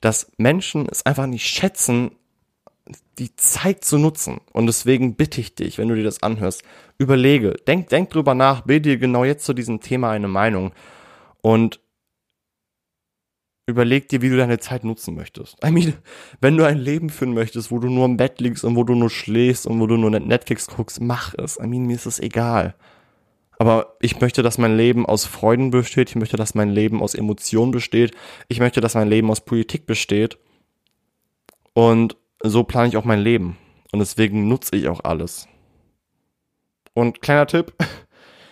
Dass 0.00 0.32
Menschen 0.38 0.88
es 0.90 1.04
einfach 1.04 1.26
nicht 1.26 1.46
schätzen, 1.46 2.12
die 3.18 3.34
Zeit 3.36 3.84
zu 3.84 3.98
nutzen. 3.98 4.40
Und 4.52 4.66
deswegen 4.66 5.14
bitte 5.14 5.40
ich 5.40 5.54
dich, 5.54 5.78
wenn 5.78 5.88
du 5.88 5.94
dir 5.94 6.04
das 6.04 6.22
anhörst, 6.22 6.62
überlege, 6.98 7.54
denk, 7.66 7.88
denk 7.88 8.10
drüber 8.10 8.34
nach, 8.34 8.62
bilde 8.62 8.90
dir 8.90 8.98
genau 8.98 9.24
jetzt 9.24 9.44
zu 9.44 9.52
diesem 9.52 9.80
Thema 9.80 10.10
eine 10.10 10.28
Meinung 10.28 10.72
und 11.40 11.80
überleg 13.66 14.08
dir, 14.08 14.22
wie 14.22 14.28
du 14.28 14.36
deine 14.36 14.58
Zeit 14.58 14.84
nutzen 14.84 15.14
möchtest. 15.14 15.56
I 15.64 15.70
mean, 15.70 15.94
wenn 16.40 16.56
du 16.56 16.64
ein 16.64 16.78
Leben 16.78 17.10
führen 17.10 17.34
möchtest, 17.34 17.70
wo 17.70 17.78
du 17.78 17.88
nur 17.88 18.04
im 18.06 18.16
Bett 18.16 18.40
liegst 18.40 18.64
und 18.64 18.76
wo 18.76 18.84
du 18.84 18.94
nur 18.94 19.10
schläfst 19.10 19.66
und 19.66 19.78
wo 19.80 19.86
du 19.86 19.96
nur 19.96 20.10
Netflix 20.10 20.66
guckst, 20.66 21.00
mach 21.00 21.34
es. 21.34 21.58
I 21.58 21.66
mean, 21.66 21.86
mir 21.86 21.94
ist 21.94 22.06
es 22.06 22.18
egal. 22.18 22.74
Aber 23.58 23.96
ich 24.00 24.20
möchte, 24.20 24.42
dass 24.42 24.58
mein 24.58 24.76
Leben 24.76 25.06
aus 25.06 25.24
Freuden 25.24 25.70
besteht. 25.70 26.10
Ich 26.10 26.16
möchte, 26.16 26.36
dass 26.36 26.56
mein 26.56 26.70
Leben 26.70 27.00
aus 27.00 27.14
Emotionen 27.14 27.70
besteht. 27.70 28.12
Ich 28.48 28.58
möchte, 28.58 28.80
dass 28.80 28.94
mein 28.94 29.08
Leben 29.08 29.30
aus 29.30 29.44
Politik 29.44 29.86
besteht. 29.86 30.38
Und 31.72 32.16
so 32.42 32.64
plane 32.64 32.88
ich 32.88 32.96
auch 32.96 33.04
mein 33.04 33.20
Leben. 33.20 33.56
Und 33.92 33.98
deswegen 33.98 34.48
nutze 34.48 34.76
ich 34.76 34.88
auch 34.88 35.00
alles. 35.04 35.48
Und 36.94 37.22
kleiner 37.22 37.46
Tipp, 37.46 37.72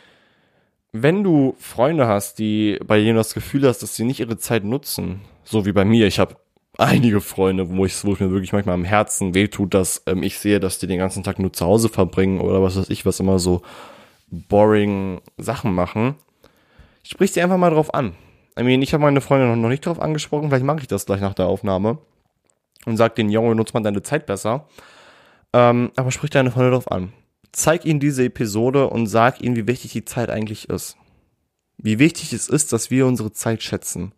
wenn 0.93 1.25
du 1.25 1.55
Freunde 1.59 2.07
hast, 2.07 2.39
die 2.39 2.79
bei 2.85 3.01
denen 3.01 3.17
das 3.17 3.35
Gefühl 3.35 3.67
hast, 3.67 3.83
dass 3.83 3.97
sie 3.97 4.05
nicht 4.05 4.21
ihre 4.21 4.39
Zeit 4.39 4.65
nutzen, 4.65 5.21
so 5.45 5.67
wie 5.67 5.73
bei 5.73 5.85
mir, 5.85 6.07
ich 6.07 6.19
habe 6.19 6.37
einige 6.79 7.21
Freunde, 7.21 7.69
wo 7.71 7.85
ich, 7.85 8.05
wo 8.05 8.13
ich 8.13 8.21
mir 8.21 8.31
wirklich 8.31 8.53
manchmal 8.53 8.75
am 8.75 8.85
Herzen 8.85 9.35
wehtut, 9.35 9.75
dass 9.75 10.03
ähm, 10.07 10.23
ich 10.23 10.39
sehe, 10.39 10.61
dass 10.61 10.79
die 10.79 10.87
den 10.87 10.99
ganzen 10.99 11.23
Tag 11.23 11.39
nur 11.39 11.53
zu 11.53 11.67
Hause 11.67 11.89
verbringen 11.89 12.41
oder 12.41 12.63
was 12.63 12.77
weiß 12.77 12.91
ich, 12.91 13.05
was 13.05 13.21
immer 13.21 13.39
so 13.39 13.63
boring 14.31 15.21
Sachen 15.37 15.75
machen. 15.75 16.15
Sprich 17.03 17.33
sie 17.33 17.43
einfach 17.43 17.57
mal 17.57 17.71
drauf 17.71 17.93
an. 17.93 18.15
I 18.59 18.63
mean, 18.63 18.83
ich 18.83 18.93
habe 18.93 19.03
meine 19.03 19.21
Freunde 19.21 19.57
noch 19.57 19.69
nicht 19.69 19.87
drauf 19.87 20.01
angesprochen, 20.01 20.49
vielleicht 20.49 20.65
mache 20.65 20.81
ich 20.81 20.87
das 20.87 21.07
gleich 21.07 21.21
nach 21.21 21.35
der 21.35 21.47
Aufnahme 21.47 21.99
und 22.87 22.97
sag 22.97 23.15
den 23.15 23.31
Junge, 23.31 23.55
nutzt 23.55 23.75
man 23.75 23.83
deine 23.83 24.03
Zeit 24.03 24.27
besser. 24.27 24.69
Ähm, 25.53 25.91
aber 25.97 26.11
sprich 26.11 26.31
deine 26.31 26.51
Freunde 26.51 26.71
drauf 26.73 26.91
an. 26.91 27.13
Zeig 27.53 27.85
ihnen 27.85 28.01
diese 28.01 28.25
Episode 28.25 28.89
und 28.89 29.07
sag 29.07 29.43
ihnen, 29.43 29.57
wie 29.57 29.67
wichtig 29.67 29.93
die 29.93 30.05
Zeit 30.05 30.31
eigentlich 30.31 30.69
ist. 30.69 30.97
Wie 31.79 31.99
wichtig 31.99 32.33
es 32.33 32.49
ist, 32.49 32.73
dass 32.73 32.91
wir 32.91 33.07
unsere 33.07 33.33
Zeit 33.33 33.63
schätzen. 33.63 34.13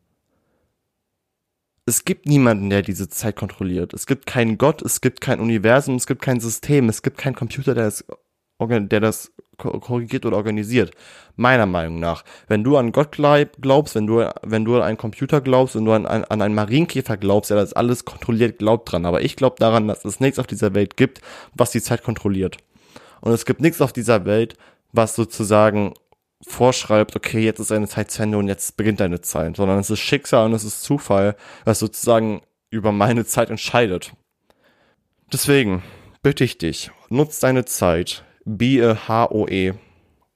Es 1.86 2.04
gibt 2.04 2.26
niemanden, 2.26 2.70
der 2.70 2.82
diese 2.82 3.08
Zeit 3.08 3.36
kontrolliert. 3.36 3.92
Es 3.92 4.06
gibt 4.06 4.26
keinen 4.26 4.58
Gott, 4.58 4.82
es 4.82 5.00
gibt 5.00 5.20
kein 5.20 5.40
Universum, 5.40 5.96
es 5.96 6.06
gibt 6.06 6.22
kein 6.22 6.40
System, 6.40 6.88
es 6.88 7.02
gibt 7.02 7.18
keinen 7.18 7.34
Computer, 7.34 7.74
der 7.74 7.84
das, 7.84 8.04
der 8.60 9.00
das 9.00 9.32
korrigiert 9.62 10.26
oder 10.26 10.36
organisiert. 10.36 10.92
Meiner 11.36 11.66
Meinung 11.66 12.00
nach. 12.00 12.24
Wenn 12.48 12.64
du 12.64 12.76
an 12.76 12.92
Gott 12.92 13.16
glaubst, 13.60 13.94
wenn 13.94 14.06
du, 14.06 14.28
wenn 14.42 14.64
du 14.64 14.76
an 14.76 14.82
einen 14.82 14.98
Computer 14.98 15.40
glaubst, 15.40 15.74
wenn 15.74 15.84
du 15.84 15.92
an, 15.92 16.06
an 16.06 16.42
einen 16.42 16.54
Marienkäfer 16.54 17.16
glaubst, 17.16 17.50
der 17.50 17.56
das 17.56 17.72
alles 17.72 18.04
kontrolliert, 18.04 18.58
glaub 18.58 18.86
dran. 18.86 19.06
Aber 19.06 19.22
ich 19.22 19.36
glaube 19.36 19.56
daran, 19.58 19.88
dass 19.88 20.04
es 20.04 20.20
nichts 20.20 20.38
auf 20.38 20.46
dieser 20.46 20.74
Welt 20.74 20.96
gibt, 20.96 21.20
was 21.54 21.70
die 21.70 21.82
Zeit 21.82 22.02
kontrolliert. 22.02 22.58
Und 23.20 23.32
es 23.32 23.46
gibt 23.46 23.60
nichts 23.60 23.80
auf 23.80 23.92
dieser 23.92 24.24
Welt, 24.24 24.56
was 24.92 25.14
sozusagen 25.14 25.94
vorschreibt, 26.46 27.16
okay, 27.16 27.40
jetzt 27.40 27.60
ist 27.60 27.72
eine 27.72 27.88
Zeit 27.88 28.10
zu 28.10 28.22
Ende 28.22 28.38
und 28.38 28.48
jetzt 28.48 28.76
beginnt 28.76 29.00
deine 29.00 29.20
Zeit, 29.20 29.56
sondern 29.56 29.78
es 29.78 29.90
ist 29.90 30.00
Schicksal 30.00 30.46
und 30.46 30.54
es 30.54 30.64
ist 30.64 30.82
Zufall, 30.82 31.36
was 31.64 31.78
sozusagen 31.78 32.42
über 32.70 32.92
meine 32.92 33.24
Zeit 33.24 33.50
entscheidet. 33.50 34.12
Deswegen 35.32 35.82
bitte 36.22 36.44
ich 36.44 36.58
dich, 36.58 36.90
nutz 37.08 37.38
deine 37.38 37.64
Zeit, 37.64 38.24
B-E-H-O-E. 38.44 39.74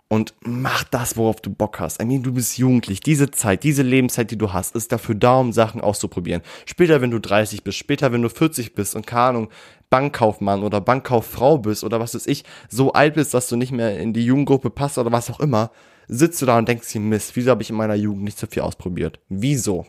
Und 0.08 0.34
mach 0.40 0.84
das, 0.84 1.16
worauf 1.16 1.40
du 1.40 1.50
Bock 1.50 1.80
hast. 1.80 2.00
I 2.00 2.04
mean, 2.04 2.22
du 2.22 2.32
bist 2.32 2.58
jugendlich. 2.58 3.00
Diese 3.00 3.32
Zeit, 3.32 3.64
diese 3.64 3.82
Lebenszeit, 3.82 4.30
die 4.30 4.38
du 4.38 4.52
hast, 4.52 4.76
ist 4.76 4.92
dafür 4.92 5.16
da, 5.16 5.40
um 5.40 5.52
Sachen 5.52 5.80
auszuprobieren. 5.80 6.42
Später, 6.64 7.00
wenn 7.00 7.10
du 7.10 7.18
30 7.18 7.64
bist, 7.64 7.76
später, 7.76 8.12
wenn 8.12 8.22
du 8.22 8.28
40 8.28 8.74
bist 8.74 8.94
und 8.94 9.04
keine 9.04 9.22
Ahnung, 9.22 9.48
Bankkaufmann 9.90 10.62
oder 10.62 10.80
Bankkauffrau 10.80 11.58
bist 11.58 11.82
oder 11.82 11.98
was 11.98 12.14
weiß 12.14 12.28
ich, 12.28 12.44
so 12.68 12.92
alt 12.92 13.14
bist, 13.14 13.34
dass 13.34 13.48
du 13.48 13.56
nicht 13.56 13.72
mehr 13.72 13.98
in 13.98 14.12
die 14.12 14.24
Jugendgruppe 14.24 14.70
passt 14.70 14.96
oder 14.98 15.10
was 15.10 15.28
auch 15.28 15.40
immer, 15.40 15.72
sitzt 16.06 16.40
du 16.40 16.46
da 16.46 16.56
und 16.56 16.68
denkst 16.68 16.92
dir, 16.92 17.00
Mist, 17.00 17.34
wieso 17.34 17.50
habe 17.50 17.62
ich 17.62 17.70
in 17.70 17.76
meiner 17.76 17.94
Jugend 17.96 18.22
nicht 18.22 18.38
so 18.38 18.46
viel 18.46 18.62
ausprobiert? 18.62 19.18
Wieso? 19.28 19.86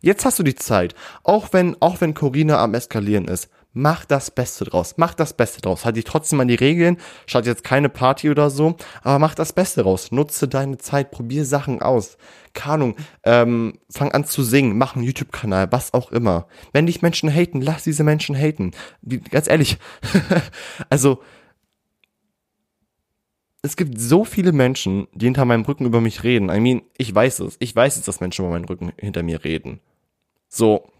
Jetzt 0.00 0.24
hast 0.24 0.38
du 0.38 0.42
die 0.42 0.54
Zeit. 0.54 0.94
Auch 1.24 1.52
wenn, 1.52 1.76
auch 1.80 2.00
wenn 2.00 2.14
Corina 2.14 2.62
am 2.62 2.72
Eskalieren 2.72 3.26
ist 3.26 3.50
mach 3.72 4.04
das 4.04 4.30
Beste 4.30 4.64
draus. 4.64 4.94
Mach 4.96 5.14
das 5.14 5.34
Beste 5.34 5.60
draus. 5.60 5.84
Halt 5.84 5.96
dich 5.96 6.04
trotzdem 6.04 6.40
an 6.40 6.48
die 6.48 6.54
Regeln. 6.54 6.98
Start 7.26 7.46
jetzt 7.46 7.64
keine 7.64 7.88
Party 7.88 8.30
oder 8.30 8.50
so, 8.50 8.76
aber 9.02 9.18
mach 9.18 9.34
das 9.34 9.52
Beste 9.52 9.82
draus. 9.82 10.10
Nutze 10.10 10.48
deine 10.48 10.78
Zeit, 10.78 11.10
probier 11.10 11.44
Sachen 11.44 11.82
aus. 11.82 12.16
Keine 12.52 12.94
ähm, 13.22 13.78
fang 13.90 14.10
an 14.12 14.24
zu 14.24 14.42
singen, 14.42 14.76
mach 14.76 14.96
einen 14.96 15.04
YouTube-Kanal, 15.04 15.70
was 15.70 15.94
auch 15.94 16.10
immer. 16.10 16.48
Wenn 16.72 16.86
dich 16.86 17.00
Menschen 17.02 17.32
haten, 17.32 17.60
lass 17.60 17.84
diese 17.84 18.02
Menschen 18.02 18.36
haten. 18.36 18.72
Wie, 19.02 19.18
ganz 19.18 19.48
ehrlich. 19.48 19.78
also, 20.90 21.20
es 23.62 23.76
gibt 23.76 24.00
so 24.00 24.24
viele 24.24 24.52
Menschen, 24.52 25.06
die 25.12 25.26
hinter 25.26 25.44
meinem 25.44 25.64
Rücken 25.64 25.84
über 25.84 26.00
mich 26.00 26.24
reden. 26.24 26.48
I 26.48 26.60
mean, 26.60 26.82
ich 26.96 27.14
weiß 27.14 27.40
es. 27.40 27.56
Ich 27.60 27.76
weiß 27.76 27.96
es, 27.96 28.04
dass 28.04 28.20
Menschen 28.20 28.44
über 28.44 28.52
meinen 28.52 28.64
Rücken 28.64 28.92
hinter 28.96 29.22
mir 29.22 29.44
reden. 29.44 29.80
So, 30.48 30.90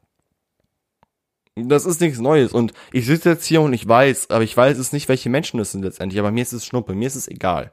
das 1.56 1.86
ist 1.86 2.00
nichts 2.00 2.18
Neues. 2.18 2.52
Und 2.52 2.72
ich 2.92 3.06
sitze 3.06 3.30
jetzt 3.30 3.46
hier 3.46 3.60
und 3.60 3.72
ich 3.72 3.86
weiß, 3.86 4.30
aber 4.30 4.44
ich 4.44 4.56
weiß 4.56 4.78
es 4.78 4.92
nicht, 4.92 5.08
welche 5.08 5.30
Menschen 5.30 5.60
es 5.60 5.72
sind 5.72 5.82
letztendlich. 5.82 6.20
Aber 6.20 6.30
mir 6.30 6.42
ist 6.42 6.52
es 6.52 6.66
Schnuppe, 6.66 6.94
mir 6.94 7.06
ist 7.06 7.16
es 7.16 7.28
egal. 7.28 7.72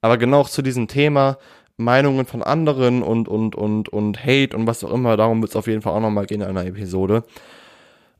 Aber 0.00 0.18
genau 0.18 0.44
zu 0.44 0.62
diesem 0.62 0.88
Thema 0.88 1.38
Meinungen 1.76 2.26
von 2.26 2.42
anderen 2.42 3.02
und, 3.02 3.28
und, 3.28 3.54
und, 3.54 3.88
und 3.88 4.24
Hate 4.24 4.56
und 4.56 4.66
was 4.66 4.82
auch 4.84 4.92
immer, 4.92 5.16
darum 5.16 5.40
wird 5.40 5.50
es 5.50 5.56
auf 5.56 5.66
jeden 5.66 5.82
Fall 5.82 5.92
auch 5.92 6.00
nochmal 6.00 6.26
gehen 6.26 6.40
in 6.40 6.48
einer 6.48 6.66
Episode. 6.66 7.24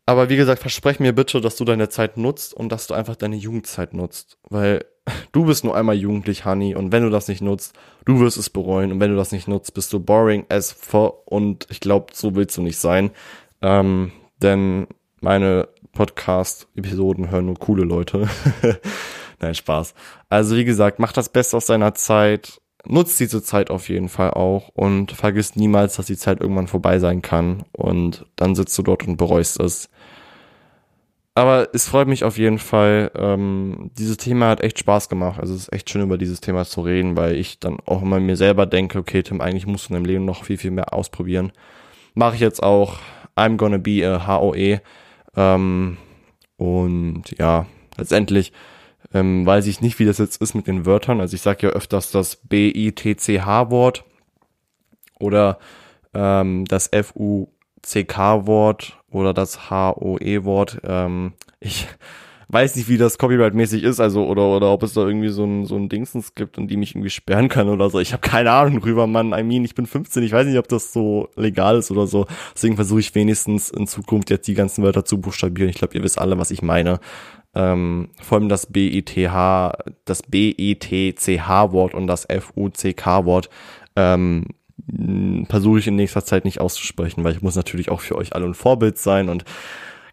Aber 0.07 0.31
wie 0.31 0.37
gesagt, 0.37 0.63
versprech 0.63 1.01
mir 1.01 1.13
bitte, 1.13 1.41
dass 1.41 1.57
du 1.57 1.67
deine 1.67 1.91
Zeit 1.91 2.17
nutzt 2.17 2.55
und 2.55 2.71
dass 2.71 2.87
du 2.87 2.95
einfach 2.95 3.15
deine 3.15 3.37
Jugendzeit 3.37 3.93
nutzt. 3.93 4.39
Weil 4.49 4.87
du 5.33 5.45
bist 5.45 5.65
nur 5.65 5.77
einmal 5.77 5.97
jugendlich, 5.97 6.45
Honey, 6.45 6.75
und 6.75 6.93
wenn 6.93 7.03
du 7.03 7.11
das 7.11 7.29
nicht 7.29 7.43
nutzt, 7.43 7.75
du 8.07 8.19
wirst 8.21 8.39
es 8.39 8.49
bereuen. 8.49 8.91
Und 8.91 9.01
wenn 9.01 9.11
du 9.11 9.17
das 9.17 9.33
nicht 9.33 9.49
nutzt, 9.49 9.75
bist 9.75 9.93
du 9.93 10.01
boring 10.01 10.47
as 10.49 10.73
fuck. 10.73 11.23
Und 11.27 11.67
ich 11.69 11.81
glaube, 11.81 12.15
so 12.15 12.35
willst 12.35 12.57
du 12.57 12.63
nicht 12.63 12.79
sein. 12.79 13.11
Ähm, 13.63 14.13
denn 14.43 14.87
meine 15.21 15.69
Podcast-Episoden 15.93 17.31
hören 17.31 17.47
nur 17.47 17.57
coole 17.57 17.85
Leute. 17.85 18.29
Nein, 19.41 19.55
Spaß. 19.55 19.95
Also 20.29 20.57
wie 20.57 20.65
gesagt, 20.65 20.99
macht 20.99 21.17
das 21.17 21.29
Beste 21.29 21.57
aus 21.57 21.67
seiner 21.67 21.95
Zeit, 21.95 22.61
nutzt 22.85 23.19
diese 23.21 23.43
Zeit 23.43 23.71
auf 23.71 23.89
jeden 23.89 24.09
Fall 24.09 24.31
auch 24.31 24.69
und 24.71 25.13
vergisst 25.13 25.57
niemals, 25.57 25.97
dass 25.97 26.07
die 26.07 26.17
Zeit 26.17 26.41
irgendwann 26.41 26.69
vorbei 26.69 26.99
sein 26.99 27.23
kann 27.23 27.65
und 27.73 28.27
dann 28.37 28.55
sitzt 28.55 28.77
du 28.79 28.83
dort 28.83 29.07
und 29.07 29.17
bereust 29.17 29.61
es. 29.61 29.89
Aber 31.35 31.69
es 31.73 31.89
freut 31.89 32.09
mich 32.09 32.25
auf 32.25 32.37
jeden 32.37 32.59
Fall. 32.59 33.13
Ähm, 33.15 33.93
dieses 33.97 34.17
Thema 34.17 34.49
hat 34.49 34.61
echt 34.61 34.81
Spaß 34.81 35.09
gemacht. 35.09 35.39
Also 35.39 35.55
es 35.55 35.63
ist 35.63 35.73
echt 35.73 35.89
schön, 35.89 36.03
über 36.03 36.19
dieses 36.19 36.41
Thema 36.41 36.65
zu 36.65 36.81
reden, 36.81 37.17
weil 37.17 37.37
ich 37.37 37.61
dann 37.61 37.79
auch 37.87 38.03
immer 38.03 38.19
mir 38.19 38.35
selber 38.35 38.67
denke, 38.67 38.99
okay, 38.99 39.23
Tim, 39.23 39.41
eigentlich 39.41 39.65
musst 39.65 39.89
du 39.89 39.91
in 39.91 39.95
deinem 39.95 40.07
Leben 40.07 40.25
noch 40.25 40.43
viel, 40.43 40.59
viel 40.59 40.73
mehr 40.73 40.93
ausprobieren. 40.93 41.53
Mache 42.15 42.35
ich 42.35 42.41
jetzt 42.41 42.61
auch. 42.61 42.99
I'm 43.39 43.57
gonna 43.57 43.79
be 43.79 44.05
a 44.05 44.27
HOE. 44.27 44.81
Ähm, 45.37 45.97
und 46.57 47.25
ja, 47.39 47.67
letztendlich 47.97 48.53
ähm, 49.15 49.47
weiß 49.47 49.67
ich 49.67 49.81
nicht, 49.81 49.99
wie 49.99 50.05
das 50.05 50.19
jetzt 50.19 50.43
ist 50.43 50.55
mit 50.55 50.67
den 50.67 50.85
Wörtern. 50.85 51.21
Also 51.21 51.35
ich 51.35 51.43
sage 51.43 51.69
ja 51.69 51.73
öfters 51.73 52.11
das 52.11 52.37
B-I-T-C-H-Wort 52.37 54.05
oder 55.19 55.59
ähm, 56.15 56.65
das 56.67 56.89
F-U-C-K-Wort 56.93 57.29
oder 59.11 59.33
das 59.35 59.71
H-O-E-Wort. 59.71 60.81
Ähm, 60.85 61.33
ich 61.61 61.89
weiß 62.49 62.77
nicht, 62.77 62.89
wie 62.89 62.97
das 62.97 63.19
Copyright-mäßig 63.19 63.83
ist, 63.83 64.01
also 64.01 64.27
oder 64.27 64.49
oder 64.49 64.71
ob 64.71 64.83
es 64.83 64.95
da 64.95 65.07
irgendwie 65.07 65.29
so 65.29 65.45
ein 65.45 65.67
so 65.67 65.77
ein 65.77 65.89
Dingsens 65.89 66.35
gibt 66.35 66.57
und 66.57 66.69
die 66.69 66.77
mich 66.77 66.95
irgendwie 66.95 67.11
sperren 67.11 67.49
kann 67.49 67.69
oder 67.69 67.91
so. 67.91 68.01
Ich 68.01 68.13
habe 68.13 68.23
keine 68.23 68.51
Ahnung 68.51 68.81
drüber, 68.81 69.07
Mann. 69.07 69.33
I 69.33 69.43
mean, 69.43 69.65
ich 69.65 69.75
bin 69.75 69.87
15, 69.87 70.23
ich 70.23 70.33
weiß 70.33 70.47
nicht, 70.47 70.59
ob 70.59 70.69
das 70.69 70.93
so 70.93 71.29
legal 71.37 71.77
ist 71.79 71.91
oder 71.91 72.07
so. 72.07 72.27
Deswegen 72.55 72.77
versuche 72.77 73.01
ich 73.01 73.15
wenigstens 73.15 73.69
in 73.71 73.87
Zukunft 73.87 74.31
jetzt 74.31 74.49
die 74.49 74.55
ganzen 74.55 74.83
Wörter 74.83 75.05
zu 75.05 75.21
buchstabieren. 75.21 75.69
Ich 75.69 75.77
glaube, 75.77 75.95
ihr 75.95 76.03
wisst 76.03 76.19
alle, 76.19 76.39
was 76.39 76.51
ich 76.51 76.63
meine. 76.63 77.01
Ähm, 77.55 78.09
vor 78.21 78.39
allem 78.39 78.49
das 78.49 78.67
B-I-T-H, 78.67 79.73
das 80.05 80.23
B-I-T-C-H-Wort 80.23 81.95
und 81.95 82.07
das 82.07 82.25
F-U-C-K-Wort 82.29 83.51
ähm, 83.97 84.45
versuche 85.49 85.79
ich 85.81 85.87
in 85.87 85.97
nächster 85.97 86.25
Zeit 86.25 86.45
nicht 86.45 86.61
auszusprechen, 86.61 87.25
weil 87.25 87.33
ich 87.33 87.43
muss 87.43 87.57
natürlich 87.57 87.91
auch 87.91 88.01
für 88.01 88.17
euch 88.17 88.35
alle 88.35 88.47
ein 88.47 88.55
Vorbild 88.55 88.97
sein 88.97 89.29
und 89.29 89.45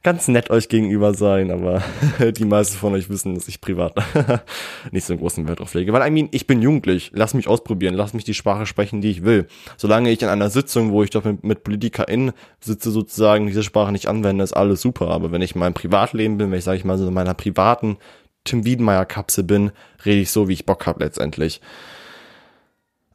ganz 0.05 0.27
nett 0.27 0.51
euch 0.51 0.69
gegenüber 0.69 1.15
sein, 1.15 1.49
aber 1.49 1.81
die 2.37 2.45
meisten 2.45 2.77
von 2.77 2.93
euch 2.93 3.09
wissen, 3.09 3.33
dass 3.33 3.47
ich 3.47 3.59
privat 3.59 3.95
nicht 4.91 5.03
so 5.03 5.13
einen 5.13 5.19
großen 5.19 5.47
Wert 5.47 5.59
drauf 5.59 5.73
lege. 5.73 5.91
Weil, 5.93 6.07
I 6.07 6.11
mean, 6.11 6.29
ich 6.31 6.45
bin 6.45 6.61
jugendlich, 6.61 7.09
lass 7.15 7.33
mich 7.33 7.47
ausprobieren, 7.47 7.95
lass 7.95 8.13
mich 8.13 8.23
die 8.23 8.35
Sprache 8.35 8.67
sprechen, 8.67 9.01
die 9.01 9.09
ich 9.09 9.23
will. 9.23 9.47
Solange 9.77 10.11
ich 10.11 10.21
in 10.21 10.29
einer 10.29 10.51
Sitzung, 10.51 10.91
wo 10.91 11.01
ich 11.01 11.09
doch 11.09 11.23
mit, 11.23 11.43
mit 11.43 11.63
PolitikerInnen 11.63 12.33
sitze, 12.59 12.91
sozusagen 12.91 13.47
diese 13.47 13.63
Sprache 13.63 13.91
nicht 13.91 14.07
anwende, 14.07 14.43
ist 14.43 14.53
alles 14.53 14.79
super. 14.79 15.09
Aber 15.09 15.31
wenn 15.31 15.41
ich 15.41 15.55
in 15.55 15.59
meinem 15.59 15.73
Privatleben 15.73 16.37
bin, 16.37 16.51
wenn 16.51 16.59
ich, 16.59 16.65
sage 16.65 16.77
ich 16.77 16.85
mal, 16.85 16.99
so 16.99 17.07
in 17.07 17.13
meiner 17.13 17.33
privaten 17.33 17.97
Tim 18.43 18.63
Wiedenmeier-Kapsel 18.63 19.43
bin, 19.43 19.71
rede 20.05 20.21
ich 20.21 20.29
so, 20.29 20.47
wie 20.47 20.53
ich 20.53 20.67
Bock 20.67 20.85
habe 20.85 21.03
letztendlich. 21.03 21.61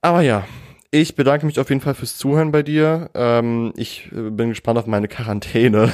Aber 0.00 0.22
ja, 0.22 0.44
ich 0.92 1.14
bedanke 1.14 1.46
mich 1.46 1.60
auf 1.60 1.68
jeden 1.68 1.80
Fall 1.80 1.94
fürs 1.94 2.16
Zuhören 2.16 2.50
bei 2.50 2.62
dir. 2.62 3.10
Ähm, 3.14 3.72
ich 3.76 4.10
äh, 4.12 4.30
bin 4.30 4.48
gespannt 4.48 4.78
auf 4.78 4.86
meine 4.86 5.06
Quarantäne. 5.06 5.92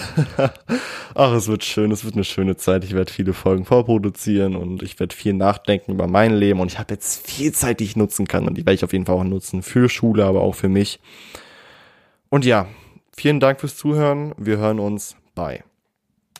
Ach, 1.15 1.33
es 1.33 1.49
wird 1.49 1.65
schön, 1.65 1.91
es 1.91 2.05
wird 2.05 2.15
eine 2.15 2.25
schöne 2.25 2.57
Zeit. 2.57 2.83
Ich 2.85 2.95
werde 2.95 3.13
viele 3.13 3.35
Folgen 3.35 3.67
vorproduzieren 3.67 4.57
und 4.57 4.83
ich 4.83 4.99
werde 4.99 5.15
viel 5.15 5.35
nachdenken 5.35 5.93
über 5.93 6.07
mein 6.07 6.33
Leben 6.33 6.61
und 6.61 6.73
ich 6.73 6.79
habe 6.79 6.95
jetzt 6.95 7.27
viel 7.27 7.53
Zeit, 7.53 7.81
die 7.81 7.85
ich 7.85 7.97
nutzen 7.97 8.27
kann 8.27 8.47
und 8.47 8.57
die 8.57 8.63
werde 8.63 8.75
ich 8.75 8.85
auf 8.85 8.93
jeden 8.93 9.05
Fall 9.05 9.17
auch 9.17 9.25
nutzen 9.25 9.63
für 9.63 9.89
Schule, 9.91 10.25
aber 10.25 10.41
auch 10.41 10.55
für 10.55 10.69
mich. 10.69 10.99
Und 12.31 12.47
ja, 12.47 12.67
vielen 13.15 13.41
Dank 13.41 13.61
fürs 13.61 13.77
Zuhören. 13.77 14.35
Wir 14.39 14.57
hören 14.57 14.81
uns. 14.81 15.17
Bye. 15.35 15.63